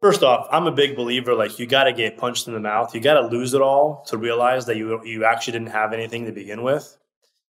first 0.00 0.22
off, 0.22 0.46
I'm 0.52 0.66
a 0.66 0.72
big 0.72 0.94
believer. 0.94 1.34
Like 1.34 1.58
you 1.58 1.66
got 1.66 1.84
to 1.84 1.92
get 1.92 2.16
punched 2.16 2.46
in 2.46 2.54
the 2.54 2.60
mouth. 2.60 2.94
You 2.94 3.00
got 3.00 3.20
to 3.20 3.26
lose 3.26 3.54
it 3.54 3.60
all 3.60 4.04
to 4.08 4.16
realize 4.16 4.66
that 4.66 4.76
you 4.76 5.04
you 5.04 5.24
actually 5.24 5.54
didn't 5.54 5.70
have 5.70 5.92
anything 5.92 6.26
to 6.26 6.32
begin 6.32 6.62
with. 6.62 6.96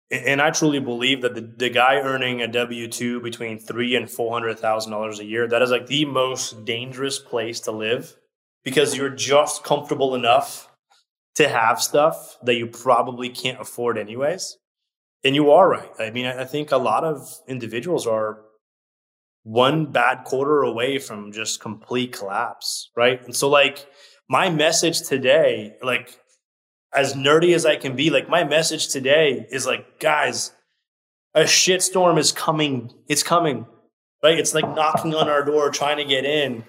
And 0.09 0.41
I 0.41 0.51
truly 0.51 0.79
believe 0.79 1.23
that 1.23 1.35
the, 1.35 1.41
the 1.41 1.69
guy 1.69 1.97
earning 1.97 2.41
a 2.41 2.47
W 2.47 2.89
two 2.89 3.21
between 3.21 3.59
three 3.59 3.97
and 3.97 4.11
four 4.11 4.33
hundred 4.33 4.59
thousand 4.59 4.93
dollars 4.93 5.21
a 5.21 5.25
year, 5.25 5.49
that 5.49 5.63
is 5.63 5.71
like 5.71 5.87
the 5.87 6.05
most 6.05 6.65
dangerous 6.65 7.19
place 7.19 7.61
to 7.61 7.73
live 7.73 8.17
because 8.65 8.97
you're 8.97 9.11
just 9.11 9.63
comfortable 9.63 10.15
enough 10.15 10.69
to 11.37 11.49
have 11.49 11.81
stuff 11.81 12.39
that 12.43 12.55
you 12.55 12.67
probably 12.67 13.29
can't 13.29 13.61
afford 13.61 13.99
anyways. 13.99 14.57
And 15.25 15.35
you 15.35 15.51
are 15.51 15.69
right. 15.69 15.91
I 15.99 16.11
mean, 16.11 16.27
I 16.27 16.45
think 16.45 16.73
a 16.73 16.77
lot 16.77 17.05
of 17.05 17.29
individuals 17.49 18.07
are 18.07 18.43
one 19.43 19.93
bad 19.93 20.25
quarter 20.25 20.63
away 20.63 20.99
from 20.99 21.33
just 21.33 21.61
complete 21.61 22.13
collapse, 22.13 22.91
right? 22.97 23.23
And 23.25 23.35
so, 23.35 23.49
like, 23.49 23.87
my 24.29 24.51
message 24.51 25.03
today, 25.03 25.75
like, 25.83 26.19
as 26.95 27.15
nerdy 27.15 27.55
as 27.55 27.67
I 27.67 27.77
can 27.77 27.97
be, 27.97 28.11
like, 28.11 28.29
my 28.29 28.45
message 28.45 28.89
today 28.89 29.47
is 29.51 29.67
like, 29.67 30.01
guys, 30.01 30.53
a 31.35 31.43
shitstorm 31.43 32.19
is 32.19 32.33
coming. 32.33 32.93
It's 33.09 33.23
coming, 33.23 33.67
right? 34.23 34.39
It's 34.39 34.55
like 34.55 34.69
knocking 34.75 35.15
on 35.15 35.29
our 35.29 35.45
door, 35.45 35.71
trying 35.71 35.99
to 35.99 36.05
get 36.05 36.25
in 36.25 36.65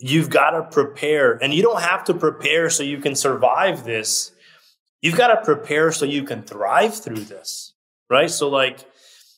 you've 0.00 0.30
got 0.30 0.50
to 0.50 0.62
prepare 0.62 1.38
and 1.42 1.54
you 1.54 1.62
don't 1.62 1.82
have 1.82 2.04
to 2.04 2.14
prepare 2.14 2.68
so 2.70 2.82
you 2.82 2.98
can 2.98 3.14
survive 3.14 3.84
this. 3.84 4.32
You've 5.00 5.16
got 5.16 5.28
to 5.28 5.44
prepare 5.44 5.92
so 5.92 6.04
you 6.04 6.24
can 6.24 6.42
thrive 6.42 6.94
through 6.94 7.24
this 7.24 7.70
right? 8.10 8.30
So 8.30 8.48
like 8.48 8.84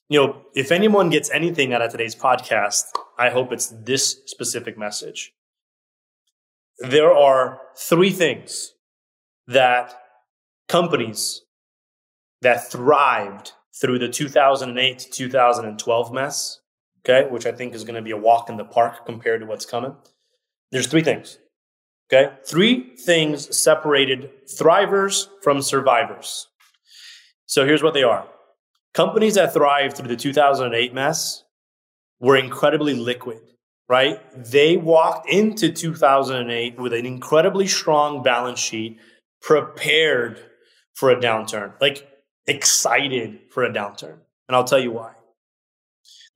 you 0.08 0.18
know 0.18 0.42
if 0.54 0.72
anyone 0.72 1.10
gets 1.10 1.30
anything 1.30 1.72
out 1.72 1.82
of 1.82 1.92
today's 1.92 2.16
podcast 2.16 2.84
i 3.18 3.30
hope 3.30 3.52
it's 3.52 3.68
this 3.68 4.16
specific 4.26 4.76
message. 4.76 5.32
There 6.78 7.14
are 7.14 7.60
three 7.76 8.10
things 8.10 8.74
that 9.46 9.94
companies 10.68 11.42
that 12.40 12.70
thrived 12.70 13.52
through 13.80 13.98
the 14.00 14.08
2008 14.08 14.98
to 14.98 15.10
2012 15.10 16.12
mess 16.12 16.60
okay 17.00 17.28
which 17.30 17.46
i 17.46 17.52
think 17.52 17.74
is 17.74 17.84
going 17.84 17.94
to 17.94 18.02
be 18.02 18.12
a 18.12 18.16
walk 18.16 18.48
in 18.48 18.56
the 18.56 18.64
park 18.64 19.04
compared 19.04 19.40
to 19.40 19.46
what's 19.46 19.66
coming 19.66 19.94
there's 20.72 20.88
three 20.88 21.02
things. 21.02 21.38
Okay? 22.12 22.32
Three 22.44 22.96
things 22.96 23.56
separated 23.56 24.30
thrivers 24.58 25.28
from 25.42 25.62
survivors. 25.62 26.48
So 27.46 27.64
here's 27.64 27.82
what 27.82 27.94
they 27.94 28.02
are. 28.02 28.26
Companies 28.94 29.34
that 29.34 29.54
thrived 29.54 29.96
through 29.96 30.08
the 30.08 30.16
2008 30.16 30.92
mess 30.92 31.44
were 32.20 32.36
incredibly 32.36 32.94
liquid, 32.94 33.40
right? 33.88 34.20
They 34.36 34.76
walked 34.76 35.28
into 35.30 35.72
2008 35.72 36.78
with 36.78 36.92
an 36.92 37.06
incredibly 37.06 37.66
strong 37.66 38.22
balance 38.22 38.58
sheet, 38.58 38.98
prepared 39.40 40.38
for 40.94 41.10
a 41.10 41.16
downturn, 41.16 41.72
like 41.80 42.08
excited 42.46 43.40
for 43.50 43.64
a 43.64 43.72
downturn. 43.72 44.18
And 44.48 44.56
I'll 44.56 44.64
tell 44.64 44.78
you 44.78 44.92
why. 44.92 45.12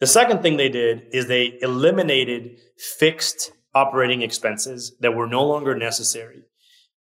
The 0.00 0.06
second 0.06 0.42
thing 0.42 0.56
they 0.56 0.68
did 0.68 1.06
is 1.12 1.26
they 1.26 1.58
eliminated 1.62 2.58
fixed 2.98 3.52
operating 3.76 4.22
expenses 4.22 4.96
that 5.00 5.14
were 5.14 5.26
no 5.26 5.44
longer 5.44 5.76
necessary. 5.76 6.42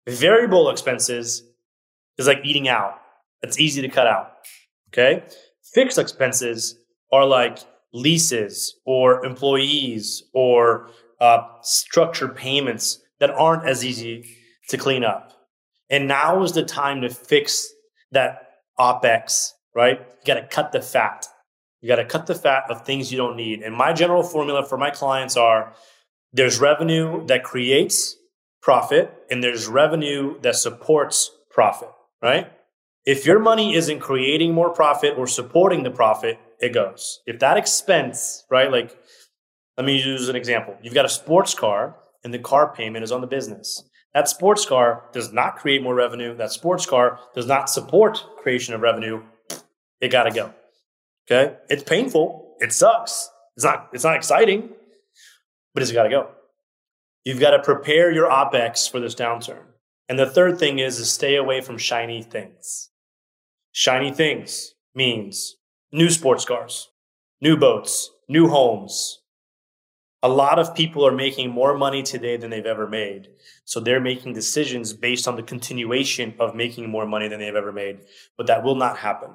Variable 0.08 0.68
expenses 0.68 1.44
is 2.18 2.26
like 2.26 2.40
eating 2.44 2.66
out. 2.66 3.00
It's 3.42 3.60
easy 3.60 3.82
to 3.82 3.88
cut 3.88 4.08
out. 4.08 4.32
Okay. 4.88 5.22
Fixed 5.74 5.96
expenses 5.96 6.76
are 7.12 7.24
like 7.24 7.58
leases 7.92 8.74
or 8.84 9.24
employees 9.24 10.24
or 10.34 10.90
uh, 11.20 11.42
structured 11.62 12.34
payments 12.34 12.98
that 13.20 13.30
aren't 13.30 13.64
as 13.64 13.84
easy 13.84 14.24
to 14.68 14.76
clean 14.76 15.04
up. 15.04 15.32
And 15.88 16.08
now 16.08 16.42
is 16.42 16.52
the 16.52 16.64
time 16.64 17.00
to 17.02 17.08
fix 17.08 17.68
that 18.10 18.42
OPEX, 18.76 19.52
right? 19.72 20.00
You 20.00 20.34
got 20.34 20.40
to 20.40 20.46
cut 20.48 20.72
the 20.72 20.82
fat. 20.82 21.26
You 21.80 21.88
got 21.88 21.96
to 21.96 22.04
cut 22.04 22.26
the 22.26 22.34
fat 22.34 22.64
of 22.70 22.84
things 22.84 23.12
you 23.12 23.18
don't 23.18 23.36
need. 23.36 23.62
And 23.62 23.72
my 23.72 23.92
general 23.92 24.24
formula 24.24 24.66
for 24.66 24.76
my 24.76 24.90
clients 24.90 25.36
are 25.36 25.72
there's 26.33 26.61
revenue 26.61 27.27
that 27.27 27.45
creates 27.45 28.16
profit 28.62 29.12
and 29.31 29.43
there's 29.43 29.68
revenue 29.68 30.41
that 30.41 30.57
supports 30.57 31.31
profit, 31.51 31.91
right? 32.22 32.51
If 33.05 33.24
your 33.24 33.39
money 33.39 33.74
isn't 33.74 34.01
creating 34.01 34.53
more 34.53 34.70
profit 34.70 35.14
or 35.16 35.27
supporting 35.27 35.85
the 35.85 35.91
profit, 35.91 36.39
it 36.61 36.74
goes. 36.74 37.20
If 37.27 37.39
that 37.39 37.57
expense, 37.57 38.45
right? 38.51 38.70
Like, 38.70 38.97
let 39.77 39.87
me 39.87 40.03
use 40.03 40.29
an 40.29 40.37
example. 40.37 40.77
You've 40.83 40.95
got 40.95 41.05
a 41.05 41.09
sports 41.09 41.55
car 41.55 41.97
and 42.24 42.35
the 42.35 42.39
car 42.39 42.74
payment 42.74 43.05
is 43.05 43.12
on 43.12 43.20
the 43.20 43.27
business. 43.27 43.85
That 44.12 44.29
sports 44.29 44.64
car 44.64 45.05
does 45.12 45.33
not 45.33 45.57
create 45.57 45.83
more 45.83 45.95
revenue. 45.95 46.37
That 46.37 46.51
sports 46.51 46.87
car 46.87 47.20
does 47.35 47.47
not 47.47 47.70
support 47.70 48.24
creation 48.43 48.74
of 48.74 48.81
revenue. 48.81 49.22
It 50.01 50.09
got 50.09 50.24
to 50.24 50.31
go. 50.31 50.53
Okay. 51.31 51.57
It's 51.68 51.83
painful. 51.83 52.57
It 52.59 52.72
sucks. 52.72 53.31
It's 53.57 53.64
not, 53.64 53.91
it's 53.93 54.05
not 54.05 54.16
exciting 54.16 54.70
but 55.77 55.83
it's 55.83 55.93
got 55.93 56.05
to 56.05 56.09
go. 56.09 56.31
You've 57.22 57.39
got 57.39 57.51
to 57.51 57.62
prepare 57.62 58.11
your 58.11 58.31
OPEX 58.31 58.91
for 58.91 58.99
this 58.99 59.14
downturn. 59.14 59.61
And 60.09 60.18
the 60.18 60.24
third 60.24 60.59
thing 60.59 60.79
is 60.79 60.97
to 60.97 61.05
stay 61.05 61.37
away 61.37 61.61
from 61.61 61.77
shiny 61.77 62.22
things. 62.22 62.89
Shiny 63.72 64.11
things 64.11 64.72
means 64.95 65.57
new 65.93 66.09
sports 66.09 66.47
cars, 66.47 66.89
new 67.43 67.59
boats, 67.59 68.11
new 68.27 68.49
homes. 68.49 69.20
A 70.22 70.31
lot 70.31 70.59
of 70.59 70.74
people 70.74 71.07
are 71.07 71.12
making 71.12 71.51
more 71.51 71.77
money 71.77 72.03
today 72.03 72.39
than 72.39 72.49
they've 72.49 72.64
ever 72.64 72.89
made. 72.89 73.29
So 73.66 73.79
they're 73.79 74.01
making 74.01 74.33
decisions 74.33 74.95
based 74.95 75.29
on 75.29 75.37
the 75.37 75.43
continuation 75.43 76.33
of 76.41 76.55
making 76.55 76.89
more 76.89 77.05
money 77.05 77.29
than 77.29 77.39
they've 77.39 77.55
ever 77.55 77.70
made. 77.70 77.99
But 78.39 78.47
that 78.47 78.64
will 78.64 78.77
not 78.77 78.97
happen. 78.97 79.33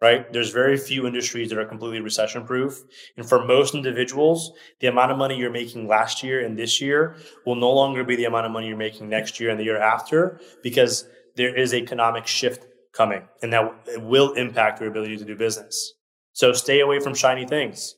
Right? 0.00 0.30
There's 0.32 0.50
very 0.50 0.76
few 0.76 1.06
industries 1.06 1.50
that 1.50 1.58
are 1.58 1.64
completely 1.64 2.00
recession 2.00 2.44
proof. 2.44 2.82
And 3.16 3.26
for 3.26 3.44
most 3.44 3.74
individuals, 3.74 4.52
the 4.80 4.88
amount 4.88 5.10
of 5.10 5.18
money 5.18 5.38
you're 5.38 5.50
making 5.50 5.88
last 5.88 6.22
year 6.22 6.44
and 6.44 6.58
this 6.58 6.80
year 6.80 7.16
will 7.46 7.54
no 7.54 7.72
longer 7.72 8.04
be 8.04 8.16
the 8.16 8.26
amount 8.26 8.46
of 8.46 8.52
money 8.52 8.68
you're 8.68 8.76
making 8.76 9.08
next 9.08 9.40
year 9.40 9.50
and 9.50 9.58
the 9.58 9.64
year 9.64 9.80
after 9.80 10.40
because 10.62 11.08
there 11.36 11.54
is 11.54 11.72
economic 11.72 12.26
shift 12.26 12.66
coming 12.92 13.22
and 13.42 13.52
that 13.52 14.02
will 14.02 14.32
impact 14.34 14.80
your 14.80 14.90
ability 14.90 15.16
to 15.16 15.24
do 15.24 15.36
business. 15.36 15.94
So 16.32 16.52
stay 16.52 16.80
away 16.80 17.00
from 17.00 17.14
shiny 17.14 17.46
things. 17.46 17.94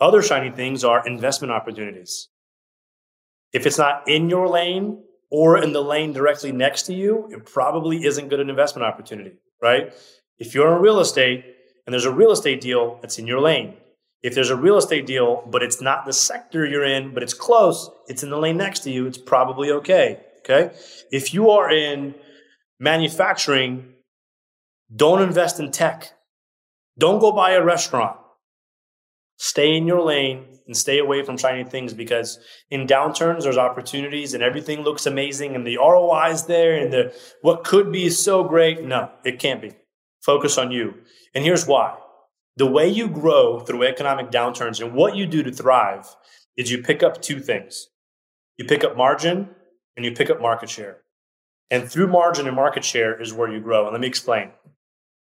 Other 0.00 0.22
shiny 0.22 0.50
things 0.50 0.84
are 0.84 1.06
investment 1.06 1.52
opportunities. 1.52 2.28
If 3.52 3.66
it's 3.66 3.78
not 3.78 4.08
in 4.08 4.28
your 4.28 4.48
lane 4.48 5.02
or 5.30 5.62
in 5.62 5.72
the 5.72 5.82
lane 5.82 6.12
directly 6.12 6.52
next 6.52 6.82
to 6.82 6.94
you, 6.94 7.28
it 7.32 7.46
probably 7.46 8.04
isn't 8.04 8.28
good 8.28 8.40
an 8.40 8.50
investment 8.50 8.84
opportunity, 8.84 9.32
right? 9.62 9.92
If 10.38 10.54
you're 10.54 10.74
in 10.74 10.82
real 10.82 11.00
estate 11.00 11.44
and 11.86 11.92
there's 11.92 12.04
a 12.04 12.12
real 12.12 12.32
estate 12.32 12.60
deal 12.60 12.98
that's 13.00 13.18
in 13.18 13.26
your 13.26 13.40
lane, 13.40 13.74
if 14.22 14.34
there's 14.34 14.50
a 14.50 14.56
real 14.56 14.78
estate 14.78 15.06
deal, 15.06 15.46
but 15.50 15.62
it's 15.62 15.82
not 15.82 16.06
the 16.06 16.12
sector 16.12 16.64
you're 16.64 16.84
in, 16.84 17.12
but 17.12 17.22
it's 17.22 17.34
close, 17.34 17.90
it's 18.08 18.22
in 18.22 18.30
the 18.30 18.38
lane 18.38 18.56
next 18.56 18.80
to 18.80 18.90
you, 18.90 19.06
it's 19.06 19.18
probably 19.18 19.70
okay. 19.70 20.20
Okay. 20.40 20.74
If 21.10 21.32
you 21.32 21.50
are 21.50 21.70
in 21.70 22.14
manufacturing, 22.78 23.94
don't 24.94 25.22
invest 25.22 25.58
in 25.58 25.70
tech. 25.70 26.12
Don't 26.98 27.18
go 27.18 27.32
buy 27.32 27.52
a 27.52 27.64
restaurant. 27.64 28.16
Stay 29.36 29.76
in 29.76 29.86
your 29.86 30.02
lane 30.02 30.44
and 30.66 30.76
stay 30.76 30.98
away 30.98 31.22
from 31.22 31.36
shiny 31.36 31.64
things 31.64 31.92
because 31.92 32.38
in 32.70 32.86
downturns 32.86 33.42
there's 33.42 33.58
opportunities 33.58 34.32
and 34.32 34.42
everything 34.42 34.82
looks 34.82 35.06
amazing 35.06 35.54
and 35.54 35.66
the 35.66 35.76
ROI 35.76 36.30
is 36.30 36.44
there 36.44 36.74
and 36.74 36.92
the 36.92 37.14
what 37.42 37.64
could 37.64 37.90
be 37.90 38.04
is 38.04 38.22
so 38.22 38.44
great. 38.44 38.82
No, 38.82 39.10
it 39.24 39.38
can't 39.38 39.60
be. 39.60 39.72
Focus 40.24 40.56
on 40.56 40.70
you. 40.70 40.94
And 41.34 41.44
here's 41.44 41.66
why. 41.66 41.98
The 42.56 42.66
way 42.66 42.88
you 42.88 43.08
grow 43.08 43.60
through 43.60 43.82
economic 43.82 44.30
downturns 44.30 44.80
and 44.80 44.94
what 44.94 45.16
you 45.16 45.26
do 45.26 45.42
to 45.42 45.52
thrive 45.52 46.16
is 46.56 46.70
you 46.70 46.82
pick 46.82 47.02
up 47.02 47.20
two 47.20 47.40
things. 47.40 47.88
You 48.56 48.64
pick 48.64 48.84
up 48.84 48.96
margin 48.96 49.50
and 49.96 50.04
you 50.04 50.12
pick 50.12 50.30
up 50.30 50.40
market 50.40 50.70
share. 50.70 50.98
And 51.70 51.90
through 51.90 52.06
margin 52.06 52.46
and 52.46 52.56
market 52.56 52.84
share 52.84 53.20
is 53.20 53.32
where 53.32 53.52
you 53.52 53.60
grow. 53.60 53.84
And 53.84 53.92
let 53.92 54.00
me 54.00 54.06
explain. 54.06 54.50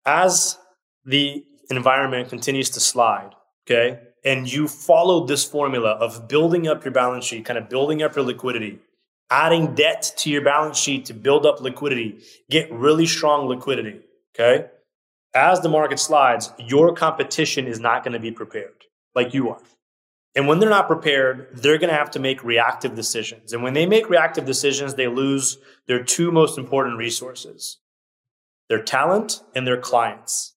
As 0.07 0.59
the 1.05 1.45
environment 1.71 2.31
continues 2.31 2.71
to 2.71 2.81
slide, 2.81 3.31
okay, 3.67 4.01
and 4.25 4.51
you 4.51 4.67
follow 4.67 5.27
this 5.27 5.45
formula 5.45 5.91
of 5.91 6.29
building 6.29 6.67
up 6.67 6.85
your 6.85 6.93
balance 6.93 7.25
sheet, 7.25 7.45
kind 7.45 7.59
of 7.59 7.69
building 7.69 8.03
up 8.03 8.17
your 8.17 8.25
liquidity, 8.25 8.81
adding 9.31 9.75
debt 9.75 10.13
to 10.19 10.31
your 10.31 10.43
balance 10.43 10.79
sheet 10.79 11.05
to 11.07 11.15
build 11.15 11.45
up 11.45 11.61
liquidity, 11.61 12.21
get 12.51 12.73
really 12.73 13.07
strong 13.07 13.47
liquidity, 13.47 14.01
okay? 14.35 14.69
As 15.39 15.61
the 15.61 15.69
market 15.69 15.99
slides, 15.99 16.53
your 16.59 16.95
competition 16.95 17.67
is 17.67 17.81
not 17.81 18.05
going 18.05 18.13
to 18.13 18.21
be 18.21 18.33
prepared 18.33 18.85
like 19.15 19.33
you 19.35 19.51
are. 19.51 19.61
And 20.35 20.47
when 20.47 20.59
they're 20.59 20.71
not 20.71 20.87
prepared, 20.87 21.49
they're 21.55 21.79
going 21.79 21.91
to 21.91 21.97
have 21.97 22.11
to 22.13 22.21
make 22.21 22.45
reactive 22.45 22.95
decisions. 22.95 23.53
And 23.53 23.63
when 23.63 23.75
they 23.75 23.87
make 23.87 24.11
reactive 24.11 24.45
decisions, 24.45 24.95
they 24.95 25.09
lose 25.09 25.59
their 25.87 26.03
two 26.03 26.31
most 26.31 26.59
important 26.59 26.99
resources 26.99 27.79
their 28.69 28.83
talent 28.83 29.43
and 29.55 29.67
their 29.67 29.81
clients. 29.81 30.55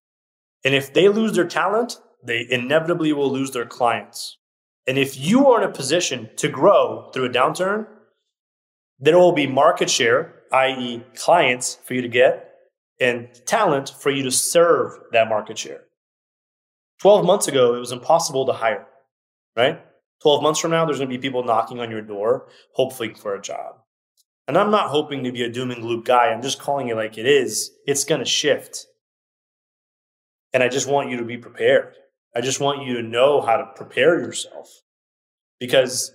And 0.65 0.75
if 0.75 0.93
they 0.93 1.07
lose 1.07 1.31
their 1.31 1.47
talent, 1.47 1.97
they 2.21 2.45
inevitably 2.49 3.13
will 3.13 3.31
lose 3.31 3.51
their 3.51 3.65
clients. 3.65 4.37
And 4.85 4.97
if 4.97 5.17
you 5.17 5.47
are 5.47 5.63
in 5.63 5.69
a 5.69 5.73
position 5.73 6.29
to 6.35 6.49
grow 6.49 7.09
through 7.13 7.25
a 7.25 7.29
downturn, 7.29 7.87
there 8.99 9.17
will 9.17 9.31
be 9.31 9.47
market 9.47 9.89
share, 9.89 10.33
i.e., 10.51 11.03
clients 11.15 11.75
for 11.85 11.93
you 11.93 12.01
to 12.01 12.09
get, 12.09 12.50
and 13.01 13.27
talent 13.45 13.89
for 13.99 14.11
you 14.11 14.23
to 14.23 14.31
serve 14.31 14.93
that 15.11 15.27
market 15.27 15.57
share. 15.57 15.81
12 17.01 17.25
months 17.25 17.47
ago, 17.47 17.73
it 17.73 17.79
was 17.79 17.91
impossible 17.91 18.45
to 18.45 18.53
hire, 18.53 18.85
right? 19.57 19.81
12 20.21 20.43
months 20.43 20.59
from 20.59 20.69
now, 20.69 20.85
there's 20.85 20.99
going 20.99 21.09
to 21.09 21.17
be 21.17 21.21
people 21.21 21.43
knocking 21.43 21.79
on 21.79 21.89
your 21.89 22.03
door, 22.03 22.47
hopefully 22.75 23.11
for 23.15 23.33
a 23.33 23.41
job. 23.41 23.77
And 24.47 24.55
I'm 24.55 24.69
not 24.69 24.89
hoping 24.89 25.23
to 25.23 25.31
be 25.31 25.41
a 25.41 25.49
doom 25.49 25.71
and 25.71 25.81
gloom 25.81 26.01
guy. 26.01 26.27
I'm 26.27 26.43
just 26.43 26.59
calling 26.59 26.89
it 26.89 26.95
like 26.95 27.17
it 27.17 27.25
is. 27.25 27.71
It's 27.87 28.05
going 28.05 28.19
to 28.19 28.25
shift. 28.25 28.85
And 30.53 30.61
I 30.61 30.67
just 30.67 30.87
want 30.87 31.09
you 31.09 31.17
to 31.17 31.25
be 31.25 31.37
prepared. 31.37 31.95
I 32.35 32.41
just 32.41 32.59
want 32.59 32.85
you 32.85 32.95
to 32.95 33.03
know 33.03 33.41
how 33.41 33.57
to 33.57 33.71
prepare 33.75 34.19
yourself 34.19 34.67
because 35.59 36.13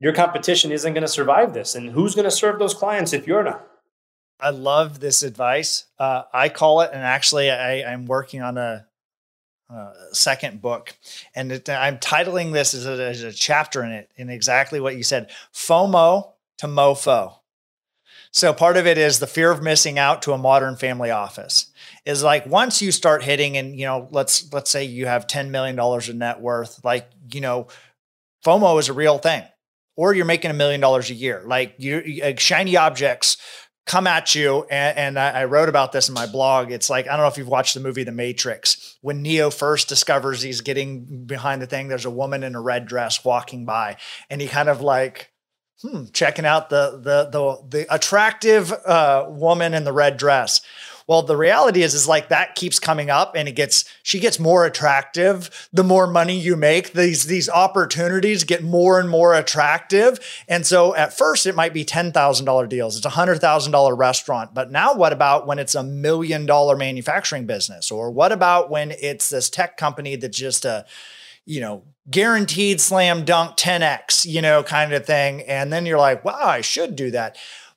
your 0.00 0.12
competition 0.12 0.70
isn't 0.70 0.92
going 0.92 1.02
to 1.02 1.08
survive 1.08 1.54
this. 1.54 1.74
And 1.74 1.90
who's 1.90 2.14
going 2.14 2.24
to 2.24 2.30
serve 2.30 2.58
those 2.58 2.74
clients 2.74 3.14
if 3.14 3.26
you're 3.26 3.44
not? 3.44 3.66
I 4.40 4.50
love 4.50 5.00
this 5.00 5.22
advice. 5.22 5.86
Uh, 5.98 6.22
I 6.32 6.48
call 6.48 6.82
it, 6.82 6.90
and 6.92 7.02
actually, 7.02 7.50
I, 7.50 7.92
am 7.92 8.06
working 8.06 8.42
on 8.42 8.58
a, 8.58 8.86
a, 9.70 9.92
second 10.12 10.60
book, 10.60 10.96
and 11.34 11.52
it, 11.52 11.68
I'm 11.68 11.98
titling 11.98 12.52
this 12.52 12.74
as 12.74 12.86
a, 12.86 13.02
as 13.02 13.22
a 13.22 13.32
chapter 13.32 13.82
in 13.82 13.92
it, 13.92 14.10
in 14.16 14.28
exactly 14.28 14.78
what 14.80 14.96
you 14.96 15.02
said 15.02 15.30
FOMO 15.54 16.32
to 16.58 16.66
MOFO. 16.66 17.36
So 18.30 18.52
part 18.52 18.76
of 18.76 18.86
it 18.86 18.98
is 18.98 19.18
the 19.18 19.26
fear 19.26 19.50
of 19.50 19.62
missing 19.62 19.98
out 19.98 20.20
to 20.22 20.32
a 20.32 20.38
modern 20.38 20.76
family 20.76 21.10
office. 21.10 21.70
Is 22.04 22.22
like 22.22 22.46
once 22.46 22.82
you 22.82 22.92
start 22.92 23.24
hitting, 23.24 23.56
and 23.56 23.78
you 23.78 23.86
know, 23.86 24.08
let's 24.10 24.52
let's 24.52 24.70
say 24.70 24.84
you 24.84 25.06
have 25.06 25.26
ten 25.26 25.50
million 25.50 25.76
dollars 25.76 26.08
in 26.08 26.18
net 26.18 26.40
worth, 26.40 26.84
like 26.84 27.10
you 27.32 27.40
know, 27.40 27.68
FOMO 28.44 28.78
is 28.78 28.88
a 28.88 28.92
real 28.92 29.18
thing 29.18 29.44
or 29.96 30.12
you're 30.14 30.26
making 30.26 30.50
a 30.50 30.54
million 30.54 30.80
dollars 30.80 31.10
a 31.10 31.14
year. 31.14 31.42
Like 31.44 31.74
you, 31.78 32.34
shiny 32.36 32.76
objects 32.76 33.38
come 33.86 34.06
at 34.06 34.34
you. 34.34 34.66
And, 34.68 34.98
and 34.98 35.18
I, 35.18 35.30
I, 35.30 35.44
wrote 35.44 35.68
about 35.68 35.92
this 35.92 36.08
in 36.08 36.14
my 36.14 36.26
blog. 36.26 36.70
It's 36.72 36.90
like, 36.90 37.06
I 37.06 37.12
don't 37.12 37.20
know 37.20 37.28
if 37.28 37.38
you've 37.38 37.48
watched 37.48 37.74
the 37.74 37.80
movie 37.80 38.02
The 38.02 38.12
Matrix. 38.12 38.98
When 39.00 39.22
Neo 39.22 39.48
first 39.48 39.88
discovers 39.88 40.42
he's 40.42 40.60
getting 40.60 41.24
behind 41.24 41.62
the 41.62 41.66
thing, 41.66 41.88
there's 41.88 42.04
a 42.04 42.10
woman 42.10 42.42
in 42.42 42.54
a 42.54 42.60
red 42.60 42.86
dress 42.86 43.24
walking 43.24 43.64
by, 43.64 43.96
and 44.28 44.40
he 44.40 44.48
kind 44.48 44.68
of 44.68 44.80
like, 44.80 45.30
hmm, 45.80 46.04
checking 46.12 46.44
out 46.44 46.68
the 46.68 47.00
the 47.02 47.30
the, 47.30 47.68
the 47.68 47.94
attractive 47.94 48.72
uh, 48.72 49.26
woman 49.28 49.72
in 49.72 49.84
the 49.84 49.92
red 49.92 50.16
dress. 50.16 50.60
Well, 51.06 51.22
the 51.22 51.36
reality 51.36 51.82
is, 51.82 51.94
is 51.94 52.08
like 52.08 52.30
that 52.30 52.56
keeps 52.56 52.80
coming 52.80 53.10
up 53.10 53.36
and 53.36 53.48
it 53.48 53.52
gets, 53.52 53.84
she 54.02 54.18
gets 54.18 54.40
more 54.40 54.64
attractive. 54.64 55.68
The 55.72 55.84
more 55.84 56.06
money 56.06 56.38
you 56.38 56.56
make, 56.56 56.92
these, 56.94 57.26
these 57.26 57.48
opportunities 57.48 58.42
get 58.42 58.64
more 58.64 58.98
and 58.98 59.08
more 59.08 59.32
attractive. 59.34 60.18
And 60.48 60.66
so 60.66 60.96
at 60.96 61.16
first 61.16 61.46
it 61.46 61.54
might 61.54 61.72
be 61.72 61.84
$10,000 61.84 62.68
deals. 62.68 62.96
It's 62.96 63.06
a 63.06 63.10
$100,000 63.10 63.98
restaurant. 63.98 64.52
But 64.52 64.72
now 64.72 64.94
what 64.94 65.12
about 65.12 65.46
when 65.46 65.60
it's 65.60 65.76
a 65.76 65.84
million 65.84 66.44
dollar 66.44 66.76
manufacturing 66.76 67.46
business? 67.46 67.92
Or 67.92 68.10
what 68.10 68.32
about 68.32 68.68
when 68.68 68.90
it's 68.90 69.28
this 69.28 69.48
tech 69.48 69.76
company 69.76 70.16
that's 70.16 70.36
just 70.36 70.64
a, 70.64 70.86
you 71.44 71.60
know, 71.60 71.84
guaranteed 72.10 72.80
slam 72.80 73.24
dunk 73.24 73.56
10x, 73.56 74.26
you 74.26 74.42
know, 74.42 74.62
kind 74.62 74.92
of 74.92 75.06
thing. 75.06 75.42
And 75.42 75.72
then 75.72 75.86
you're 75.86 75.98
like, 75.98 76.24
wow, 76.24 76.38
I 76.40 76.60
should 76.60 76.96
do 76.96 77.10
that. 77.12 77.36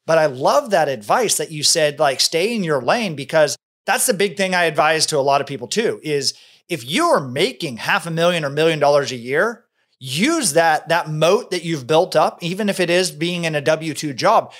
But 0.10 0.18
I 0.18 0.26
love 0.26 0.72
that 0.72 0.90
advice 0.90 1.38
that 1.38 1.52
you 1.52 1.62
said, 1.62 2.00
like, 2.00 2.20
stay 2.20 2.56
in 2.56 2.64
your 2.64 2.82
lane, 2.82 3.16
because 3.16 3.56
that's 3.86 4.08
the 4.08 4.14
big 4.16 4.38
thing 4.38 4.56
I 4.56 4.64
advise 4.64 5.06
to 5.06 5.20
a 5.20 5.22
lot 5.22 5.40
of 5.40 5.46
people 5.46 5.68
too 5.68 6.00
is 6.02 6.34
if 6.68 6.84
you 6.84 7.06
are 7.06 7.20
making 7.20 7.78
half 7.78 8.08
a 8.08 8.10
million 8.10 8.44
or 8.44 8.50
million 8.50 8.80
dollars 8.80 9.12
a 9.12 9.16
year, 9.16 9.66
use 10.00 10.54
that, 10.54 10.90
that 10.90 11.12
moat 11.12 11.52
that 11.52 11.64
you've 11.64 11.86
built 11.86 12.16
up, 12.16 12.42
even 12.42 12.70
if 12.70 12.80
it 12.80 12.90
is 12.90 13.12
being 13.12 13.44
in 13.44 13.54
a 13.54 13.62
W 13.62 13.94
2 13.94 14.14
job. 14.14 14.52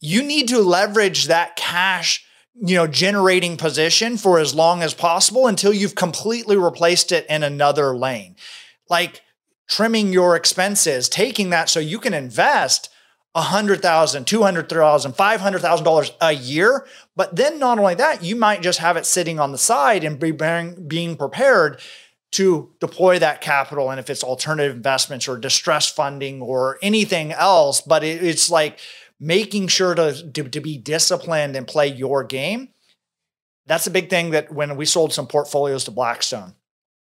You 0.00 0.22
need 0.22 0.48
to 0.48 0.58
leverage 0.58 1.28
that 1.28 1.56
cash 1.56 2.22
you 2.60 2.76
know 2.76 2.86
generating 2.86 3.56
position 3.56 4.18
for 4.18 4.38
as 4.38 4.54
long 4.54 4.82
as 4.82 4.92
possible 4.92 5.46
until 5.46 5.72
you've 5.72 5.94
completely 5.94 6.58
replaced 6.58 7.10
it 7.10 7.24
in 7.30 7.42
another 7.42 7.96
lane 7.96 8.36
like 8.90 9.22
trimming 9.66 10.12
your 10.12 10.36
expenses 10.36 11.08
taking 11.08 11.50
that 11.50 11.70
so 11.70 11.80
you 11.80 11.98
can 11.98 12.12
invest 12.12 12.89
$100,000, 13.36 13.80
$200,000, 13.80 15.16
$500,000 15.16 16.16
a 16.20 16.32
year. 16.32 16.86
But 17.14 17.36
then 17.36 17.58
not 17.58 17.78
only 17.78 17.94
that, 17.94 18.24
you 18.24 18.34
might 18.34 18.62
just 18.62 18.80
have 18.80 18.96
it 18.96 19.06
sitting 19.06 19.38
on 19.38 19.52
the 19.52 19.58
side 19.58 20.02
and 20.02 20.18
be 20.18 20.32
being 20.32 21.16
prepared 21.16 21.80
to 22.32 22.70
deploy 22.80 23.18
that 23.18 23.40
capital. 23.40 23.90
And 23.90 24.00
if 24.00 24.10
it's 24.10 24.24
alternative 24.24 24.74
investments 24.74 25.28
or 25.28 25.36
distress 25.36 25.88
funding 25.88 26.40
or 26.40 26.78
anything 26.82 27.32
else, 27.32 27.80
but 27.80 28.02
it's 28.02 28.50
like 28.50 28.78
making 29.20 29.68
sure 29.68 29.94
to, 29.94 30.30
to, 30.32 30.44
to 30.44 30.60
be 30.60 30.78
disciplined 30.78 31.54
and 31.54 31.66
play 31.66 31.86
your 31.88 32.24
game. 32.24 32.70
That's 33.66 33.86
a 33.86 33.90
big 33.90 34.10
thing 34.10 34.30
that 34.30 34.52
when 34.52 34.76
we 34.76 34.86
sold 34.86 35.12
some 35.12 35.26
portfolios 35.26 35.84
to 35.84 35.90
Blackstone 35.90 36.54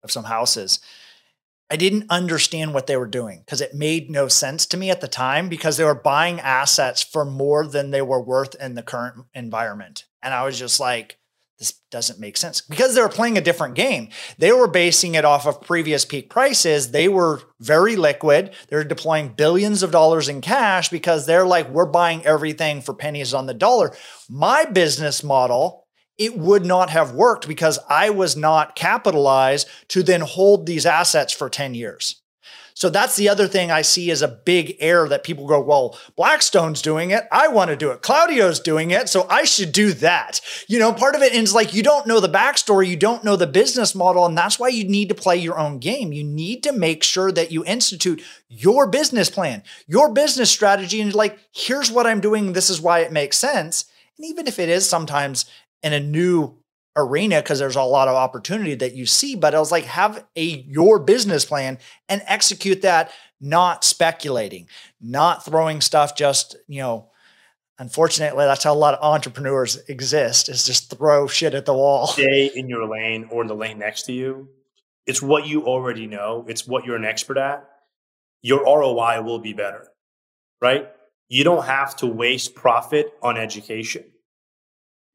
of 0.04 0.12
some 0.12 0.26
houses, 0.26 0.80
I 1.70 1.76
didn't 1.76 2.06
understand 2.10 2.74
what 2.74 2.88
they 2.88 2.98
were 2.98 3.08
doing 3.08 3.40
because 3.40 3.62
it 3.62 3.74
made 3.74 4.10
no 4.10 4.28
sense 4.28 4.66
to 4.68 4.78
me 4.78 4.90
at 4.90 5.02
the 5.02 5.08
time 5.08 5.50
because 5.50 5.78
they 5.78 5.84
were 5.84 5.96
buying 5.96 6.40
assets 6.40 7.02
for 7.02 7.26
more 7.26 7.66
than 7.66 7.92
they 7.92 8.02
were 8.02 8.22
worth 8.22 8.56
in 8.62 8.76
the 8.76 8.84
current 8.84 9.26
environment. 9.34 10.06
And 10.22 10.34
I 10.34 10.44
was 10.44 10.60
just 10.60 10.80
like, 10.80 11.18
this 11.60 11.74
doesn't 11.92 12.20
make 12.20 12.36
sense 12.36 12.62
because 12.62 12.94
they 12.94 13.02
were 13.02 13.08
playing 13.08 13.38
a 13.38 13.42
different 13.42 13.76
game. 13.76 14.10
They 14.38 14.52
were 14.52 14.68
basing 14.68 15.16
it 15.16 15.24
off 15.24 15.48
of 15.48 15.62
previous 15.62 16.04
peak 16.04 16.30
prices. 16.30 16.92
They 16.92 17.08
were 17.08 17.42
very 17.60 17.96
liquid. 17.96 18.54
They're 18.68 18.84
deploying 18.84 19.30
billions 19.30 19.82
of 19.82 19.92
dollars 19.92 20.28
in 20.28 20.42
cash 20.42 20.90
because 20.90 21.26
they're 21.26 21.46
like, 21.46 21.70
we're 21.70 21.86
buying 21.86 22.26
everything 22.26 22.82
for 22.82 22.94
pennies 22.94 23.34
on 23.34 23.46
the 23.46 23.54
dollar. 23.54 23.96
My 24.30 24.66
business 24.66 25.24
model 25.24 25.83
it 26.18 26.38
would 26.38 26.66
not 26.66 26.90
have 26.90 27.14
worked 27.14 27.48
because 27.48 27.80
I 27.90 28.10
was 28.10 28.36
not 28.36 28.76
capitalized 28.76 29.68
to 29.90 30.04
then 30.04 30.22
hold 30.22 30.66
these 30.66 30.86
assets 30.86 31.34
for 31.34 31.50
10 31.50 31.74
years. 31.74 32.22
So 32.76 32.90
that's 32.90 33.16
the 33.16 33.30
other 33.30 33.48
thing 33.48 33.72
I 33.72 33.82
see 33.84 34.10
as 34.10 34.22
a 34.22 34.28
big 34.28 34.76
error 34.80 35.08
that 35.10 35.24
people 35.24 35.48
go, 35.48 35.62
well, 35.62 35.98
Blackstone's 36.16 36.82
doing 36.82 37.12
it. 37.12 37.24
I 37.32 37.48
want 37.48 37.70
to 37.70 37.76
do 37.76 37.92
it. 37.92 38.02
Claudio's 38.02 38.60
doing 38.60 38.92
it. 38.92 39.10
So 39.10 39.28
I 39.30 39.44
should 39.44 39.72
do 39.72 39.94
that. 39.94 40.42
You 40.68 40.80
know, 40.80 40.92
part 40.92 41.16
of 41.16 41.22
it 41.22 41.34
is 41.34 41.54
like 41.54 41.74
you 41.74 41.84
don't 41.84 42.08
know 42.08 42.20
the 42.20 42.28
backstory, 42.28 42.88
you 42.88 42.98
don't 42.98 43.24
know 43.24 43.36
the 43.36 43.48
business 43.48 43.94
model. 43.94 44.26
And 44.26 44.38
that's 44.38 44.60
why 44.60 44.70
you 44.70 44.86
need 44.86 45.10
to 45.10 45.16
play 45.16 45.38
your 45.38 45.60
own 45.60 45.80
game. 45.80 46.14
You 46.14 46.24
need 46.24 46.64
to 46.64 46.74
make 46.74 47.04
sure 47.04 47.32
that 47.32 47.52
you 47.52 47.64
institute 47.66 48.24
your 48.50 48.88
business 48.88 49.30
plan, 49.30 49.64
your 49.88 50.12
business 50.12 50.50
strategy, 50.50 51.00
and 51.00 51.14
like, 51.14 51.38
here's 51.52 51.92
what 51.92 52.08
I'm 52.08 52.22
doing. 52.22 52.54
This 52.54 52.70
is 52.70 52.82
why 52.82 53.00
it 53.00 53.12
makes 53.12 53.38
sense. 53.38 53.86
And 54.18 54.26
even 54.28 54.48
if 54.48 54.60
it 54.60 54.70
is 54.70 54.88
sometimes 54.88 55.46
in 55.84 55.94
a 55.94 56.00
new 56.00 56.58
arena 56.96 57.42
because 57.42 57.60
there's 57.60 57.76
a 57.76 57.82
lot 57.82 58.08
of 58.08 58.16
opportunity 58.16 58.76
that 58.76 58.94
you 58.94 59.06
see 59.06 59.36
but 59.36 59.56
i 59.56 59.60
was 59.60 59.72
like 59.72 59.86
have 59.86 60.24
a 60.36 60.44
your 60.44 61.00
business 61.00 61.44
plan 61.44 61.80
and 62.08 62.22
execute 62.28 62.84
that 62.84 63.12
not 63.42 63.84
speculating 63.84 64.68
not 65.02 65.44
throwing 65.44 65.82
stuff 65.82 66.16
just 66.16 66.56
you 66.68 66.80
know 66.80 67.10
unfortunately 67.80 68.46
that's 68.46 68.64
how 68.64 68.72
a 68.72 68.76
lot 68.76 68.94
of 68.94 69.04
entrepreneurs 69.04 69.78
exist 69.90 70.50
is 70.50 70.66
just 70.66 70.96
throw 70.96 71.26
shit 71.26 71.56
at 71.56 71.66
the 71.66 71.74
wall. 71.74 72.06
Stay 72.08 72.52
in 72.54 72.70
your 72.70 72.88
lane 72.88 73.28
or 73.32 73.44
the 73.48 73.56
lane 73.56 73.80
next 73.80 74.04
to 74.04 74.14
you. 74.14 74.48
It's 75.08 75.22
what 75.22 75.48
you 75.48 75.66
already 75.66 76.06
know. 76.06 76.46
It's 76.48 76.68
what 76.68 76.86
you're 76.86 76.96
an 76.96 77.04
expert 77.04 77.38
at. 77.38 77.68
Your 78.44 78.64
roi 78.64 79.22
will 79.24 79.40
be 79.40 79.54
better 79.54 79.88
right? 80.64 80.88
You 81.28 81.44
don't 81.44 81.66
have 81.66 81.96
to 81.98 82.08
waste 82.08 82.56
profit 82.56 83.14
on 83.22 83.38
education 83.38 84.06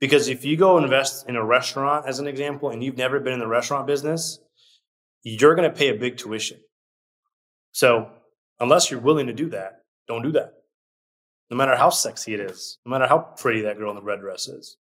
because 0.01 0.28
if 0.28 0.44
you 0.44 0.57
go 0.57 0.78
invest 0.78 1.28
in 1.28 1.36
a 1.36 1.44
restaurant, 1.44 2.07
as 2.07 2.18
an 2.18 2.26
example, 2.26 2.70
and 2.70 2.82
you've 2.82 2.96
never 2.96 3.18
been 3.20 3.32
in 3.32 3.40
the 3.40 3.49
restaurant 3.49 3.86
business, 3.86 4.38
you're 5.22 5.55
going 5.55 5.68
to 5.68 5.76
pay 5.76 5.88
a 5.88 5.94
big 5.94 6.16
tuition. 6.16 6.59
So, 7.72 8.11
unless 8.61 8.90
you're 8.90 9.01
willing 9.01 9.26
to 9.26 9.32
do 9.32 9.51
that, 9.51 9.82
don't 10.07 10.22
do 10.22 10.32
that. 10.32 10.55
No 11.51 11.57
matter 11.57 11.76
how 11.76 11.90
sexy 11.90 12.34
it 12.34 12.40
is, 12.40 12.78
no 12.84 12.90
matter 12.90 13.07
how 13.07 13.18
pretty 13.18 13.62
that 13.62 13.78
girl 13.78 13.90
in 13.90 13.96
the 13.96 14.03
red 14.03 14.20
dress 14.20 14.49
is. 14.49 14.76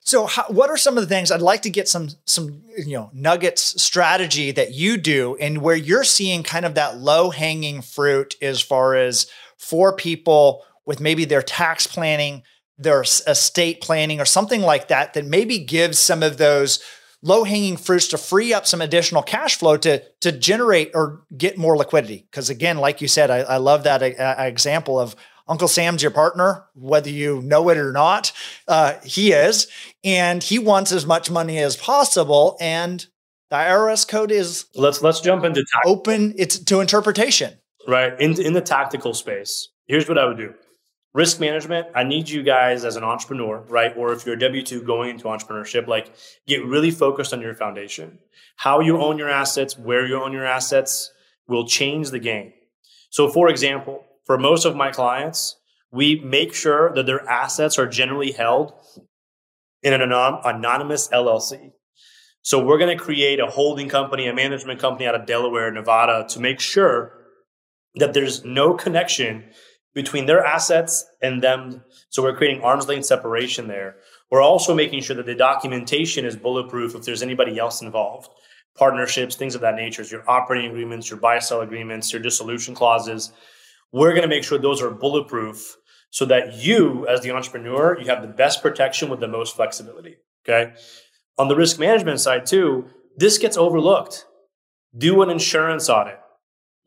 So, 0.00 0.26
how, 0.26 0.44
what 0.48 0.70
are 0.70 0.76
some 0.76 0.96
of 0.96 1.02
the 1.02 1.14
things 1.14 1.30
I'd 1.30 1.42
like 1.42 1.62
to 1.62 1.70
get 1.70 1.88
some 1.88 2.08
some 2.24 2.62
you 2.76 2.96
know 2.96 3.10
nuggets 3.12 3.80
strategy 3.80 4.50
that 4.52 4.72
you 4.72 4.96
do, 4.96 5.36
and 5.36 5.58
where 5.58 5.76
you're 5.76 6.04
seeing 6.04 6.42
kind 6.42 6.64
of 6.64 6.74
that 6.74 6.98
low 6.98 7.30
hanging 7.30 7.82
fruit 7.82 8.34
as 8.40 8.60
far 8.60 8.94
as 8.94 9.26
for 9.58 9.94
people 9.94 10.64
with 10.86 11.00
maybe 11.00 11.24
their 11.24 11.42
tax 11.42 11.86
planning 11.86 12.42
their 12.80 13.02
estate 13.02 13.80
planning 13.80 14.20
or 14.20 14.24
something 14.24 14.62
like 14.62 14.88
that 14.88 15.14
that 15.14 15.24
maybe 15.24 15.58
gives 15.58 15.98
some 15.98 16.22
of 16.22 16.38
those 16.38 16.82
low 17.22 17.44
hanging 17.44 17.76
fruits 17.76 18.08
to 18.08 18.18
free 18.18 18.52
up 18.52 18.66
some 18.66 18.80
additional 18.80 19.22
cash 19.22 19.56
flow 19.56 19.76
to 19.76 20.02
to 20.20 20.32
generate 20.32 20.90
or 20.94 21.22
get 21.36 21.58
more 21.58 21.76
liquidity. 21.76 22.26
Because 22.30 22.50
again, 22.50 22.78
like 22.78 23.00
you 23.00 23.08
said, 23.08 23.30
I, 23.30 23.38
I 23.38 23.56
love 23.58 23.84
that 23.84 24.02
uh, 24.02 24.42
example 24.42 24.98
of 24.98 25.14
Uncle 25.46 25.68
Sam's 25.68 26.02
your 26.02 26.12
partner, 26.12 26.64
whether 26.74 27.10
you 27.10 27.42
know 27.42 27.68
it 27.68 27.76
or 27.76 27.92
not. 27.92 28.32
Uh, 28.68 28.94
he 29.04 29.32
is, 29.32 29.66
and 30.04 30.42
he 30.42 30.58
wants 30.58 30.92
as 30.92 31.04
much 31.04 31.30
money 31.30 31.58
as 31.58 31.76
possible. 31.76 32.56
And 32.60 33.04
the 33.50 33.56
IRS 33.56 34.08
code 34.08 34.30
is 34.30 34.66
let's 34.74 35.02
let's 35.02 35.20
jump 35.20 35.44
into 35.44 35.64
open. 35.84 36.34
It's 36.38 36.58
to 36.58 36.80
interpretation. 36.80 37.58
Right 37.86 38.18
in 38.20 38.40
in 38.40 38.54
the 38.54 38.60
tactical 38.60 39.12
space. 39.12 39.68
Here's 39.86 40.08
what 40.08 40.18
I 40.18 40.24
would 40.24 40.36
do 40.36 40.54
risk 41.12 41.40
management 41.40 41.86
i 41.94 42.04
need 42.04 42.28
you 42.28 42.42
guys 42.42 42.84
as 42.84 42.96
an 42.96 43.04
entrepreneur 43.04 43.64
right? 43.68 43.96
Or 43.96 44.12
if 44.12 44.24
you're 44.24 44.36
a 44.36 44.38
w2 44.38 44.84
going 44.84 45.10
into 45.10 45.24
entrepreneurship 45.24 45.86
like 45.86 46.12
get 46.46 46.64
really 46.64 46.90
focused 46.90 47.32
on 47.32 47.40
your 47.40 47.54
foundation. 47.54 48.18
How 48.56 48.80
you 48.80 49.00
own 49.00 49.18
your 49.18 49.30
assets 49.30 49.78
where 49.78 50.06
you 50.06 50.22
own 50.22 50.32
your 50.32 50.46
assets 50.46 51.10
will 51.48 51.66
change 51.66 52.10
the 52.10 52.18
game. 52.18 52.52
So 53.10 53.28
for 53.28 53.48
example 53.48 54.04
for 54.24 54.38
most 54.38 54.64
of 54.64 54.76
my 54.76 54.90
clients 54.90 55.56
we 55.92 56.20
make 56.20 56.54
sure 56.54 56.94
that 56.94 57.06
their 57.06 57.28
assets 57.28 57.78
are 57.78 57.86
generally 57.86 58.32
held 58.32 58.72
in 59.82 59.92
an 59.92 60.02
anonymous 60.02 61.08
llc 61.08 61.72
so 62.42 62.64
we're 62.64 62.78
going 62.78 62.96
to 62.96 63.02
create 63.02 63.40
a 63.40 63.46
holding 63.46 63.88
company 63.88 64.28
a 64.28 64.34
management 64.34 64.78
company 64.78 65.06
out 65.06 65.14
of 65.14 65.26
delaware 65.26 65.70
nevada 65.72 66.26
to 66.28 66.38
make 66.38 66.60
sure 66.60 67.12
that 67.96 68.14
there's 68.14 68.44
no 68.44 68.74
connection 68.74 69.44
between 69.94 70.26
their 70.26 70.44
assets 70.44 71.04
and 71.20 71.42
them. 71.42 71.82
So 72.08 72.22
we're 72.22 72.36
creating 72.36 72.62
arm's 72.62 72.88
length 72.88 73.06
separation 73.06 73.68
there. 73.68 73.96
We're 74.30 74.42
also 74.42 74.74
making 74.74 75.02
sure 75.02 75.16
that 75.16 75.26
the 75.26 75.34
documentation 75.34 76.24
is 76.24 76.36
bulletproof 76.36 76.94
if 76.94 77.02
there's 77.02 77.22
anybody 77.22 77.58
else 77.58 77.82
involved. 77.82 78.30
Partnerships, 78.76 79.34
things 79.34 79.56
of 79.56 79.60
that 79.62 79.74
nature, 79.74 80.02
your 80.04 80.28
operating 80.30 80.70
agreements, 80.70 81.10
your 81.10 81.18
buy 81.18 81.40
sell 81.40 81.60
agreements, 81.60 82.12
your 82.12 82.22
dissolution 82.22 82.74
clauses. 82.74 83.32
We're 83.92 84.10
going 84.10 84.22
to 84.22 84.28
make 84.28 84.44
sure 84.44 84.58
those 84.58 84.80
are 84.80 84.90
bulletproof 84.90 85.76
so 86.10 86.24
that 86.26 86.54
you, 86.54 87.06
as 87.08 87.20
the 87.20 87.32
entrepreneur, 87.32 87.98
you 87.98 88.06
have 88.06 88.22
the 88.22 88.28
best 88.28 88.62
protection 88.62 89.10
with 89.10 89.18
the 89.18 89.28
most 89.28 89.56
flexibility. 89.56 90.16
Okay. 90.44 90.72
On 91.36 91.48
the 91.48 91.56
risk 91.56 91.80
management 91.80 92.20
side, 92.20 92.46
too, 92.46 92.86
this 93.16 93.38
gets 93.38 93.56
overlooked. 93.56 94.24
Do 94.96 95.22
an 95.22 95.30
insurance 95.30 95.88
audit 95.88 96.19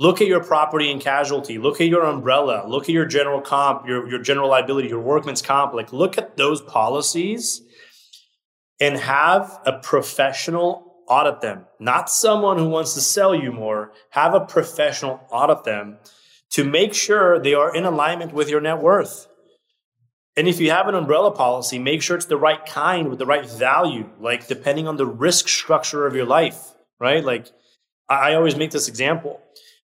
Look 0.04 0.20
at 0.20 0.28
your 0.28 0.44
property 0.44 0.92
and 0.92 1.00
casualty. 1.00 1.58
Look 1.58 1.80
at 1.80 1.88
your 1.88 2.04
umbrella. 2.04 2.66
Look 2.68 2.84
at 2.84 2.90
your 2.90 3.06
general 3.06 3.40
comp, 3.40 3.88
your, 3.88 4.06
your 4.10 4.22
general 4.22 4.50
liability, 4.50 4.90
your 4.90 5.00
workman's 5.00 5.42
comp. 5.42 5.74
Like, 5.74 5.94
look 5.94 6.18
at 6.18 6.36
those 6.36 6.60
policies 6.60 7.62
and 8.82 8.98
have 8.98 9.62
a 9.66 9.80
professional 9.80 11.06
audit 11.08 11.40
them. 11.40 11.68
Not 11.80 12.10
someone 12.10 12.58
who 12.58 12.68
wants 12.68 12.96
to 12.96 13.00
sell 13.00 13.34
you 13.34 13.54
more. 13.54 13.94
Have 14.10 14.34
a 14.34 14.42
professional 14.42 15.22
audit 15.32 15.64
them 15.64 16.00
to 16.50 16.66
make 16.66 16.94
sure 16.94 17.40
they 17.40 17.54
are 17.54 17.74
in 17.74 17.86
alignment 17.86 18.34
with 18.34 18.50
your 18.50 18.60
net 18.60 18.80
worth. 18.80 19.30
And 20.36 20.50
if 20.50 20.60
you 20.60 20.70
have 20.72 20.90
an 20.90 20.96
umbrella 20.96 21.32
policy, 21.32 21.80
make 21.80 22.02
sure 22.02 22.18
it's 22.18 22.26
the 22.26 22.36
right 22.36 22.66
kind 22.66 23.08
with 23.08 23.20
the 23.20 23.26
right 23.26 23.50
value, 23.50 24.10
like 24.20 24.50
depending 24.50 24.86
on 24.86 24.98
the 24.98 25.06
risk 25.06 25.48
structure 25.48 26.06
of 26.06 26.14
your 26.14 26.26
life, 26.26 26.74
right? 27.00 27.24
Like, 27.24 27.48
I 28.10 28.34
always 28.34 28.58
make 28.58 28.72
this 28.72 28.90
example 28.90 29.40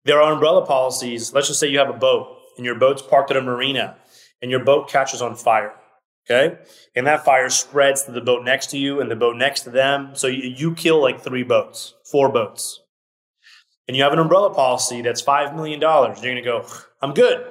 there 0.06 0.22
are 0.22 0.32
umbrella 0.32 0.64
policies. 0.64 1.32
Let's 1.34 1.48
just 1.48 1.60
say 1.60 1.68
you 1.68 1.78
have 1.78 1.90
a 1.90 1.98
boat 1.98 2.38
and 2.56 2.64
your 2.64 2.76
boat's 2.76 3.02
parked 3.02 3.30
at 3.30 3.36
a 3.36 3.42
marina 3.42 3.96
and 4.40 4.50
your 4.50 4.64
boat 4.64 4.88
catches 4.88 5.20
on 5.20 5.34
fire. 5.36 5.74
Okay. 6.28 6.58
And 6.94 7.06
that 7.06 7.24
fire 7.24 7.50
spreads 7.50 8.04
to 8.04 8.12
the 8.12 8.20
boat 8.20 8.44
next 8.44 8.68
to 8.70 8.78
you 8.78 9.00
and 9.00 9.10
the 9.10 9.16
boat 9.16 9.36
next 9.36 9.60
to 9.62 9.70
them. 9.70 10.10
So 10.14 10.26
you, 10.26 10.54
you 10.56 10.74
kill 10.74 11.00
like 11.00 11.20
three 11.20 11.42
boats, 11.42 11.94
four 12.10 12.30
boats. 12.30 12.80
And 13.88 13.96
you 13.96 14.02
have 14.02 14.12
an 14.12 14.18
umbrella 14.18 14.52
policy 14.52 15.02
that's 15.02 15.22
$5 15.22 15.54
million. 15.54 15.80
You're 15.80 16.14
going 16.14 16.36
to 16.36 16.42
go, 16.42 16.66
I'm 17.00 17.14
good. 17.14 17.46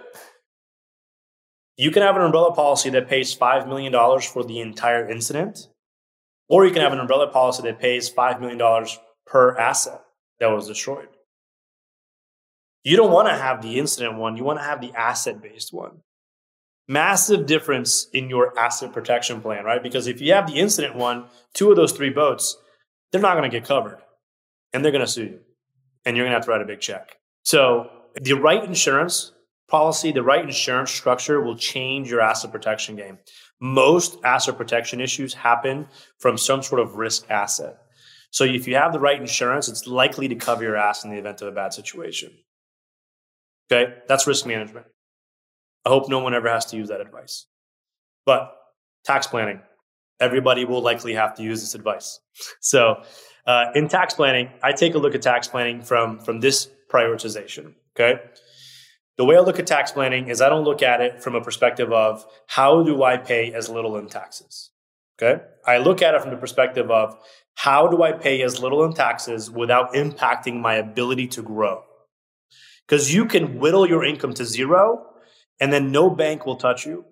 You 1.78 1.92
can 1.92 2.04
have 2.04 2.16
an 2.16 2.22
umbrella 2.22 2.54
policy 2.54 2.90
that 2.92 3.08
pays 3.08 3.36
$5 3.36 3.68
million 3.68 3.94
for 4.22 4.44
the 4.44 4.60
entire 4.60 5.10
incident, 5.10 5.68
or 6.48 6.66
you 6.66 6.72
can 6.72 6.82
have 6.82 6.94
an 6.94 7.00
umbrella 7.00 7.28
policy 7.28 7.64
that 7.64 7.80
pays 7.80 8.10
$5 8.10 8.40
million 8.40 8.88
per 9.26 9.58
asset 9.58 10.02
that 10.40 10.48
was 10.48 10.68
destroyed. 10.68 11.08
You 12.86 12.98
don't 12.98 13.12
want 13.12 13.28
to 13.28 13.34
have 13.34 13.64
the 13.64 13.80
incident 13.80 14.16
one, 14.18 14.38
you 14.38 14.44
want 14.44 14.60
to 14.60 14.64
have 14.64 14.80
the 14.80 14.94
asset 14.94 15.42
based 15.42 15.74
one. 15.74 16.02
Massive 16.88 17.48
difference 17.48 18.08
in 18.14 18.30
your 18.30 18.58
asset 18.60 18.94
protection 18.94 19.42
plan, 19.42 19.66
right? 19.66 19.82
Because 19.82 20.06
if 20.06 20.22
you 20.22 20.34
have 20.34 20.46
the 20.46 20.60
incident 20.60 20.96
one, 20.96 21.26
two 21.56 21.72
of 21.72 21.78
those 21.78 21.92
three 21.92 22.12
boats, 22.12 22.56
they're 23.12 23.20
not 23.20 23.36
going 23.36 23.50
to 23.50 23.60
get 23.60 23.68
covered 23.68 23.98
and 24.72 24.86
they're 24.86 24.92
going 24.92 25.04
to 25.04 25.12
sue 25.12 25.24
you 25.24 25.40
and 26.06 26.16
you're 26.16 26.26
going 26.26 26.32
to 26.34 26.38
have 26.38 26.46
to 26.46 26.52
write 26.52 26.62
a 26.62 26.66
big 26.66 26.80
check. 26.80 27.18
So, 27.42 27.90
the 28.22 28.34
right 28.34 28.64
insurance 28.64 29.32
policy, 29.68 30.12
the 30.12 30.22
right 30.22 30.46
insurance 30.46 30.92
structure 30.92 31.42
will 31.42 31.58
change 31.58 32.08
your 32.08 32.22
asset 32.22 32.52
protection 32.52 32.96
game. 32.96 33.18
Most 33.60 34.18
asset 34.24 34.58
protection 34.58 35.02
issues 35.02 35.34
happen 35.34 35.88
from 36.20 36.38
some 36.38 36.62
sort 36.62 36.82
of 36.82 36.98
risk 36.98 37.26
asset. 37.32 37.78
So, 38.30 38.44
if 38.44 38.68
you 38.68 38.76
have 38.76 38.94
the 38.94 39.00
right 39.00 39.20
insurance, 39.20 39.70
it's 39.70 39.88
likely 39.88 40.28
to 40.28 40.36
cover 40.36 40.64
your 40.64 40.76
ass 40.76 41.04
in 41.04 41.10
the 41.10 41.18
event 41.18 41.42
of 41.42 41.48
a 41.48 41.52
bad 41.52 41.74
situation. 41.74 42.32
Okay, 43.72 43.94
that's 44.08 44.28
risk 44.28 44.46
management. 44.46 44.86
I 45.86 45.90
hope 45.90 46.10
no 46.10 46.20
one 46.20 46.34
ever 46.34 46.50
has 46.50 46.66
to 46.68 46.78
use 46.78 46.90
that 46.90 47.02
advice. 47.02 47.46
But 48.26 48.56
tax 49.06 49.28
planning, 49.28 49.62
everybody 50.20 50.66
will 50.66 50.82
likely 50.82 51.14
have 51.14 51.36
to 51.36 51.44
use 51.44 51.62
this 51.62 51.76
advice. 51.76 52.20
So, 52.60 53.04
uh, 53.48 53.68
in 53.76 53.88
tax 53.88 54.16
planning, 54.16 54.50
I 54.64 54.74
take 54.74 54.96
a 54.96 54.98
look 54.98 55.16
at 55.16 55.22
tax 55.22 55.48
planning 55.48 55.82
from 55.82 56.20
from 56.20 56.42
this 56.42 56.70
prioritization. 56.92 57.76
Okay, 57.96 58.20
the 59.18 59.24
way 59.24 59.38
I 59.38 59.40
look 59.40 59.60
at 59.60 59.68
tax 59.68 59.92
planning 59.92 60.28
is 60.28 60.42
I 60.42 60.50
don't 60.50 60.66
look 60.66 60.82
at 60.82 61.00
it 61.00 61.24
from 61.24 61.36
a 61.36 61.42
perspective 61.42 61.94
of 61.94 62.26
how 62.48 62.84
do 62.84 63.04
I 63.04 63.18
pay 63.18 63.54
as 63.54 63.70
little 63.70 63.96
in 63.98 64.08
taxes. 64.08 64.72
Okay, 65.18 65.42
I 65.66 65.78
look 65.78 66.02
at 66.02 66.14
it 66.14 66.22
from 66.22 66.32
the 66.32 66.38
perspective 66.38 66.92
of 66.92 67.18
how 67.54 67.88
do 67.88 68.04
I 68.04 68.12
pay 68.12 68.42
as 68.42 68.60
little 68.60 68.84
in 68.84 68.94
taxes 68.94 69.50
without 69.50 69.94
impacting 69.94 70.60
my 70.60 70.76
ability 70.76 71.28
to 71.28 71.42
grow 71.42 71.85
because 72.88 73.14
you 73.14 73.26
can 73.26 73.60
whittle 73.60 73.88
your 73.88 74.04
income 74.04 74.34
to 74.36 74.46
zero 74.46 75.06
and 75.60 75.72
then 75.72 75.92
no 75.92 76.10
bank 76.10 76.46
will 76.46 76.58
touch 76.58 76.86
you. 76.86 77.06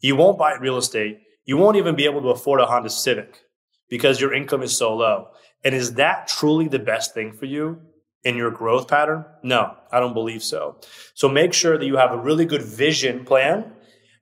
You 0.00 0.16
won't 0.16 0.38
buy 0.38 0.54
real 0.54 0.76
estate. 0.76 1.20
You 1.44 1.56
won't 1.56 1.76
even 1.76 1.96
be 1.96 2.04
able 2.04 2.22
to 2.22 2.28
afford 2.28 2.60
a 2.60 2.66
Honda 2.66 2.90
Civic. 2.90 3.44
because 3.88 4.20
your 4.20 4.34
income 4.34 4.62
is 4.62 4.76
so 4.76 4.94
low. 4.94 5.28
And 5.64 5.74
is 5.74 5.94
that 5.94 6.28
truly 6.28 6.68
the 6.68 6.78
best 6.78 7.14
thing 7.14 7.32
for 7.32 7.46
you 7.46 7.80
in 8.22 8.36
your 8.36 8.50
growth 8.50 8.88
pattern? 8.88 9.24
No, 9.42 9.74
I 9.90 10.00
don't 10.00 10.14
believe 10.14 10.42
so. 10.42 10.76
So 11.14 11.28
make 11.28 11.52
sure 11.52 11.78
that 11.78 11.86
you 11.86 11.96
have 11.96 12.12
a 12.12 12.18
really 12.18 12.44
good 12.44 12.62
vision 12.62 13.24
plan 13.24 13.72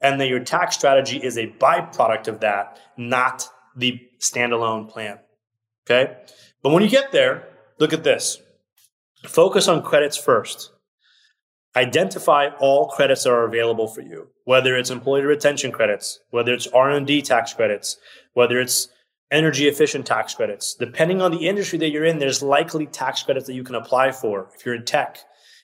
and 0.01 0.21
that 0.21 0.29
your 0.29 0.41
tax 0.41 0.77
strategy 0.77 1.19
is 1.19 1.37
a 1.37 1.49
byproduct 1.49 2.29
of 2.29 2.41
that, 2.41 2.79
not 2.97 3.49
the 3.77 4.01
standalone 4.21 4.89
plan. 4.89 5.19
Okay. 5.85 6.17
But 6.63 6.71
when 6.71 6.83
you 6.83 6.89
get 6.89 7.13
there, 7.13 7.49
look 7.79 7.93
at 7.93 8.05
this. 8.05 8.41
Focus 9.25 9.69
on 9.69 9.83
credits 9.83 10.17
first. 10.17 10.73
Identify 11.77 12.49
all 12.59 12.89
credits 12.89 13.25
that 13.25 13.33
are 13.33 13.45
available 13.45 13.87
for 13.87 14.01
you, 14.01 14.29
whether 14.45 14.75
it's 14.77 14.89
employee 14.89 15.21
retention 15.21 15.71
credits, 15.71 16.21
whether 16.31 16.55
it's 16.55 16.67
R&D 16.69 17.21
tax 17.21 17.53
credits, 17.53 17.99
whether 18.33 18.59
it's 18.59 18.89
energy 19.31 19.69
efficient 19.69 20.07
tax 20.07 20.35
credits. 20.35 20.75
Depending 20.75 21.21
on 21.21 21.33
the 21.33 21.47
industry 21.47 21.79
that 21.81 21.91
you're 21.91 22.07
in, 22.07 22.19
there's 22.19 22.43
likely 22.43 22.87
tax 22.87 23.23
credits 23.23 23.47
that 23.47 23.53
you 23.53 23.63
can 23.63 23.75
apply 23.75 24.13
for. 24.13 24.49
If 24.55 24.65
you're 24.65 24.75
in 24.75 24.87
tech, 24.87 25.19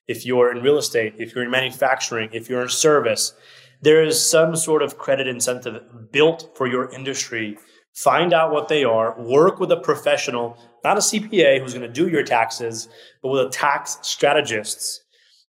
if 0.07 0.27
you're 0.27 0.55
in 0.55 0.63
real 0.63 0.77
estate, 0.77 1.15
if 1.17 1.35
you're 1.35 1.45
in 1.45 1.51
manufacturing, 1.51 2.29
if 2.35 2.51
you're 2.51 2.61
in 2.61 2.69
service, 2.69 3.33
there 3.81 4.05
is 4.05 4.31
some 4.31 4.55
sort 4.55 4.83
of 4.83 4.99
credit 4.99 5.27
incentive 5.27 6.13
built 6.13 6.51
for 6.59 6.67
your 6.67 6.91
industry. 6.93 7.57
Find 7.95 8.35
out 8.35 8.53
what 8.53 8.69
they 8.69 8.85
are, 8.85 9.19
work 9.19 9.59
with 9.59 9.73
a 9.73 9.79
professional, 9.79 10.59
not 10.85 10.99
a 10.99 11.01
CPA 11.01 11.61
who's 11.61 11.73
going 11.73 11.87
to 11.87 11.93
do 11.93 12.11
your 12.11 12.23
taxes, 12.23 12.91
but 13.23 13.31
with 13.31 13.47
a 13.47 13.51
tax 13.51 13.99
strategist 14.03 15.03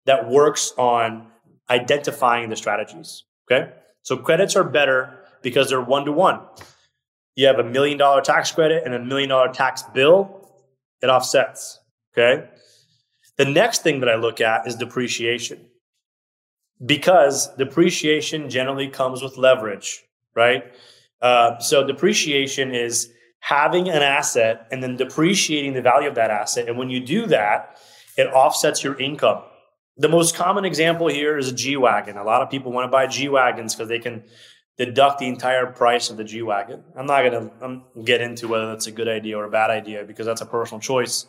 that 0.06 0.28
works 0.28 0.72
on 0.76 1.28
identifying 1.70 2.50
the 2.50 2.56
strategies. 2.56 3.24
Okay. 3.50 3.72
So 4.02 4.16
credits 4.16 4.56
are 4.56 4.64
better 4.64 5.18
because 5.42 5.68
they're 5.68 5.80
one 5.80 6.04
to 6.04 6.12
one. 6.12 6.40
You 7.34 7.46
have 7.46 7.58
a 7.58 7.64
million 7.64 7.98
dollar 7.98 8.20
tax 8.20 8.50
credit 8.52 8.82
and 8.84 8.94
a 8.94 8.98
million 8.98 9.30
dollar 9.30 9.52
tax 9.52 9.82
bill, 9.94 10.48
it 11.00 11.06
offsets. 11.06 11.80
Okay. 12.12 12.48
The 13.38 13.44
next 13.46 13.82
thing 13.82 14.00
that 14.00 14.08
I 14.08 14.16
look 14.16 14.40
at 14.40 14.66
is 14.66 14.76
depreciation 14.76 15.66
because 16.84 17.54
depreciation 17.56 18.50
generally 18.50 18.88
comes 18.88 19.22
with 19.22 19.36
leverage, 19.36 20.04
right? 20.34 20.64
Uh, 21.20 21.58
so 21.58 21.86
depreciation 21.86 22.74
is 22.74 23.10
having 23.40 23.88
an 23.88 24.02
asset 24.02 24.66
and 24.70 24.82
then 24.82 24.96
depreciating 24.96 25.74
the 25.74 25.82
value 25.82 26.08
of 26.08 26.16
that 26.16 26.30
asset. 26.30 26.68
And 26.68 26.76
when 26.76 26.90
you 26.90 27.00
do 27.00 27.26
that, 27.26 27.78
it 28.16 28.26
offsets 28.26 28.82
your 28.82 29.00
income. 29.00 29.42
The 29.96 30.08
most 30.08 30.34
common 30.34 30.64
example 30.64 31.08
here 31.08 31.36
is 31.36 31.48
a 31.48 31.54
G 31.54 31.76
Wagon. 31.76 32.16
A 32.16 32.24
lot 32.24 32.42
of 32.42 32.50
people 32.50 32.72
want 32.72 32.86
to 32.86 32.90
buy 32.90 33.06
G 33.06 33.28
Wagons 33.28 33.74
because 33.74 33.88
they 33.88 33.98
can 33.98 34.24
deduct 34.78 35.18
the 35.18 35.28
entire 35.28 35.66
price 35.66 36.08
of 36.08 36.16
the 36.16 36.24
G 36.24 36.42
Wagon. 36.42 36.82
I'm 36.96 37.06
not 37.06 37.22
going 37.22 37.50
to 37.50 38.02
get 38.02 38.20
into 38.20 38.48
whether 38.48 38.68
that's 38.68 38.86
a 38.86 38.92
good 38.92 39.08
idea 39.08 39.36
or 39.36 39.44
a 39.44 39.50
bad 39.50 39.70
idea 39.70 40.04
because 40.04 40.26
that's 40.26 40.40
a 40.40 40.46
personal 40.46 40.80
choice. 40.80 41.26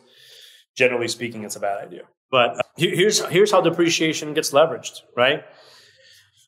Generally 0.76 1.08
speaking, 1.08 1.44
it's 1.44 1.56
a 1.56 1.60
bad 1.60 1.84
idea. 1.84 2.02
But 2.30 2.58
uh, 2.58 2.62
here's 2.76 3.24
here's 3.26 3.52
how 3.52 3.60
depreciation 3.60 4.34
gets 4.34 4.50
leveraged, 4.50 5.02
right? 5.16 5.44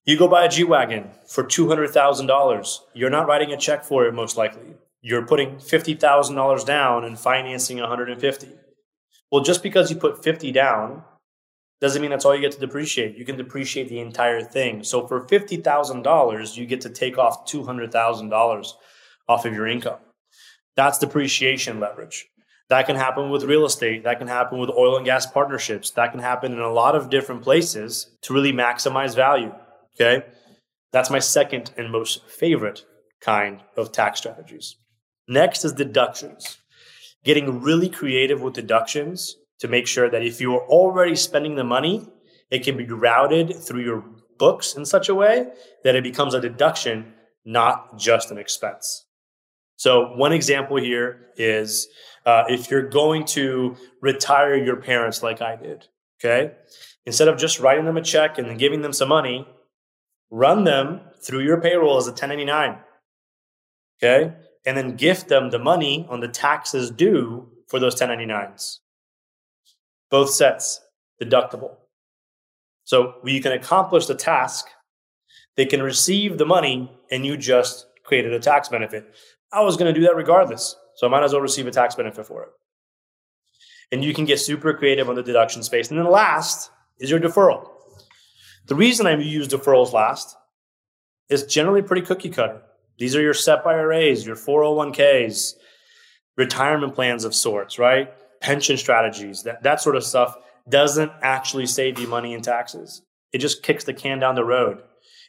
You 0.04 0.16
go 0.16 0.26
buy 0.26 0.44
a 0.44 0.48
G 0.48 0.64
wagon 0.64 1.10
for 1.28 1.44
two 1.44 1.68
hundred 1.68 1.90
thousand 1.90 2.26
dollars. 2.26 2.82
You're 2.94 3.10
not 3.10 3.28
writing 3.28 3.52
a 3.52 3.56
check 3.56 3.84
for 3.84 4.06
it, 4.06 4.14
most 4.14 4.36
likely. 4.36 4.74
You're 5.02 5.26
putting 5.26 5.60
fifty 5.60 5.94
thousand 5.94 6.34
dollars 6.34 6.64
down 6.64 7.04
and 7.04 7.18
financing 7.18 7.78
one 7.78 7.88
hundred 7.88 8.10
and 8.10 8.20
fifty. 8.20 8.48
Well, 9.30 9.44
just 9.44 9.62
because 9.62 9.90
you 9.90 9.96
put 9.96 10.24
fifty 10.24 10.50
down 10.50 11.04
doesn't 11.80 12.00
mean 12.00 12.10
that's 12.10 12.24
all 12.24 12.34
you 12.34 12.40
get 12.40 12.52
to 12.52 12.60
depreciate. 12.60 13.16
You 13.16 13.24
can 13.24 13.36
depreciate 13.36 13.88
the 13.88 14.00
entire 14.00 14.42
thing. 14.42 14.82
So 14.82 15.06
for 15.06 15.28
fifty 15.28 15.56
thousand 15.58 16.02
dollars, 16.02 16.56
you 16.56 16.66
get 16.66 16.80
to 16.82 16.90
take 16.90 17.18
off 17.18 17.44
two 17.44 17.64
hundred 17.64 17.92
thousand 17.92 18.30
dollars 18.30 18.76
off 19.28 19.44
of 19.44 19.52
your 19.52 19.66
income. 19.66 19.98
That's 20.76 20.98
depreciation 20.98 21.80
leverage. 21.80 22.26
That 22.68 22.86
can 22.86 22.96
happen 22.96 23.30
with 23.30 23.44
real 23.44 23.64
estate. 23.64 24.04
That 24.04 24.18
can 24.18 24.28
happen 24.28 24.58
with 24.58 24.70
oil 24.70 24.96
and 24.96 25.04
gas 25.04 25.26
partnerships. 25.26 25.90
That 25.92 26.10
can 26.10 26.20
happen 26.20 26.52
in 26.52 26.58
a 26.58 26.72
lot 26.72 26.96
of 26.96 27.10
different 27.10 27.42
places 27.42 28.10
to 28.22 28.34
really 28.34 28.52
maximize 28.52 29.14
value. 29.14 29.52
Okay. 29.94 30.26
That's 30.92 31.10
my 31.10 31.18
second 31.18 31.72
and 31.76 31.92
most 31.92 32.28
favorite 32.28 32.84
kind 33.20 33.62
of 33.76 33.92
tax 33.92 34.18
strategies. 34.18 34.76
Next 35.28 35.64
is 35.64 35.72
deductions. 35.72 36.58
Getting 37.24 37.60
really 37.60 37.88
creative 37.88 38.40
with 38.40 38.54
deductions 38.54 39.36
to 39.60 39.68
make 39.68 39.86
sure 39.86 40.10
that 40.10 40.22
if 40.22 40.40
you 40.40 40.54
are 40.54 40.66
already 40.66 41.16
spending 41.16 41.54
the 41.54 41.64
money, 41.64 42.06
it 42.50 42.64
can 42.64 42.76
be 42.76 42.86
routed 42.86 43.54
through 43.56 43.82
your 43.82 44.04
books 44.38 44.74
in 44.74 44.84
such 44.84 45.08
a 45.08 45.14
way 45.14 45.48
that 45.82 45.96
it 45.96 46.02
becomes 46.02 46.34
a 46.34 46.40
deduction, 46.40 47.12
not 47.44 47.98
just 47.98 48.30
an 48.30 48.38
expense. 48.38 49.06
So, 49.76 50.12
one 50.14 50.32
example 50.32 50.76
here 50.78 51.28
is 51.36 51.88
uh, 52.24 52.44
if 52.48 52.70
you're 52.70 52.88
going 52.88 53.24
to 53.26 53.76
retire 54.00 54.56
your 54.56 54.76
parents 54.76 55.22
like 55.22 55.42
I 55.42 55.56
did, 55.56 55.86
okay? 56.18 56.54
Instead 57.04 57.28
of 57.28 57.38
just 57.38 57.60
writing 57.60 57.84
them 57.84 57.96
a 57.96 58.02
check 58.02 58.38
and 58.38 58.48
then 58.48 58.56
giving 58.56 58.82
them 58.82 58.92
some 58.92 59.08
money, 59.08 59.46
run 60.30 60.64
them 60.64 61.00
through 61.22 61.40
your 61.40 61.60
payroll 61.60 61.98
as 61.98 62.06
a 62.06 62.10
1099, 62.10 62.78
okay? 64.02 64.34
And 64.64 64.76
then 64.76 64.96
gift 64.96 65.28
them 65.28 65.50
the 65.50 65.58
money 65.58 66.06
on 66.08 66.20
the 66.20 66.28
taxes 66.28 66.90
due 66.90 67.48
for 67.68 67.78
those 67.78 68.00
1099s. 68.00 68.78
Both 70.10 70.30
sets, 70.30 70.80
deductible. 71.20 71.76
So 72.84 73.14
you 73.24 73.40
can 73.40 73.52
accomplish 73.52 74.06
the 74.06 74.14
task, 74.14 74.66
they 75.56 75.66
can 75.66 75.82
receive 75.82 76.38
the 76.38 76.46
money, 76.46 76.92
and 77.10 77.26
you 77.26 77.36
just 77.36 77.86
created 78.04 78.32
a 78.32 78.38
tax 78.38 78.68
benefit. 78.68 79.12
I 79.52 79.62
was 79.62 79.76
going 79.76 79.92
to 79.92 79.98
do 79.98 80.06
that 80.06 80.14
regardless. 80.14 80.76
So 80.96 81.06
I 81.06 81.10
might 81.10 81.24
as 81.24 81.32
well 81.32 81.42
receive 81.42 81.66
a 81.66 81.70
tax 81.70 81.94
benefit 81.94 82.26
for 82.26 82.42
it. 82.44 82.48
And 83.92 84.04
you 84.04 84.14
can 84.14 84.24
get 84.24 84.40
super 84.40 84.74
creative 84.74 85.08
on 85.08 85.14
the 85.14 85.22
deduction 85.22 85.62
space. 85.62 85.90
And 85.90 85.98
then 85.98 86.10
last 86.10 86.70
is 86.98 87.10
your 87.10 87.20
deferral. 87.20 87.68
The 88.66 88.74
reason 88.74 89.06
I 89.06 89.16
use 89.16 89.48
deferrals 89.48 89.92
last 89.92 90.36
is 91.28 91.44
generally 91.44 91.82
pretty 91.82 92.02
cookie 92.02 92.30
cutter. 92.30 92.62
These 92.98 93.14
are 93.14 93.20
your 93.20 93.34
SEP 93.34 93.66
IRAs, 93.66 94.26
your 94.26 94.36
401ks, 94.36 95.54
retirement 96.36 96.94
plans 96.94 97.24
of 97.24 97.34
sorts, 97.34 97.78
right? 97.78 98.12
Pension 98.40 98.76
strategies, 98.76 99.42
that, 99.42 99.62
that 99.62 99.80
sort 99.80 99.96
of 99.96 100.04
stuff 100.04 100.36
doesn't 100.68 101.12
actually 101.22 101.66
save 101.66 101.98
you 101.98 102.06
money 102.06 102.34
in 102.34 102.42
taxes. 102.42 103.02
It 103.32 103.38
just 103.38 103.62
kicks 103.62 103.84
the 103.84 103.94
can 103.94 104.18
down 104.18 104.34
the 104.34 104.44
road. 104.44 104.82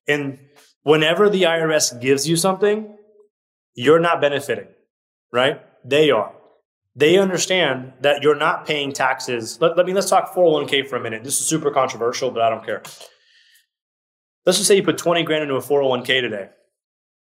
And 0.08 0.40
whenever 0.84 1.30
the 1.30 1.44
IRS 1.44 2.00
gives 2.02 2.28
you 2.28 2.36
something, 2.36 2.96
you're 3.76 4.00
not 4.00 4.22
benefiting 4.22 4.68
right? 5.32 5.62
They 5.86 6.12
are. 6.12 6.34
They 6.96 7.18
understand 7.18 7.94
that 8.02 8.24
you're 8.24 8.36
not 8.36 8.66
paying 8.66 8.92
taxes. 8.92 9.60
Let, 9.62 9.78
let 9.78 9.86
me 9.86 9.94
let's 9.94 10.10
talk 10.10 10.34
401k 10.34 10.88
for 10.88 10.96
a 10.96 11.02
minute. 11.02 11.24
This 11.24 11.40
is 11.40 11.46
super 11.46 11.70
controversial, 11.70 12.32
but 12.32 12.42
I 12.42 12.50
don't 12.50 12.66
care. 12.66 12.82
Let's 14.46 14.58
just 14.58 14.68
say 14.68 14.76
you 14.76 14.84
put 14.84 14.98
20 14.98 15.24
grand 15.24 15.44
into 15.44 15.56
a 15.56 15.62
401k 15.62 16.22
today 16.22 16.50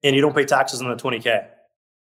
and 0.03 0.15
you 0.15 0.21
don't 0.21 0.35
pay 0.35 0.45
taxes 0.45 0.81
on 0.81 0.89
the 0.89 1.01
20k. 1.01 1.47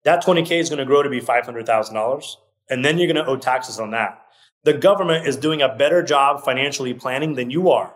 That 0.04 0.24
20k 0.24 0.60
is 0.60 0.70
going 0.70 0.80
to 0.80 0.86
grow 0.86 1.04
to 1.04 1.10
be 1.10 1.22
$500,000 1.22 2.36
and 2.70 2.84
then 2.84 2.98
you're 2.98 3.12
going 3.12 3.24
to 3.24 3.30
owe 3.30 3.38
taxes 3.38 3.80
on 3.80 3.92
that. 3.92 4.20
The 4.64 4.74
government 4.74 5.28
is 5.28 5.36
doing 5.36 5.62
a 5.62 5.76
better 5.76 6.02
job 6.02 6.44
financially 6.44 6.94
planning 6.94 7.36
than 7.36 7.50
you 7.50 7.70
are. 7.70 7.94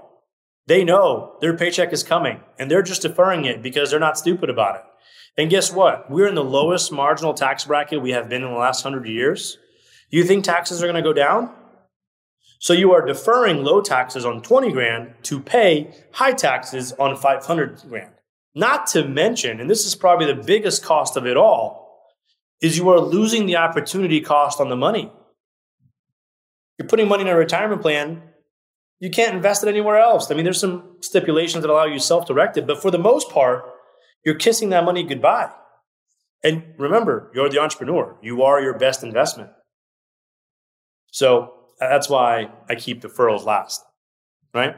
They 0.68 0.84
know 0.84 1.38
their 1.39 1.55
paycheck 1.55 1.93
is 1.93 2.03
coming 2.03 2.41
and 2.59 2.70
they're 2.70 2.82
just 2.82 3.01
deferring 3.01 3.45
it 3.45 3.63
because 3.63 3.89
they're 3.89 3.99
not 3.99 4.18
stupid 4.18 4.49
about 4.49 4.76
it. 4.76 4.82
And 5.38 5.49
guess 5.49 5.72
what? 5.72 6.11
We're 6.11 6.28
in 6.28 6.36
the 6.36 6.43
lowest 6.43 6.91
marginal 6.91 7.34
tax 7.34 7.65
bracket 7.65 8.01
we 8.01 8.11
have 8.11 8.28
been 8.28 8.43
in 8.43 8.51
the 8.51 8.57
last 8.57 8.84
hundred 8.84 9.07
years. 9.07 9.57
You 10.09 10.24
think 10.24 10.43
taxes 10.43 10.82
are 10.82 10.88
going 10.88 10.95
to 10.95 11.01
go 11.01 11.13
down? 11.13 11.53
So 12.59 12.74
you 12.74 12.91
are 12.93 13.05
deferring 13.05 13.63
low 13.63 13.82
taxes 13.82 14.26
on 14.26 14.41
20 14.41 14.72
grand 14.72 15.13
to 15.24 15.39
pay 15.39 15.93
high 16.11 16.32
taxes 16.32 16.91
on 16.93 17.15
500 17.15 17.84
grand. 17.88 18.13
Not 18.55 18.88
to 18.88 19.07
mention, 19.07 19.59
and 19.59 19.70
this 19.70 19.86
is 19.86 19.93
probably 19.93 20.26
the 20.26 20.41
biggest 20.41 20.84
cost 20.84 21.15
of 21.15 21.28
it 21.28 21.38
all, 21.38 21.86
is 22.61 22.77
you 22.77 22.89
are 22.89 22.99
losing 22.99 23.45
the 23.45 23.57
opportunity 23.57 24.21
cost 24.21 24.59
on 24.59 24.69
the 24.69 24.75
money. 24.75 25.11
You're 26.77 26.87
putting 26.87 27.07
money 27.07 27.23
in 27.23 27.27
a 27.27 27.35
retirement 27.35 27.81
plan, 27.81 28.21
you 28.99 29.09
can't 29.09 29.35
invest 29.35 29.63
it 29.63 29.69
anywhere 29.69 29.97
else. 29.97 30.31
I 30.31 30.35
mean, 30.35 30.43
there's 30.43 30.59
some 30.59 30.97
stipulations 31.01 31.61
that 31.61 31.69
allow 31.69 31.85
you 31.85 31.99
self 31.99 32.25
directed, 32.25 32.65
but 32.65 32.81
for 32.81 32.91
the 32.91 32.97
most 32.97 33.29
part, 33.29 33.63
you're 34.25 34.35
kissing 34.35 34.69
that 34.69 34.83
money 34.83 35.03
goodbye. 35.03 35.51
And 36.43 36.73
remember, 36.77 37.31
you're 37.33 37.49
the 37.49 37.59
entrepreneur. 37.59 38.17
You 38.21 38.43
are 38.43 38.61
your 38.61 38.77
best 38.77 39.03
investment. 39.03 39.51
So 41.11 41.53
that's 41.79 42.09
why 42.09 42.49
I 42.69 42.75
keep 42.75 43.01
deferrals 43.01 43.45
last, 43.45 43.83
right? 44.53 44.75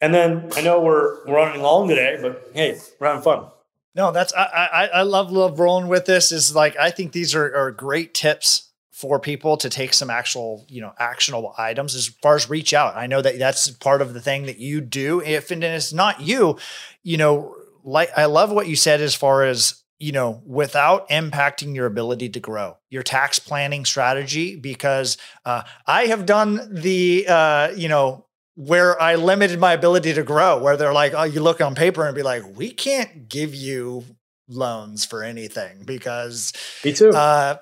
And 0.00 0.14
then 0.14 0.48
I 0.56 0.62
know 0.62 0.80
we're, 0.80 1.26
we're 1.26 1.36
running 1.36 1.62
long 1.62 1.88
today, 1.88 2.18
but 2.20 2.50
hey, 2.54 2.78
we're 2.98 3.08
having 3.08 3.22
fun. 3.22 3.46
No, 3.94 4.12
that's 4.12 4.32
I, 4.34 4.44
I 4.72 4.86
I 4.86 5.02
love 5.02 5.32
love 5.32 5.58
rolling 5.58 5.88
with 5.88 6.06
this. 6.06 6.32
Is 6.32 6.54
like 6.54 6.76
I 6.76 6.90
think 6.90 7.12
these 7.12 7.34
are, 7.34 7.54
are 7.56 7.70
great 7.70 8.14
tips 8.14 8.70
for 8.92 9.18
people 9.18 9.56
to 9.56 9.70
take 9.70 9.94
some 9.94 10.10
actual 10.10 10.64
you 10.68 10.80
know 10.80 10.92
actionable 10.98 11.54
items 11.58 11.94
as 11.94 12.08
far 12.22 12.36
as 12.36 12.48
reach 12.48 12.72
out. 12.72 12.96
I 12.96 13.06
know 13.06 13.20
that 13.20 13.38
that's 13.38 13.70
part 13.70 14.02
of 14.02 14.14
the 14.14 14.20
thing 14.20 14.46
that 14.46 14.58
you 14.58 14.80
do. 14.80 15.20
If 15.20 15.50
and 15.50 15.64
it's 15.64 15.92
not 15.92 16.20
you, 16.20 16.58
you 17.02 17.16
know 17.16 17.56
like 17.82 18.10
I 18.16 18.26
love 18.26 18.52
what 18.52 18.68
you 18.68 18.76
said 18.76 19.00
as 19.00 19.14
far 19.14 19.44
as 19.44 19.80
you 20.00 20.12
know, 20.12 20.42
without 20.46 21.08
impacting 21.10 21.74
your 21.74 21.84
ability 21.84 22.30
to 22.30 22.40
grow, 22.40 22.78
your 22.88 23.02
tax 23.02 23.38
planning 23.38 23.84
strategy, 23.84 24.56
because 24.56 25.18
uh, 25.44 25.62
I 25.86 26.06
have 26.06 26.24
done 26.24 26.74
the, 26.74 27.26
uh, 27.28 27.70
you 27.76 27.88
know, 27.88 28.24
where 28.60 29.00
I 29.00 29.14
limited 29.14 29.58
my 29.58 29.72
ability 29.72 30.12
to 30.12 30.22
grow, 30.22 30.62
where 30.62 30.76
they're 30.76 30.92
like, 30.92 31.14
oh, 31.14 31.22
you 31.22 31.40
look 31.40 31.62
on 31.62 31.74
paper 31.74 32.04
and 32.04 32.14
be 32.14 32.22
like, 32.22 32.42
we 32.56 32.70
can't 32.70 33.26
give 33.26 33.54
you 33.54 34.04
loans 34.48 35.06
for 35.06 35.22
anything 35.22 35.84
because. 35.86 36.52
Me 36.84 36.92
too. 36.92 37.08
Uh, 37.08 37.56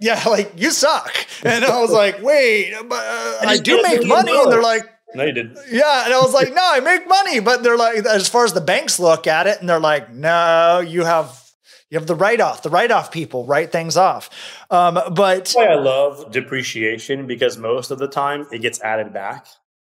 yeah, 0.00 0.22
like 0.26 0.52
you 0.56 0.70
suck. 0.70 1.14
And 1.42 1.64
I 1.64 1.80
was 1.82 1.92
like, 1.92 2.22
wait, 2.22 2.74
but 2.88 2.98
uh, 2.98 3.38
I, 3.42 3.44
I 3.46 3.58
do 3.58 3.82
make 3.82 4.06
money. 4.06 4.32
And 4.34 4.50
they're 4.50 4.62
like, 4.62 4.84
no, 5.14 5.24
you 5.24 5.32
didn't. 5.32 5.58
Yeah. 5.70 6.06
And 6.06 6.14
I 6.14 6.18
was 6.20 6.32
like, 6.32 6.48
no, 6.54 6.62
I 6.62 6.80
make 6.80 7.06
money. 7.06 7.40
But 7.40 7.62
they're 7.62 7.76
like, 7.76 7.98
as 8.06 8.26
far 8.26 8.44
as 8.44 8.54
the 8.54 8.62
banks 8.62 8.98
look 8.98 9.26
at 9.26 9.46
it, 9.46 9.60
and 9.60 9.68
they're 9.68 9.78
like, 9.78 10.12
no, 10.12 10.80
you 10.80 11.04
have 11.04 11.42
you 11.90 11.98
have 11.98 12.06
the 12.06 12.14
write 12.14 12.40
off. 12.40 12.62
The 12.62 12.70
write 12.70 12.90
off 12.90 13.12
people 13.12 13.44
write 13.44 13.70
things 13.70 13.98
off. 13.98 14.30
Um, 14.70 14.94
but 14.94 15.36
That's 15.36 15.54
why 15.54 15.66
I 15.66 15.74
love 15.74 16.32
depreciation 16.32 17.26
because 17.26 17.58
most 17.58 17.90
of 17.90 17.98
the 17.98 18.08
time 18.08 18.46
it 18.50 18.60
gets 18.60 18.80
added 18.80 19.12
back, 19.12 19.46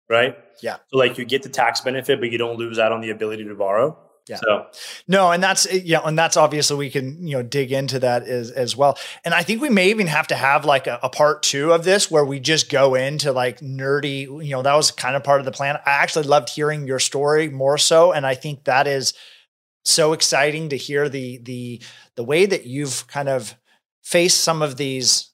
right? 0.09 0.37
Yeah. 0.61 0.77
So 0.87 0.97
like 0.97 1.17
you 1.17 1.25
get 1.25 1.43
the 1.43 1.49
tax 1.49 1.81
benefit, 1.81 2.19
but 2.19 2.31
you 2.31 2.37
don't 2.37 2.57
lose 2.57 2.79
out 2.79 2.91
on 2.91 3.01
the 3.01 3.09
ability 3.09 3.43
to 3.45 3.55
borrow. 3.55 3.97
Yeah. 4.27 4.37
So 4.37 4.65
no, 5.07 5.31
and 5.31 5.43
that's 5.43 5.71
yeah, 5.71 5.99
and 6.03 6.17
that's 6.17 6.35
obviously 6.35 6.77
we 6.77 6.89
can 6.89 7.27
you 7.27 7.37
know 7.37 7.43
dig 7.43 7.71
into 7.71 7.99
that 7.99 8.23
as 8.23 8.49
as 8.49 8.75
well. 8.75 8.97
And 9.23 9.35
I 9.35 9.43
think 9.43 9.61
we 9.61 9.69
may 9.69 9.91
even 9.91 10.07
have 10.07 10.27
to 10.27 10.35
have 10.35 10.65
like 10.65 10.87
a, 10.87 10.99
a, 11.03 11.09
part 11.09 11.43
two 11.43 11.71
of 11.71 11.83
this 11.83 12.09
where 12.09 12.25
we 12.25 12.39
just 12.39 12.71
go 12.71 12.95
into 12.95 13.31
like 13.31 13.59
nerdy. 13.59 14.21
You 14.21 14.51
know, 14.51 14.63
that 14.63 14.73
was 14.73 14.89
kind 14.89 15.15
of 15.15 15.23
part 15.23 15.41
of 15.41 15.45
the 15.45 15.51
plan. 15.51 15.75
I 15.85 15.91
actually 15.91 16.25
loved 16.25 16.49
hearing 16.49 16.87
your 16.87 16.97
story 16.97 17.49
more 17.49 17.77
so, 17.77 18.13
and 18.13 18.25
I 18.25 18.33
think 18.33 18.63
that 18.63 18.87
is 18.87 19.13
so 19.83 20.13
exciting 20.13 20.69
to 20.69 20.77
hear 20.77 21.07
the 21.07 21.37
the 21.37 21.81
the 22.15 22.23
way 22.23 22.47
that 22.47 22.65
you've 22.65 23.05
kind 23.07 23.29
of 23.29 23.55
faced 24.01 24.41
some 24.41 24.63
of 24.63 24.77
these 24.77 25.29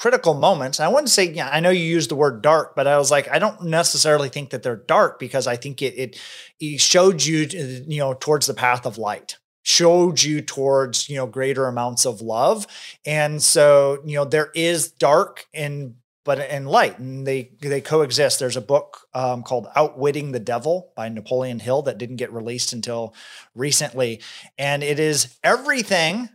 critical 0.00 0.32
moments. 0.32 0.80
I 0.80 0.88
wouldn't 0.88 1.10
say, 1.10 1.30
yeah, 1.30 1.50
I 1.52 1.60
know 1.60 1.68
you 1.68 1.84
used 1.84 2.10
the 2.10 2.16
word 2.16 2.40
dark, 2.40 2.74
but 2.74 2.86
I 2.86 2.96
was 2.96 3.10
like, 3.10 3.28
I 3.28 3.38
don't 3.38 3.64
necessarily 3.64 4.30
think 4.30 4.50
that 4.50 4.62
they're 4.62 4.76
dark 4.76 5.18
because 5.18 5.46
I 5.46 5.56
think 5.56 5.82
it 5.82 5.94
it, 5.96 6.20
it 6.58 6.80
showed 6.80 7.22
you, 7.22 7.46
you 7.86 8.00
know, 8.00 8.14
towards 8.14 8.46
the 8.46 8.54
path 8.54 8.86
of 8.86 8.98
light 8.98 9.36
showed 9.62 10.22
you 10.22 10.40
towards 10.40 11.10
you 11.10 11.16
know 11.16 11.26
greater 11.26 11.66
amounts 11.66 12.06
of 12.06 12.22
love. 12.22 12.66
And 13.04 13.42
so 13.42 14.02
you 14.06 14.16
know 14.16 14.24
there 14.24 14.50
is 14.54 14.90
dark 14.90 15.46
and 15.52 15.96
but 16.24 16.38
in 16.50 16.64
light 16.64 16.98
and 16.98 17.26
they 17.26 17.50
they 17.60 17.82
coexist. 17.82 18.38
There's 18.38 18.56
a 18.56 18.62
book 18.62 19.06
um, 19.12 19.42
called 19.42 19.68
outwitting 19.76 20.32
the 20.32 20.40
devil 20.40 20.92
by 20.96 21.10
napoleon 21.10 21.60
hill 21.60 21.82
that 21.82 21.98
didn't 21.98 22.16
get 22.16 22.32
released 22.32 22.72
until 22.72 23.14
recently. 23.54 24.20
And 24.58 24.82
it 24.82 24.98
is 24.98 25.36
everything 25.44 26.30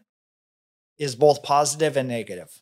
is 1.00 1.16
both 1.16 1.44
positive 1.44 1.98
and 1.98 2.08
negative 2.08 2.62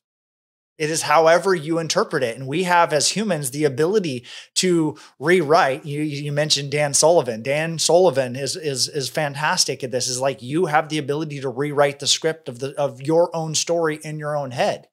it 0.78 0.90
is 0.90 1.04
however 1.04 1.54
you 1.54 1.78
interpret 1.78 2.24
it. 2.24 2.38
And 2.38 2.48
we 2.48 2.64
have, 2.64 2.94
as 2.94 3.10
humans, 3.10 3.52
the 3.52 3.64
ability 3.64 4.26
to 4.56 4.98
rewrite. 5.20 5.86
You, 5.86 6.02
you 6.02 6.32
mentioned 6.32 6.72
Dan 6.72 6.94
Sullivan. 6.94 7.44
Dan 7.44 7.78
Sullivan 7.78 8.36
is, 8.36 8.56
is, 8.56 8.88
is 8.88 9.08
fantastic 9.10 9.84
at 9.84 9.92
this. 9.92 10.08
Is 10.08 10.20
like 10.20 10.42
you 10.42 10.66
have 10.66 10.90
the 10.90 10.98
ability 10.98 11.42
to 11.42 11.50
rewrite 11.50 12.00
the 12.00 12.08
script 12.08 12.50
of, 12.50 12.60
the, 12.60 12.74
of 12.80 13.02
your 13.02 13.36
own 13.36 13.54
story 13.54 14.00
in 14.04 14.18
your 14.18 14.36
own 14.36 14.52
head. 14.52 14.88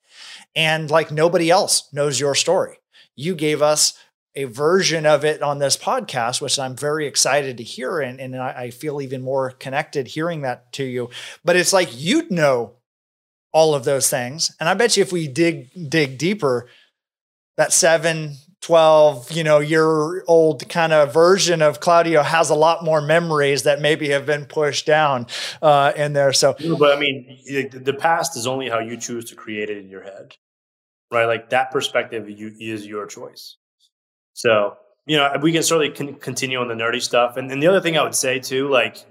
And 0.54 0.90
like 0.90 1.10
nobody 1.10 1.50
else 1.50 1.88
knows 1.92 2.20
your 2.20 2.34
story. 2.34 2.78
You 3.16 3.34
gave 3.34 3.62
us 3.62 3.94
a 4.34 4.44
version 4.44 5.06
of 5.06 5.24
it 5.24 5.42
on 5.42 5.58
this 5.58 5.76
podcast, 5.76 6.40
which 6.40 6.58
I'm 6.58 6.76
very 6.76 7.06
excited 7.06 7.56
to 7.56 7.64
hear. 7.64 8.00
And, 8.00 8.20
and 8.20 8.36
I, 8.36 8.50
I 8.50 8.70
feel 8.70 9.00
even 9.00 9.22
more 9.22 9.50
connected 9.50 10.08
hearing 10.08 10.42
that 10.42 10.72
to 10.74 10.84
you. 10.84 11.10
But 11.44 11.56
it's 11.56 11.72
like 11.72 11.88
you 11.92 12.26
know 12.30 12.76
all 13.52 13.74
of 13.74 13.84
those 13.84 14.08
things. 14.08 14.54
And 14.60 14.68
I 14.68 14.74
bet 14.74 14.96
you 14.96 15.02
if 15.02 15.12
we 15.12 15.28
dig 15.28 15.70
dig 15.88 16.18
deeper, 16.18 16.68
that 17.56 17.72
seven, 17.72 18.36
12, 18.62 19.32
you 19.32 19.42
know, 19.42 19.58
year 19.58 20.22
old 20.24 20.68
kind 20.68 20.92
of 20.92 21.14
version 21.14 21.62
of 21.62 21.80
Claudio 21.80 22.22
has 22.22 22.50
a 22.50 22.54
lot 22.54 22.84
more 22.84 23.00
memories 23.00 23.62
that 23.62 23.80
maybe 23.80 24.10
have 24.10 24.26
been 24.26 24.44
pushed 24.44 24.86
down 24.86 25.26
uh, 25.62 25.92
in 25.96 26.12
there. 26.12 26.32
So, 26.32 26.54
but 26.78 26.96
I 26.96 27.00
mean, 27.00 27.38
the 27.72 27.96
past 27.98 28.36
is 28.36 28.46
only 28.46 28.68
how 28.68 28.78
you 28.78 28.96
choose 28.96 29.24
to 29.30 29.34
create 29.34 29.70
it 29.70 29.78
in 29.78 29.88
your 29.88 30.02
head, 30.02 30.36
right? 31.10 31.24
Like 31.24 31.50
that 31.50 31.70
perspective 31.70 32.28
you, 32.28 32.54
is 32.60 32.86
your 32.86 33.06
choice. 33.06 33.56
So, 34.34 34.76
you 35.06 35.16
know, 35.16 35.34
we 35.40 35.52
can 35.52 35.62
certainly 35.62 35.90
con- 35.90 36.14
continue 36.16 36.58
on 36.58 36.68
the 36.68 36.74
nerdy 36.74 37.00
stuff. 37.00 37.38
And, 37.38 37.50
and 37.50 37.62
the 37.62 37.66
other 37.66 37.80
thing 37.80 37.96
I 37.96 38.02
would 38.02 38.14
say 38.14 38.38
too, 38.38 38.68
like, 38.68 39.04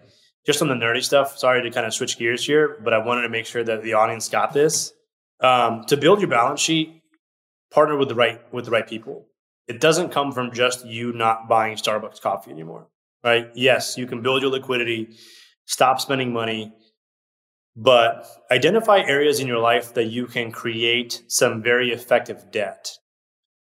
just 0.49 0.63
on 0.63 0.67
the 0.67 0.73
nerdy 0.73 1.03
stuff, 1.03 1.37
sorry 1.37 1.61
to 1.61 1.69
kind 1.69 1.85
of 1.85 1.93
switch 1.93 2.17
gears 2.17 2.43
here, 2.43 2.79
but 2.83 2.91
I 2.91 2.97
wanted 2.97 3.21
to 3.21 3.29
make 3.29 3.45
sure 3.45 3.63
that 3.63 3.83
the 3.83 3.93
audience 3.93 4.29
got 4.29 4.51
this. 4.51 4.91
Um, 5.41 5.85
to 5.85 5.95
build 5.95 6.21
your 6.21 6.27
balance 6.27 6.59
sheet, 6.59 7.03
partner 7.69 7.95
with 7.95 8.09
the 8.09 8.15
right 8.15 8.41
with 8.51 8.65
the 8.65 8.71
right 8.71 8.87
people. 8.87 9.27
It 9.67 9.79
doesn't 9.79 10.09
come 10.09 10.31
from 10.31 10.51
just 10.51 10.87
you 10.87 11.13
not 11.13 11.47
buying 11.47 11.77
Starbucks 11.77 12.19
coffee 12.19 12.49
anymore, 12.49 12.87
right? 13.23 13.51
Yes, 13.53 13.95
you 13.95 14.07
can 14.07 14.23
build 14.23 14.41
your 14.41 14.49
liquidity, 14.49 15.09
stop 15.65 16.01
spending 16.01 16.33
money, 16.33 16.73
but 17.75 18.25
identify 18.49 19.01
areas 19.01 19.39
in 19.39 19.45
your 19.45 19.59
life 19.59 19.93
that 19.93 20.05
you 20.05 20.25
can 20.25 20.51
create 20.51 21.21
some 21.27 21.61
very 21.61 21.91
effective 21.91 22.49
debt. 22.49 22.97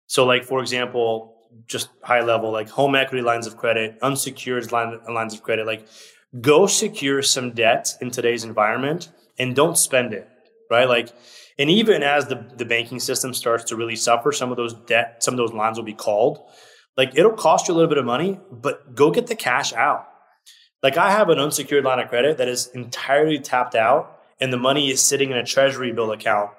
So, 0.07 0.25
like 0.25 0.43
for 0.43 0.59
example, 0.59 1.35
just 1.67 1.89
high 2.01 2.21
level, 2.21 2.51
like 2.51 2.67
home 2.67 2.95
equity 2.95 3.21
lines 3.21 3.45
of 3.45 3.57
credit, 3.57 3.99
unsecured 4.01 4.71
line, 4.71 4.99
lines 5.07 5.35
of 5.35 5.43
credit, 5.43 5.67
like 5.67 5.85
go 6.39 6.67
secure 6.67 7.21
some 7.21 7.51
debt 7.51 7.95
in 8.01 8.11
today's 8.11 8.43
environment 8.43 9.09
and 9.37 9.55
don't 9.55 9.77
spend 9.77 10.13
it, 10.13 10.27
right? 10.69 10.87
Like, 10.87 11.13
and 11.57 11.69
even 11.69 12.03
as 12.03 12.27
the, 12.27 12.45
the 12.55 12.65
banking 12.65 12.99
system 12.99 13.33
starts 13.33 13.65
to 13.65 13.75
really 13.75 13.95
suffer, 13.95 14.31
some 14.31 14.51
of 14.51 14.57
those 14.57 14.73
debt, 14.73 15.23
some 15.23 15.33
of 15.33 15.37
those 15.37 15.53
lines 15.53 15.77
will 15.77 15.85
be 15.85 15.93
called. 15.93 16.39
Like, 16.95 17.17
it'll 17.17 17.33
cost 17.33 17.67
you 17.67 17.73
a 17.73 17.75
little 17.75 17.89
bit 17.89 17.97
of 17.97 18.05
money, 18.05 18.39
but 18.51 18.95
go 18.95 19.11
get 19.11 19.27
the 19.27 19.35
cash 19.35 19.73
out. 19.73 20.05
Like, 20.83 20.97
I 20.97 21.11
have 21.11 21.29
an 21.29 21.39
unsecured 21.39 21.83
line 21.83 21.99
of 21.99 22.09
credit 22.09 22.37
that 22.37 22.47
is 22.47 22.67
entirely 22.67 23.39
tapped 23.39 23.75
out, 23.75 24.19
and 24.39 24.53
the 24.53 24.57
money 24.57 24.89
is 24.89 25.01
sitting 25.01 25.31
in 25.31 25.37
a 25.37 25.45
treasury 25.45 25.91
bill 25.91 26.11
account. 26.11 26.51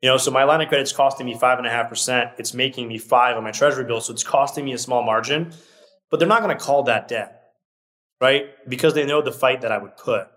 You 0.00 0.08
know, 0.08 0.16
so 0.16 0.30
my 0.30 0.44
line 0.44 0.62
of 0.62 0.68
credit 0.68 0.84
is 0.84 0.92
costing 0.92 1.26
me 1.26 1.34
five 1.34 1.58
and 1.58 1.66
a 1.66 1.70
half 1.70 1.90
percent. 1.90 2.30
It's 2.38 2.54
making 2.54 2.88
me 2.88 2.96
five 2.96 3.36
on 3.36 3.44
my 3.44 3.50
treasury 3.50 3.84
bill. 3.84 4.00
So 4.00 4.14
it's 4.14 4.22
costing 4.22 4.64
me 4.64 4.72
a 4.72 4.78
small 4.78 5.02
margin, 5.02 5.52
but 6.10 6.18
they're 6.18 6.28
not 6.28 6.42
going 6.42 6.56
to 6.56 6.62
call 6.62 6.84
that 6.84 7.08
debt 7.08 7.39
right? 8.20 8.46
Because 8.68 8.94
they 8.94 9.06
know 9.06 9.22
the 9.22 9.32
fight 9.32 9.62
that 9.62 9.72
I 9.72 9.78
would 9.78 9.96
put. 9.96 10.28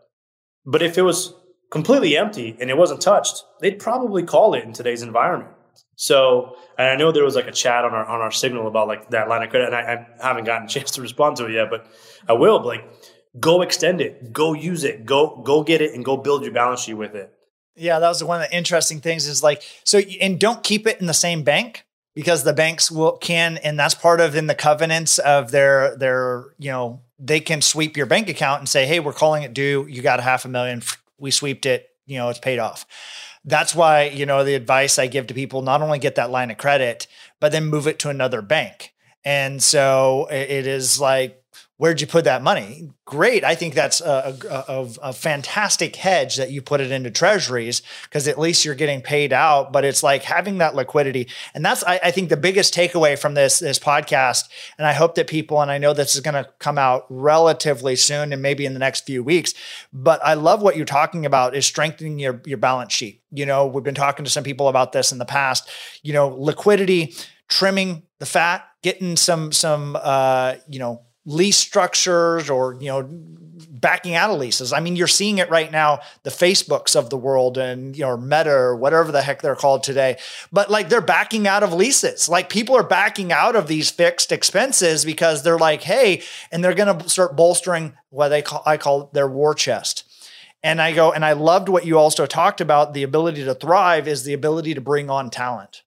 But 0.65 0.81
if 0.81 0.97
it 0.97 1.01
was 1.01 1.33
completely 1.71 2.15
empty 2.15 2.55
and 2.59 2.69
it 2.69 2.77
wasn't 2.77 3.01
touched, 3.01 3.43
they'd 3.59 3.79
probably 3.79 4.23
call 4.23 4.53
it 4.53 4.63
in 4.63 4.73
today's 4.73 5.01
environment. 5.01 5.51
So, 5.95 6.55
and 6.77 6.87
I 6.87 6.95
know 6.95 7.11
there 7.11 7.23
was 7.23 7.35
like 7.35 7.47
a 7.47 7.51
chat 7.51 7.83
on 7.83 7.93
our 7.93 8.05
on 8.05 8.21
our 8.21 8.31
signal 8.31 8.67
about 8.67 8.87
like 8.87 9.09
that 9.09 9.27
line 9.27 9.43
of 9.43 9.49
credit, 9.49 9.73
and 9.73 9.75
I, 9.75 10.07
I 10.21 10.27
haven't 10.27 10.45
gotten 10.45 10.65
a 10.65 10.69
chance 10.75 10.91
to 10.91 11.01
respond 11.01 11.37
to 11.37 11.45
it 11.45 11.53
yet, 11.53 11.69
but 11.69 11.87
I 12.27 12.33
will. 12.33 12.59
But 12.59 12.67
like, 12.67 12.93
go 13.39 13.61
extend 13.61 14.01
it, 14.01 14.31
go 14.31 14.53
use 14.53 14.83
it, 14.83 15.05
go 15.05 15.41
go 15.43 15.63
get 15.63 15.81
it, 15.81 15.93
and 15.93 16.03
go 16.03 16.17
build 16.17 16.43
your 16.43 16.53
balance 16.53 16.81
sheet 16.81 16.95
with 16.95 17.15
it. 17.15 17.33
Yeah, 17.75 17.99
that 17.99 18.07
was 18.07 18.23
one 18.23 18.41
of 18.41 18.49
the 18.49 18.55
interesting 18.55 19.01
things. 19.01 19.27
Is 19.27 19.43
like 19.43 19.63
so, 19.83 19.99
and 20.21 20.39
don't 20.39 20.63
keep 20.63 20.87
it 20.87 20.99
in 20.99 21.07
the 21.07 21.13
same 21.13 21.43
bank 21.43 21.85
because 22.15 22.43
the 22.43 22.53
banks 22.53 22.91
will 22.91 23.17
can, 23.17 23.57
and 23.57 23.79
that's 23.79 23.95
part 23.95 24.21
of 24.21 24.35
in 24.35 24.47
the 24.47 24.55
covenants 24.55 25.19
of 25.19 25.51
their 25.51 25.95
their 25.97 26.45
you 26.59 26.71
know 26.71 27.01
they 27.25 27.39
can 27.39 27.61
sweep 27.61 27.95
your 27.95 28.05
bank 28.05 28.27
account 28.27 28.59
and 28.59 28.67
say, 28.67 28.85
hey, 28.85 28.99
we're 28.99 29.13
calling 29.13 29.43
it 29.43 29.53
due. 29.53 29.87
You 29.89 30.01
got 30.01 30.19
a 30.19 30.23
half 30.23 30.43
a 30.43 30.49
million. 30.49 30.81
We 31.17 31.31
sweeped 31.31 31.65
it. 31.65 31.89
You 32.05 32.17
know, 32.17 32.27
it's 32.27 32.39
paid 32.39 32.59
off. 32.59 32.85
That's 33.45 33.73
why, 33.73 34.05
you 34.05 34.25
know, 34.25 34.43
the 34.43 34.55
advice 34.55 34.99
I 34.99 35.07
give 35.07 35.27
to 35.27 35.33
people 35.33 35.61
not 35.61 35.81
only 35.81 35.99
get 35.99 36.15
that 36.15 36.31
line 36.31 36.51
of 36.51 36.57
credit, 36.57 37.07
but 37.39 37.51
then 37.51 37.65
move 37.65 37.87
it 37.87 37.99
to 37.99 38.09
another 38.09 38.41
bank. 38.41 38.93
And 39.23 39.63
so 39.63 40.27
it 40.29 40.67
is 40.67 40.99
like 40.99 41.42
where'd 41.83 41.99
you 41.99 42.07
put 42.07 42.23
that 42.23 42.41
money? 42.41 42.89
Great. 43.03 43.43
I 43.43 43.55
think 43.55 43.73
that's 43.73 43.99
a, 43.99 44.37
a, 44.49 44.87
a, 45.01 45.11
fantastic 45.11 45.97
hedge 45.97 46.37
that 46.37 46.49
you 46.49 46.61
put 46.61 46.79
it 46.79 46.91
into 46.91 47.11
treasuries 47.11 47.81
because 48.03 48.25
at 48.25 48.39
least 48.39 48.63
you're 48.63 48.73
getting 48.73 49.01
paid 49.01 49.33
out. 49.33 49.73
But 49.73 49.83
it's 49.83 50.01
like 50.01 50.23
having 50.23 50.59
that 50.59 50.75
liquidity. 50.75 51.27
And 51.53 51.65
that's, 51.65 51.83
I, 51.83 51.99
I, 52.01 52.11
think, 52.11 52.29
the 52.29 52.37
biggest 52.37 52.73
takeaway 52.73 53.19
from 53.19 53.33
this, 53.33 53.59
this 53.59 53.79
podcast. 53.79 54.47
And 54.77 54.87
I 54.87 54.93
hope 54.93 55.15
that 55.15 55.27
people, 55.27 55.61
and 55.61 55.69
I 55.69 55.77
know 55.77 55.91
this 55.91 56.15
is 56.15 56.21
going 56.21 56.41
to 56.41 56.49
come 56.57 56.77
out 56.77 57.05
relatively 57.09 57.97
soon 57.97 58.31
and 58.31 58.41
maybe 58.41 58.65
in 58.65 58.71
the 58.71 58.79
next 58.79 59.05
few 59.05 59.21
weeks, 59.21 59.53
but 59.91 60.23
I 60.23 60.35
love 60.35 60.61
what 60.61 60.77
you're 60.77 60.85
talking 60.85 61.25
about 61.25 61.53
is 61.53 61.65
strengthening 61.65 62.17
your, 62.17 62.41
your 62.45 62.59
balance 62.59 62.93
sheet. 62.93 63.21
You 63.29 63.45
know, 63.45 63.67
we've 63.67 63.83
been 63.83 63.93
talking 63.93 64.23
to 64.23 64.31
some 64.31 64.45
people 64.45 64.69
about 64.69 64.93
this 64.93 65.11
in 65.11 65.17
the 65.17 65.25
past, 65.25 65.69
you 66.01 66.13
know, 66.13 66.29
liquidity, 66.29 67.13
trimming 67.49 68.03
the 68.19 68.25
fat, 68.25 68.65
getting 68.83 69.17
some, 69.17 69.51
some, 69.51 69.97
uh, 70.01 70.55
you 70.69 70.79
know, 70.79 71.01
lease 71.25 71.57
structures 71.57 72.49
or 72.49 72.75
you 72.79 72.87
know 72.87 73.09
backing 73.83 74.15
out 74.15 74.29
of 74.29 74.39
leases. 74.39 74.73
I 74.73 74.79
mean, 74.79 74.95
you're 74.95 75.07
seeing 75.07 75.37
it 75.37 75.49
right 75.49 75.71
now, 75.71 75.99
the 76.23 76.29
Facebooks 76.29 76.95
of 76.95 77.09
the 77.09 77.17
world 77.17 77.57
and 77.57 77.95
you 77.95 78.03
know 78.03 78.17
Meta 78.17 78.51
or 78.51 78.75
whatever 78.75 79.11
the 79.11 79.21
heck 79.21 79.41
they're 79.41 79.55
called 79.55 79.83
today. 79.83 80.17
But 80.51 80.71
like 80.71 80.89
they're 80.89 81.01
backing 81.01 81.47
out 81.47 81.61
of 81.61 81.73
leases. 81.73 82.27
Like 82.27 82.49
people 82.49 82.75
are 82.75 82.83
backing 82.83 83.31
out 83.31 83.55
of 83.55 83.67
these 83.67 83.91
fixed 83.91 84.31
expenses 84.31 85.05
because 85.05 85.43
they're 85.43 85.59
like, 85.59 85.83
hey, 85.83 86.23
and 86.51 86.63
they're 86.63 86.73
going 86.73 86.97
to 86.97 87.09
start 87.09 87.35
bolstering 87.35 87.93
what 88.09 88.29
they 88.29 88.41
call 88.41 88.63
I 88.65 88.77
call 88.77 89.09
their 89.13 89.27
war 89.27 89.53
chest. 89.53 90.05
And 90.65 90.81
I 90.81 90.93
go, 90.93 91.11
and 91.11 91.25
I 91.25 91.33
loved 91.33 91.67
what 91.67 91.85
you 91.85 91.99
also 91.99 92.25
talked 92.25 92.61
about 92.61 92.93
the 92.93 93.03
ability 93.03 93.43
to 93.43 93.53
thrive 93.53 94.07
is 94.07 94.23
the 94.23 94.31
ability 94.31 94.73
to 94.75 94.81
bring 94.81 95.09
on 95.09 95.29
talent. 95.29 95.82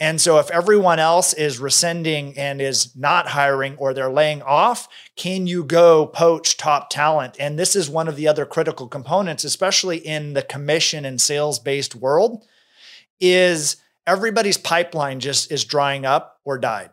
And 0.00 0.20
so, 0.20 0.38
if 0.38 0.50
everyone 0.50 0.98
else 0.98 1.32
is 1.32 1.60
rescinding 1.60 2.36
and 2.36 2.60
is 2.60 2.96
not 2.96 3.28
hiring 3.28 3.76
or 3.76 3.94
they're 3.94 4.10
laying 4.10 4.42
off, 4.42 4.88
can 5.14 5.46
you 5.46 5.62
go 5.62 6.06
poach 6.06 6.56
top 6.56 6.90
talent? 6.90 7.36
And 7.38 7.56
this 7.56 7.76
is 7.76 7.88
one 7.88 8.08
of 8.08 8.16
the 8.16 8.26
other 8.26 8.44
critical 8.44 8.88
components, 8.88 9.44
especially 9.44 9.98
in 9.98 10.34
the 10.34 10.42
commission 10.42 11.04
and 11.04 11.20
sales 11.20 11.60
based 11.60 11.94
world, 11.94 12.44
is 13.20 13.76
everybody's 14.06 14.58
pipeline 14.58 15.20
just 15.20 15.52
is 15.52 15.64
drying 15.64 16.04
up 16.04 16.40
or 16.44 16.58
died. 16.58 16.90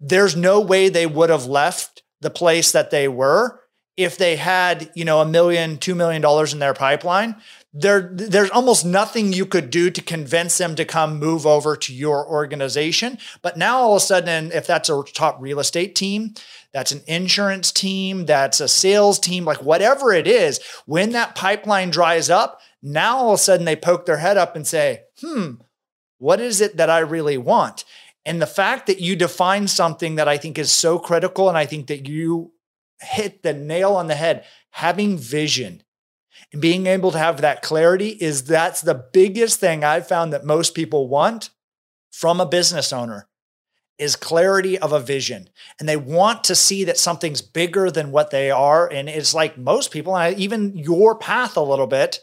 There's 0.00 0.34
no 0.34 0.60
way 0.60 0.88
they 0.88 1.06
would 1.06 1.30
have 1.30 1.46
left 1.46 2.02
the 2.20 2.30
place 2.30 2.72
that 2.72 2.90
they 2.90 3.06
were 3.06 3.60
if 3.96 4.18
they 4.18 4.36
had, 4.36 4.90
you 4.94 5.04
know, 5.04 5.20
a 5.20 5.26
million, 5.26 5.78
two 5.78 5.94
million 5.94 6.20
dollars 6.20 6.52
in 6.52 6.58
their 6.58 6.74
pipeline, 6.74 7.36
there, 7.76 8.08
there's 8.12 8.50
almost 8.50 8.86
nothing 8.86 9.32
you 9.32 9.44
could 9.44 9.68
do 9.68 9.90
to 9.90 10.00
convince 10.00 10.58
them 10.58 10.76
to 10.76 10.84
come 10.84 11.18
move 11.18 11.44
over 11.44 11.76
to 11.76 11.92
your 11.92 12.24
organization. 12.26 13.18
But 13.42 13.56
now 13.56 13.78
all 13.78 13.96
of 13.96 14.02
a 14.02 14.04
sudden, 14.04 14.52
if 14.52 14.68
that's 14.68 14.88
a 14.88 15.02
top 15.12 15.38
real 15.40 15.58
estate 15.58 15.96
team, 15.96 16.34
that's 16.72 16.92
an 16.92 17.02
insurance 17.08 17.72
team, 17.72 18.26
that's 18.26 18.60
a 18.60 18.68
sales 18.68 19.18
team, 19.18 19.44
like 19.44 19.60
whatever 19.62 20.12
it 20.12 20.28
is, 20.28 20.60
when 20.86 21.10
that 21.10 21.34
pipeline 21.34 21.90
dries 21.90 22.30
up, 22.30 22.60
now 22.80 23.16
all 23.16 23.30
of 23.30 23.40
a 23.40 23.42
sudden 23.42 23.66
they 23.66 23.76
poke 23.76 24.06
their 24.06 24.18
head 24.18 24.36
up 24.36 24.54
and 24.54 24.66
say, 24.66 25.02
hmm, 25.20 25.54
what 26.18 26.40
is 26.40 26.60
it 26.60 26.76
that 26.76 26.90
I 26.90 27.00
really 27.00 27.38
want? 27.38 27.84
And 28.24 28.40
the 28.40 28.46
fact 28.46 28.86
that 28.86 29.00
you 29.00 29.16
define 29.16 29.66
something 29.66 30.14
that 30.14 30.28
I 30.28 30.38
think 30.38 30.58
is 30.58 30.70
so 30.70 30.98
critical, 30.98 31.48
and 31.48 31.58
I 31.58 31.66
think 31.66 31.88
that 31.88 32.08
you 32.08 32.52
hit 33.00 33.42
the 33.42 33.52
nail 33.52 33.94
on 33.94 34.06
the 34.06 34.14
head. 34.14 34.44
Having 34.70 35.18
vision 35.18 35.82
and 36.52 36.62
being 36.62 36.86
able 36.86 37.10
to 37.12 37.18
have 37.18 37.40
that 37.40 37.62
clarity 37.62 38.10
is 38.10 38.44
that's 38.44 38.80
the 38.80 38.94
biggest 38.94 39.60
thing 39.60 39.84
I've 39.84 40.08
found 40.08 40.32
that 40.32 40.44
most 40.44 40.74
people 40.74 41.08
want 41.08 41.50
from 42.10 42.40
a 42.40 42.46
business 42.46 42.92
owner 42.92 43.28
is 43.98 44.16
clarity 44.16 44.78
of 44.78 44.92
a 44.92 45.00
vision. 45.00 45.48
And 45.78 45.88
they 45.88 45.96
want 45.96 46.44
to 46.44 46.54
see 46.54 46.84
that 46.84 46.98
something's 46.98 47.42
bigger 47.42 47.90
than 47.90 48.10
what 48.10 48.30
they 48.30 48.50
are. 48.50 48.90
And 48.90 49.08
it's 49.08 49.34
like 49.34 49.56
most 49.56 49.90
people, 49.90 50.16
and 50.16 50.38
even 50.38 50.76
your 50.76 51.16
path 51.16 51.56
a 51.56 51.60
little 51.60 51.86
bit, 51.86 52.20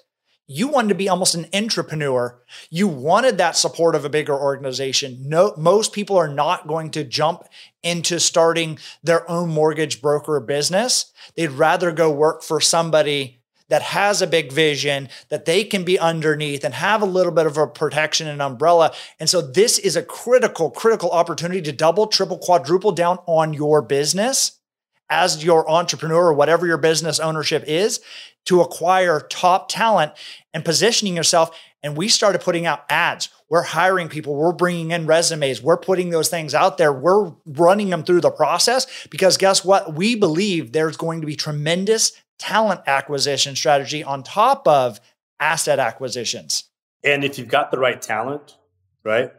you 0.48 0.68
wanted 0.68 0.90
to 0.90 0.96
be 0.96 1.08
almost 1.08 1.34
an 1.34 1.48
entrepreneur. 1.54 2.42
You 2.70 2.88
wanted 2.88 3.38
that 3.38 3.56
support 3.56 3.96
of 3.96 4.04
a 4.04 4.10
bigger 4.10 4.38
organization. 4.38 5.24
No, 5.26 5.54
most 5.58 5.94
people 5.94 6.18
are 6.18 6.28
not 6.28 6.68
going 6.68 6.92
to 6.92 7.06
jump 7.06 7.44
into 7.84 8.20
starting 8.20 8.78
their 9.02 9.30
own 9.32 9.50
mortgage 9.50 10.02
broker 10.02 10.40
business. 10.42 11.14
They'd 11.36 11.52
rather 11.52 11.94
go 11.94 12.12
work 12.12 12.44
for 12.44 12.60
somebody 12.60 13.41
that 13.72 13.82
has 13.82 14.22
a 14.22 14.28
big 14.28 14.52
vision 14.52 15.08
that 15.30 15.46
they 15.46 15.64
can 15.64 15.86
be 15.86 15.98
underneath 15.98 16.66
and 16.66 16.74
have 16.74 17.02
a 17.02 17.06
little 17.06 17.32
bit 17.32 17.46
of 17.46 17.56
a 17.56 17.66
protection 17.66 18.28
and 18.28 18.42
umbrella. 18.42 18.94
And 19.18 19.30
so 19.30 19.42
this 19.42 19.80
is 19.80 19.96
a 19.96 20.04
critical, 20.04 20.70
critical 20.70 21.10
opportunity 21.10 21.62
to 21.62 21.72
double, 21.72 22.08
triple, 22.08 22.38
quadruple 22.38 22.92
down 22.92 23.20
on 23.28 23.54
your 23.54 23.82
business 23.82 24.60
as 25.10 25.46
your 25.46 25.70
entrepreneur 25.72 26.28
or 26.28 26.34
whatever 26.34 26.68
your 26.68 26.78
business 26.78 27.18
ownership 27.18 27.64
is 27.66 28.02
to 28.44 28.60
acquire 28.60 29.22
top 29.22 29.70
talent 29.70 30.12
and 30.54 30.66
positioning 30.66 31.16
yourself. 31.16 31.58
And 31.82 31.96
we 31.96 32.10
started 32.10 32.42
putting 32.42 32.66
out 32.66 32.84
ads. 32.90 33.30
We're 33.48 33.64
hiring 33.64 34.10
people. 34.10 34.36
We're 34.36 34.52
bringing 34.52 34.92
in 34.92 35.08
resumes. 35.08 35.64
We're 35.64 35.78
putting 35.78 36.10
those 36.10 36.28
things 36.28 36.54
out 36.54 36.78
there. 36.78 36.92
We're 36.92 37.32
running 37.46 37.90
them 37.90 38.04
through 38.04 38.22
the 38.22 38.32
process 38.32 39.08
because 39.10 39.38
guess 39.38 39.64
what? 39.64 39.94
We 39.94 40.16
believe 40.16 40.74
there's 40.74 40.98
going 40.98 41.22
to 41.22 41.28
be 41.28 41.38
tremendous 41.38 42.12
talent 42.42 42.82
acquisition 42.88 43.56
strategy 43.56 44.04
on 44.04 44.24
top 44.24 44.68
of 44.68 45.00
asset 45.40 45.78
acquisitions. 45.78 46.64
And 47.04 47.24
if 47.24 47.38
you've 47.38 47.48
got 47.48 47.70
the 47.70 47.78
right 47.78 48.02
talent, 48.02 48.58
right, 49.04 49.32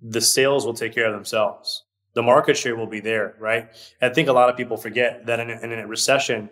the 0.00 0.20
sales 0.20 0.64
will 0.64 0.74
take 0.74 0.94
care 0.94 1.06
of 1.06 1.12
themselves. 1.12 1.82
The 2.14 2.22
market 2.22 2.56
share 2.56 2.76
will 2.76 2.86
be 2.86 3.00
there, 3.00 3.34
right? 3.40 3.68
I 4.00 4.08
think 4.08 4.28
a 4.28 4.32
lot 4.32 4.48
of 4.48 4.56
people 4.56 4.76
forget 4.76 5.26
that 5.26 5.40
in 5.40 5.50
a, 5.50 5.60
in 5.60 5.72
a 5.72 5.86
recession, 5.86 6.48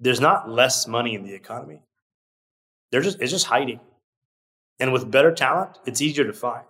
there's 0.00 0.20
not 0.20 0.50
less 0.50 0.86
money 0.88 1.14
in 1.14 1.22
the 1.22 1.32
economy. 1.32 1.80
They're 2.90 3.00
just 3.00 3.20
it's 3.20 3.32
just 3.32 3.46
hiding. 3.46 3.80
And 4.80 4.92
with 4.92 5.10
better 5.10 5.32
talent, 5.32 5.78
it's 5.86 6.02
easier 6.02 6.24
to 6.24 6.32
find. 6.32 6.66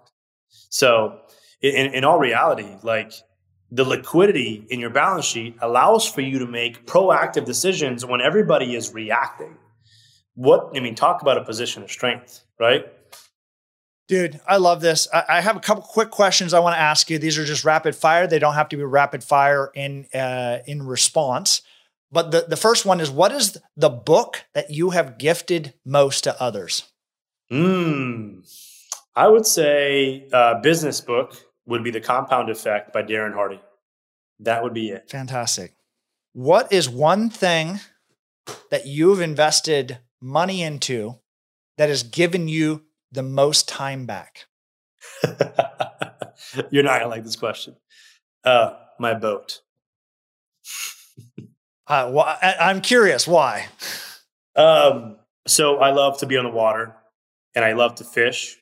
So 0.48 1.20
in, 1.60 1.94
in 1.94 2.04
all 2.04 2.18
reality, 2.18 2.76
like 2.82 3.12
the 3.70 3.84
liquidity 3.84 4.66
in 4.70 4.80
your 4.80 4.90
balance 4.90 5.26
sheet 5.26 5.56
allows 5.60 6.08
for 6.08 6.20
you 6.20 6.38
to 6.38 6.46
make 6.46 6.86
proactive 6.86 7.44
decisions 7.44 8.04
when 8.04 8.20
everybody 8.20 8.74
is 8.74 8.94
reacting. 8.94 9.56
What 10.34 10.70
I 10.74 10.80
mean, 10.80 10.94
talk 10.94 11.22
about 11.22 11.36
a 11.36 11.44
position 11.44 11.82
of 11.82 11.90
strength, 11.90 12.44
right? 12.58 12.86
Dude, 14.06 14.40
I 14.46 14.56
love 14.56 14.80
this. 14.80 15.06
I, 15.12 15.42
have 15.42 15.56
a 15.56 15.60
couple 15.60 15.82
quick 15.82 16.08
questions 16.10 16.54
I 16.54 16.60
want 16.60 16.74
to 16.74 16.80
ask 16.80 17.10
you. 17.10 17.18
These 17.18 17.36
are 17.36 17.44
just 17.44 17.62
rapid 17.62 17.94
fire. 17.94 18.26
They 18.26 18.38
don't 18.38 18.54
have 18.54 18.70
to 18.70 18.76
be 18.78 18.82
rapid 18.82 19.22
fire 19.22 19.70
in 19.74 20.06
uh, 20.14 20.58
in 20.66 20.82
response. 20.82 21.60
But 22.10 22.30
the, 22.30 22.46
the 22.48 22.56
first 22.56 22.86
one 22.86 23.00
is 23.00 23.10
what 23.10 23.32
is 23.32 23.58
the 23.76 23.90
book 23.90 24.44
that 24.54 24.70
you 24.70 24.90
have 24.90 25.18
gifted 25.18 25.74
most 25.84 26.24
to 26.24 26.40
others? 26.40 26.84
Hmm. 27.50 28.40
I 29.14 29.28
would 29.28 29.46
say 29.46 30.26
uh, 30.32 30.60
business 30.60 31.02
book 31.02 31.34
would 31.68 31.84
be 31.84 31.90
The 31.90 32.00
Compound 32.00 32.50
Effect 32.50 32.92
by 32.92 33.02
Darren 33.02 33.34
Hardy. 33.34 33.60
That 34.40 34.62
would 34.62 34.74
be 34.74 34.88
it. 34.90 35.10
Fantastic. 35.10 35.74
What 36.32 36.72
is 36.72 36.88
one 36.88 37.30
thing 37.30 37.80
that 38.70 38.86
you've 38.86 39.20
invested 39.20 39.98
money 40.20 40.62
into 40.62 41.18
that 41.76 41.88
has 41.88 42.02
given 42.02 42.48
you 42.48 42.84
the 43.12 43.22
most 43.22 43.68
time 43.68 44.06
back? 44.06 44.46
You're 46.70 46.82
not 46.84 47.00
to 47.00 47.08
like 47.08 47.24
this 47.24 47.36
question. 47.36 47.76
Uh, 48.44 48.74
my 48.98 49.14
boat. 49.14 49.60
Uh, 51.88 52.10
well, 52.12 52.26
I, 52.42 52.70
am 52.70 52.82
curious 52.82 53.26
why. 53.26 53.66
Um, 54.54 55.16
so 55.46 55.78
I 55.78 55.90
love 55.90 56.18
to 56.18 56.26
be 56.26 56.36
on 56.36 56.44
the 56.44 56.50
water, 56.50 56.94
and 57.54 57.64
I 57.64 57.72
love 57.72 57.94
to 57.94 58.04
fish, 58.04 58.58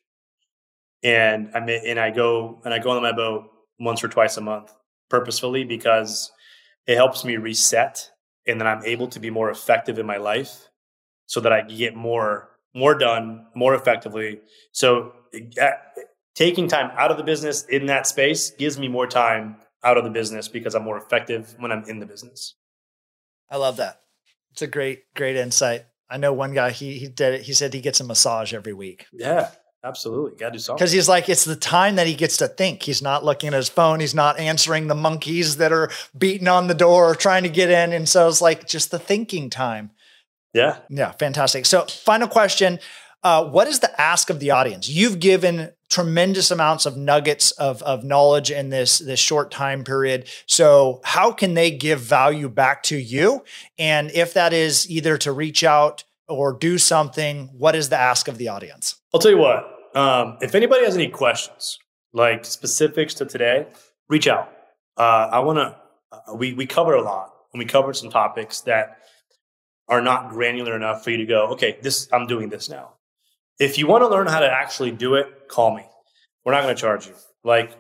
and 1.03 1.51
I 1.55 1.61
and 1.61 1.99
I 1.99 2.11
go 2.11 2.61
and 2.65 2.73
I 2.73 2.79
go 2.79 2.91
on 2.91 3.03
my 3.03 3.13
boat 3.13 3.51
once 3.79 4.03
or 4.03 4.09
twice 4.09 4.37
a 4.37 4.41
month 4.41 4.73
purposefully 5.09 5.65
because 5.65 6.33
it 6.87 6.97
helps 6.97 7.25
me 7.25 7.37
reset, 7.37 8.11
and 8.47 8.61
then 8.61 8.67
I'm 8.67 8.85
able 8.85 9.09
to 9.09 9.21
be 9.21 9.31
more 9.31 9.51
effective 9.51 9.99
in 9.99 10.07
my 10.07 10.17
life, 10.17 10.69
so 11.27 11.41
that 11.41 11.53
I 11.53 11.63
can 11.63 11.77
get 11.77 11.95
more 11.95 12.51
more 12.75 12.95
done 12.95 13.47
more 13.55 13.75
effectively. 13.75 14.41
So 14.73 15.13
uh, 15.61 15.71
taking 16.35 16.69
time 16.69 16.91
out 16.97 17.11
of 17.11 17.17
the 17.17 17.25
business 17.25 17.65
in 17.65 17.87
that 17.87 18.07
space 18.07 18.51
gives 18.51 18.79
me 18.79 18.89
more 18.89 19.07
time 19.07 19.57
out 19.83 19.97
of 19.97 20.05
the 20.05 20.11
business 20.11 20.49
because 20.49 20.75
I'm 20.75 20.85
more 20.85 20.99
effective 20.99 21.55
when 21.59 21.73
I'm 21.73 21.85
in 21.85 22.01
the 22.01 22.07
business. 22.07 22.55
I 23.51 23.57
love 23.57 23.77
that. 23.79 24.01
It's 24.53 24.63
a 24.63 24.67
great, 24.67 25.05
great 25.15 25.37
insight. 25.37 25.87
I 26.11 26.19
know 26.19 26.33
one 26.33 26.55
guy, 26.55 26.71
he, 26.71 26.99
he 26.99 27.09
did 27.09 27.35
it. 27.35 27.43
He 27.43 27.53
said 27.53 27.73
he 27.73 27.81
gets 27.81 28.01
a 28.01 28.05
massage 28.05 28.53
every 28.53 28.73
week. 28.73 29.07
Yeah, 29.13 29.51
absolutely. 29.87 30.37
Got 30.37 30.49
to 30.49 30.53
do 30.53 30.59
something. 30.59 30.79
Because 30.79 30.93
he's 30.93 31.09
like, 31.09 31.29
it's 31.29 31.45
the 31.45 31.57
time 31.57 31.97
that 31.97 32.07
he 32.07 32.15
gets 32.15 32.39
to 32.39 32.49
think. 32.49 32.83
He's 32.83 33.03
not 33.03 33.25
looking 33.25 33.49
at 33.49 33.55
his 33.55 33.69
phone. 33.69 34.01
He's 34.01 34.15
not 34.15 34.39
answering 34.39 34.87
the 34.87 34.95
monkeys 34.95 35.57
that 35.57 35.73
are 35.73 35.91
beating 36.17 36.49
on 36.49 36.67
the 36.67 36.75
door 36.75 37.11
or 37.11 37.15
trying 37.15 37.45
to 37.45 37.49
get 37.49 37.71
in. 37.71 37.93
And 37.93 38.09
so 38.09 38.29
it's 38.29 38.41
like 38.41 38.67
just 38.67 38.91
the 38.91 38.99
thinking 38.99 39.51
time. 39.51 39.91
Yeah. 40.53 40.79
Yeah. 40.89 41.13
Fantastic. 41.13 41.67
So, 41.67 41.85
final 41.85 42.29
question. 42.29 42.79
Uh, 43.23 43.45
what 43.45 43.67
is 43.67 43.81
the 43.81 44.01
ask 44.01 44.31
of 44.31 44.41
the 44.41 44.53
audience? 44.53 44.89
You've 44.89 45.19
given 45.19 45.73
tremendous 45.91 46.51
amounts 46.51 46.87
of 46.87 46.97
nuggets 46.97 47.51
of, 47.53 47.83
of 47.83 48.05
knowledge 48.05 48.51
in 48.51 48.71
this, 48.71 48.99
this 48.99 49.21
short 49.21 49.51
time 49.51 49.85
period. 49.85 50.29
So, 50.47 51.01
how 51.05 51.33
can 51.33 51.55
they 51.55 51.71
give 51.71 52.01
value 52.01 52.49
back 52.49 52.83
to 52.85 52.97
you? 52.97 53.45
And 53.79 54.11
if 54.13 54.35
that 54.35 54.53
is 54.53 54.89
either 54.91 55.19
to 55.19 55.33
reach 55.33 55.65
out 55.65 56.05
or 56.29 56.53
do 56.53 56.79
something, 56.79 57.49
what 57.57 57.77
is 57.77 57.89
the 57.89 57.99
ask 57.99 58.29
of 58.29 58.39
the 58.39 58.49
audience? 58.49 58.97
I'll 59.13 59.21
tell 59.21 59.31
you 59.31 59.39
what. 59.39 59.76
Um, 59.97 60.37
if 60.43 60.55
anybody 60.55 60.85
has 60.85 60.95
any 60.95 61.09
questions, 61.09 61.79
like 62.13 62.45
specifics 62.45 63.15
to 63.15 63.25
today, 63.25 63.67
reach 64.09 64.29
out. 64.29 64.53
Uh, 64.97 65.29
I 65.33 65.39
want 65.41 65.59
to. 65.59 65.77
Uh, 66.13 66.35
we 66.35 66.53
we 66.53 66.67
cover 66.67 66.95
a 66.95 67.03
lot, 67.03 67.33
and 67.53 67.59
we 67.59 67.65
covered 67.65 67.97
some 67.97 68.11
topics 68.11 68.61
that 68.63 68.99
are 69.89 70.03
not 70.03 70.29
granular 70.31 70.77
enough 70.77 71.03
for 71.03 71.11
you 71.11 71.17
to 71.17 71.27
go. 71.27 71.47
Okay, 71.49 71.79
this 71.83 72.09
I'm 72.13 72.27
doing 72.27 72.51
this 72.51 72.69
now. 72.69 72.93
If 73.59 73.79
you 73.79 73.87
want 73.87 74.03
to 74.03 74.09
learn 74.09 74.27
how 74.27 74.41
to 74.41 74.51
actually 74.51 74.91
do 74.91 75.15
it, 75.15 75.49
call 75.49 75.75
me. 75.75 75.87
We're 76.45 76.53
not 76.53 76.63
going 76.63 76.75
to 76.75 76.81
charge 76.81 77.07
you. 77.07 77.15
Like, 77.43 77.73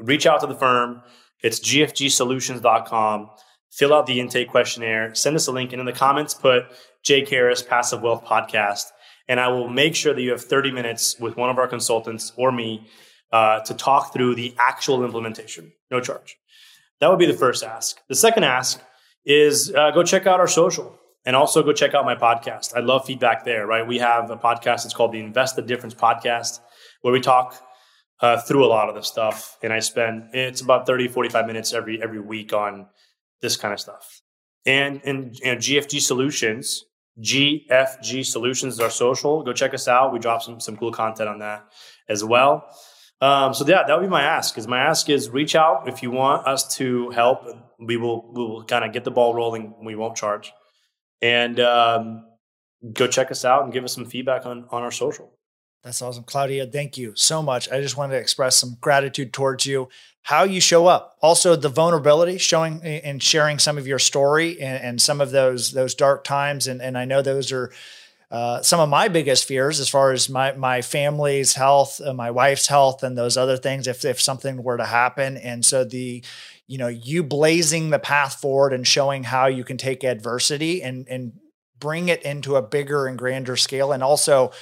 reach 0.00 0.26
out 0.26 0.40
to 0.42 0.46
the 0.46 0.54
firm. 0.54 1.02
It's 1.42 1.58
gfgsolutions.com. 1.58 3.30
Fill 3.72 3.92
out 3.92 4.06
the 4.06 4.20
intake 4.20 4.48
questionnaire. 4.48 5.12
Send 5.14 5.34
us 5.34 5.48
a 5.48 5.52
link. 5.52 5.72
And 5.72 5.80
in 5.80 5.86
the 5.86 5.92
comments, 5.92 6.34
put 6.34 6.66
Jake 7.02 7.28
Harris 7.28 7.62
Passive 7.62 8.00
Wealth 8.00 8.24
Podcast. 8.24 8.84
And 9.28 9.40
I 9.40 9.48
will 9.48 9.68
make 9.68 9.94
sure 9.94 10.14
that 10.14 10.20
you 10.20 10.30
have 10.30 10.42
30 10.42 10.72
minutes 10.72 11.18
with 11.18 11.36
one 11.36 11.50
of 11.50 11.58
our 11.58 11.66
consultants 11.66 12.32
or 12.36 12.52
me 12.52 12.86
uh, 13.32 13.60
to 13.60 13.74
talk 13.74 14.12
through 14.12 14.34
the 14.34 14.54
actual 14.58 15.04
implementation. 15.04 15.72
No 15.90 16.00
charge. 16.00 16.36
That 17.00 17.10
would 17.10 17.18
be 17.18 17.26
the 17.26 17.34
first 17.34 17.64
ask. 17.64 18.00
The 18.08 18.14
second 18.14 18.44
ask 18.44 18.80
is 19.24 19.72
uh, 19.74 19.90
go 19.90 20.02
check 20.02 20.26
out 20.26 20.40
our 20.40 20.48
social. 20.48 20.98
And 21.26 21.34
also 21.34 21.62
go 21.62 21.72
check 21.72 21.94
out 21.94 22.04
my 22.04 22.14
podcast. 22.14 22.76
I 22.76 22.80
love 22.80 23.06
feedback 23.06 23.44
there, 23.44 23.66
right? 23.66 23.86
We 23.86 23.98
have 23.98 24.30
a 24.30 24.36
podcast. 24.36 24.84
It's 24.84 24.92
called 24.92 25.12
the 25.12 25.20
Invest 25.20 25.56
the 25.56 25.62
Difference 25.62 25.94
podcast, 25.94 26.60
where 27.00 27.14
we 27.14 27.20
talk 27.20 27.58
uh, 28.20 28.40
through 28.42 28.64
a 28.64 28.68
lot 28.68 28.90
of 28.90 28.94
this 28.94 29.08
stuff. 29.08 29.56
And 29.62 29.72
I 29.72 29.78
spend, 29.78 30.34
it's 30.34 30.60
about 30.60 30.86
30, 30.86 31.08
45 31.08 31.46
minutes 31.46 31.72
every, 31.72 32.02
every 32.02 32.20
week 32.20 32.52
on 32.52 32.88
this 33.40 33.56
kind 33.56 33.72
of 33.72 33.80
stuff. 33.80 34.20
And, 34.66 35.00
and, 35.04 35.38
and 35.42 35.60
GFG 35.60 36.00
Solutions, 36.00 36.84
GFG 37.20 38.26
Solutions 38.26 38.74
is 38.74 38.80
our 38.80 38.90
social. 38.90 39.42
Go 39.42 39.52
check 39.52 39.74
us 39.74 39.86
out. 39.86 40.12
We 40.12 40.18
drop 40.18 40.42
some, 40.42 40.60
some 40.60 40.76
cool 40.76 40.92
content 40.92 41.28
on 41.28 41.38
that 41.38 41.64
as 42.08 42.24
well. 42.24 42.68
Um, 43.20 43.54
so 43.54 43.66
yeah, 43.66 43.84
that 43.86 43.96
would 43.96 44.02
be 44.02 44.10
my 44.10 44.22
ask. 44.22 44.58
Is 44.58 44.66
my 44.66 44.80
ask 44.80 45.08
is 45.08 45.30
reach 45.30 45.54
out 45.54 45.88
if 45.88 46.02
you 46.02 46.10
want 46.10 46.46
us 46.46 46.76
to 46.76 47.10
help. 47.10 47.46
We 47.78 47.96
will 47.96 48.32
we 48.32 48.42
will 48.42 48.64
kind 48.64 48.84
of 48.84 48.92
get 48.92 49.04
the 49.04 49.10
ball 49.10 49.34
rolling. 49.34 49.74
We 49.82 49.94
won't 49.94 50.16
charge, 50.16 50.52
and 51.22 51.58
um, 51.60 52.26
go 52.92 53.06
check 53.06 53.30
us 53.30 53.44
out 53.44 53.64
and 53.64 53.72
give 53.72 53.84
us 53.84 53.94
some 53.94 54.04
feedback 54.04 54.46
on 54.46 54.66
on 54.70 54.82
our 54.82 54.90
social. 54.90 55.30
That's 55.84 56.00
awesome, 56.00 56.24
Claudio, 56.24 56.66
Thank 56.66 56.96
you 56.96 57.12
so 57.14 57.42
much. 57.42 57.70
I 57.70 57.82
just 57.82 57.96
wanted 57.96 58.14
to 58.14 58.20
express 58.20 58.56
some 58.56 58.78
gratitude 58.80 59.34
towards 59.34 59.66
you. 59.66 59.90
How 60.22 60.44
you 60.44 60.58
show 60.58 60.86
up, 60.86 61.18
also 61.20 61.54
the 61.54 61.68
vulnerability, 61.68 62.38
showing 62.38 62.82
and 62.82 63.22
sharing 63.22 63.58
some 63.58 63.76
of 63.76 63.86
your 63.86 63.98
story 63.98 64.58
and, 64.58 64.82
and 64.82 65.02
some 65.02 65.20
of 65.20 65.30
those 65.30 65.72
those 65.72 65.94
dark 65.94 66.24
times, 66.24 66.66
and 66.66 66.80
and 66.80 66.96
I 66.96 67.04
know 67.04 67.20
those 67.20 67.52
are 67.52 67.70
uh, 68.30 68.62
some 68.62 68.80
of 68.80 68.88
my 68.88 69.08
biggest 69.08 69.44
fears 69.44 69.80
as 69.80 69.90
far 69.90 70.12
as 70.12 70.30
my 70.30 70.52
my 70.52 70.80
family's 70.80 71.52
health, 71.52 72.00
uh, 72.02 72.14
my 72.14 72.30
wife's 72.30 72.68
health, 72.68 73.02
and 73.02 73.18
those 73.18 73.36
other 73.36 73.58
things. 73.58 73.86
If 73.86 74.02
if 74.06 74.18
something 74.18 74.62
were 74.62 74.78
to 74.78 74.86
happen, 74.86 75.36
and 75.36 75.62
so 75.62 75.84
the 75.84 76.24
you 76.66 76.78
know 76.78 76.88
you 76.88 77.22
blazing 77.22 77.90
the 77.90 77.98
path 77.98 78.40
forward 78.40 78.72
and 78.72 78.86
showing 78.86 79.24
how 79.24 79.48
you 79.48 79.62
can 79.62 79.76
take 79.76 80.02
adversity 80.04 80.82
and 80.82 81.06
and 81.10 81.34
bring 81.78 82.08
it 82.08 82.22
into 82.22 82.56
a 82.56 82.62
bigger 82.62 83.06
and 83.06 83.18
grander 83.18 83.56
scale, 83.56 83.92
and 83.92 84.02
also 84.02 84.52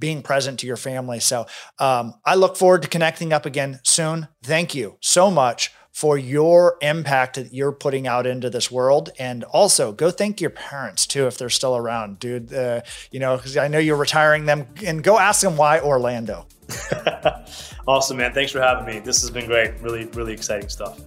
being 0.00 0.22
present 0.22 0.58
to 0.60 0.66
your 0.66 0.76
family. 0.76 1.20
So 1.20 1.46
um, 1.78 2.14
I 2.24 2.34
look 2.34 2.56
forward 2.56 2.82
to 2.82 2.88
connecting 2.88 3.32
up 3.32 3.46
again 3.46 3.80
soon. 3.84 4.26
Thank 4.42 4.74
you 4.74 4.96
so 5.00 5.30
much 5.30 5.72
for 5.92 6.16
your 6.16 6.78
impact 6.80 7.34
that 7.36 7.52
you're 7.52 7.72
putting 7.72 8.06
out 8.06 8.26
into 8.26 8.48
this 8.48 8.70
world. 8.70 9.10
And 9.18 9.44
also 9.44 9.92
go 9.92 10.10
thank 10.10 10.40
your 10.40 10.50
parents 10.50 11.06
too, 11.06 11.26
if 11.26 11.36
they're 11.36 11.50
still 11.50 11.76
around, 11.76 12.18
dude. 12.18 12.52
Uh, 12.52 12.82
you 13.10 13.20
know, 13.20 13.36
because 13.36 13.56
I 13.56 13.68
know 13.68 13.78
you're 13.78 13.96
retiring 13.96 14.46
them 14.46 14.66
and 14.84 15.02
go 15.02 15.18
ask 15.18 15.42
them 15.42 15.56
why 15.56 15.80
Orlando. 15.80 16.46
awesome, 17.88 18.16
man. 18.16 18.32
Thanks 18.32 18.52
for 18.52 18.60
having 18.60 18.86
me. 18.86 19.00
This 19.00 19.20
has 19.20 19.30
been 19.30 19.46
great. 19.46 19.80
Really, 19.80 20.06
really 20.06 20.32
exciting 20.32 20.68
stuff. 20.68 21.00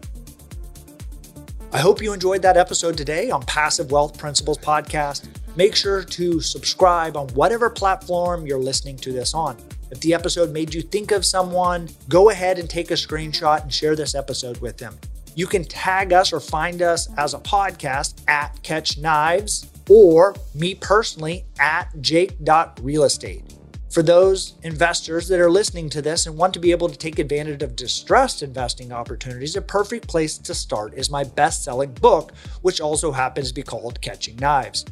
I 1.71 1.79
hope 1.79 2.01
you 2.01 2.13
enjoyed 2.13 2.43
that 2.43 2.55
episode 2.55 2.97
today 2.97 3.31
on 3.31 3.41
Passive 3.43 3.89
Wealth 3.89 4.17
Principles 4.17 4.59
Podcast. 4.59 5.27
Make 5.55 5.75
sure 5.75 6.03
to 6.03 6.41
subscribe 6.41 7.15
on 7.15 7.27
whatever 7.29 7.69
platform 7.69 8.47
you're 8.47 8.57
listening 8.57 8.97
to 8.97 9.11
this 9.11 9.35
on. 9.35 9.55
If 9.91 9.99
the 9.99 10.15
episode 10.15 10.51
made 10.51 10.73
you 10.73 10.81
think 10.81 11.11
of 11.11 11.23
someone, 11.23 11.89
go 12.09 12.31
ahead 12.31 12.57
and 12.57 12.67
take 12.67 12.89
a 12.89 12.95
screenshot 12.95 13.61
and 13.61 13.71
share 13.71 13.95
this 13.95 14.15
episode 14.15 14.57
with 14.61 14.77
them. 14.77 14.97
You 15.35 15.45
can 15.45 15.63
tag 15.63 16.11
us 16.11 16.33
or 16.33 16.39
find 16.39 16.81
us 16.81 17.07
as 17.17 17.35
a 17.35 17.39
podcast 17.39 18.27
at 18.27 18.61
Catch 18.63 18.97
Knives 18.97 19.69
or 19.87 20.35
me 20.55 20.73
personally 20.73 21.45
at 21.59 21.89
jake.realestate. 22.01 23.43
For 23.91 24.01
those 24.01 24.55
investors 24.63 25.27
that 25.27 25.39
are 25.39 25.51
listening 25.51 25.87
to 25.91 26.01
this 26.01 26.25
and 26.25 26.35
want 26.35 26.55
to 26.55 26.59
be 26.59 26.71
able 26.71 26.89
to 26.89 26.97
take 26.97 27.19
advantage 27.19 27.61
of 27.61 27.75
distressed 27.75 28.41
investing 28.41 28.91
opportunities, 28.91 29.55
a 29.55 29.61
perfect 29.61 30.07
place 30.07 30.39
to 30.39 30.55
start 30.55 30.95
is 30.95 31.11
my 31.11 31.23
best 31.23 31.63
selling 31.63 31.93
book, 31.93 32.33
which 32.63 32.81
also 32.81 33.11
happens 33.11 33.49
to 33.49 33.53
be 33.53 33.61
called 33.61 34.01
Catching 34.01 34.37
Knives. 34.37 34.83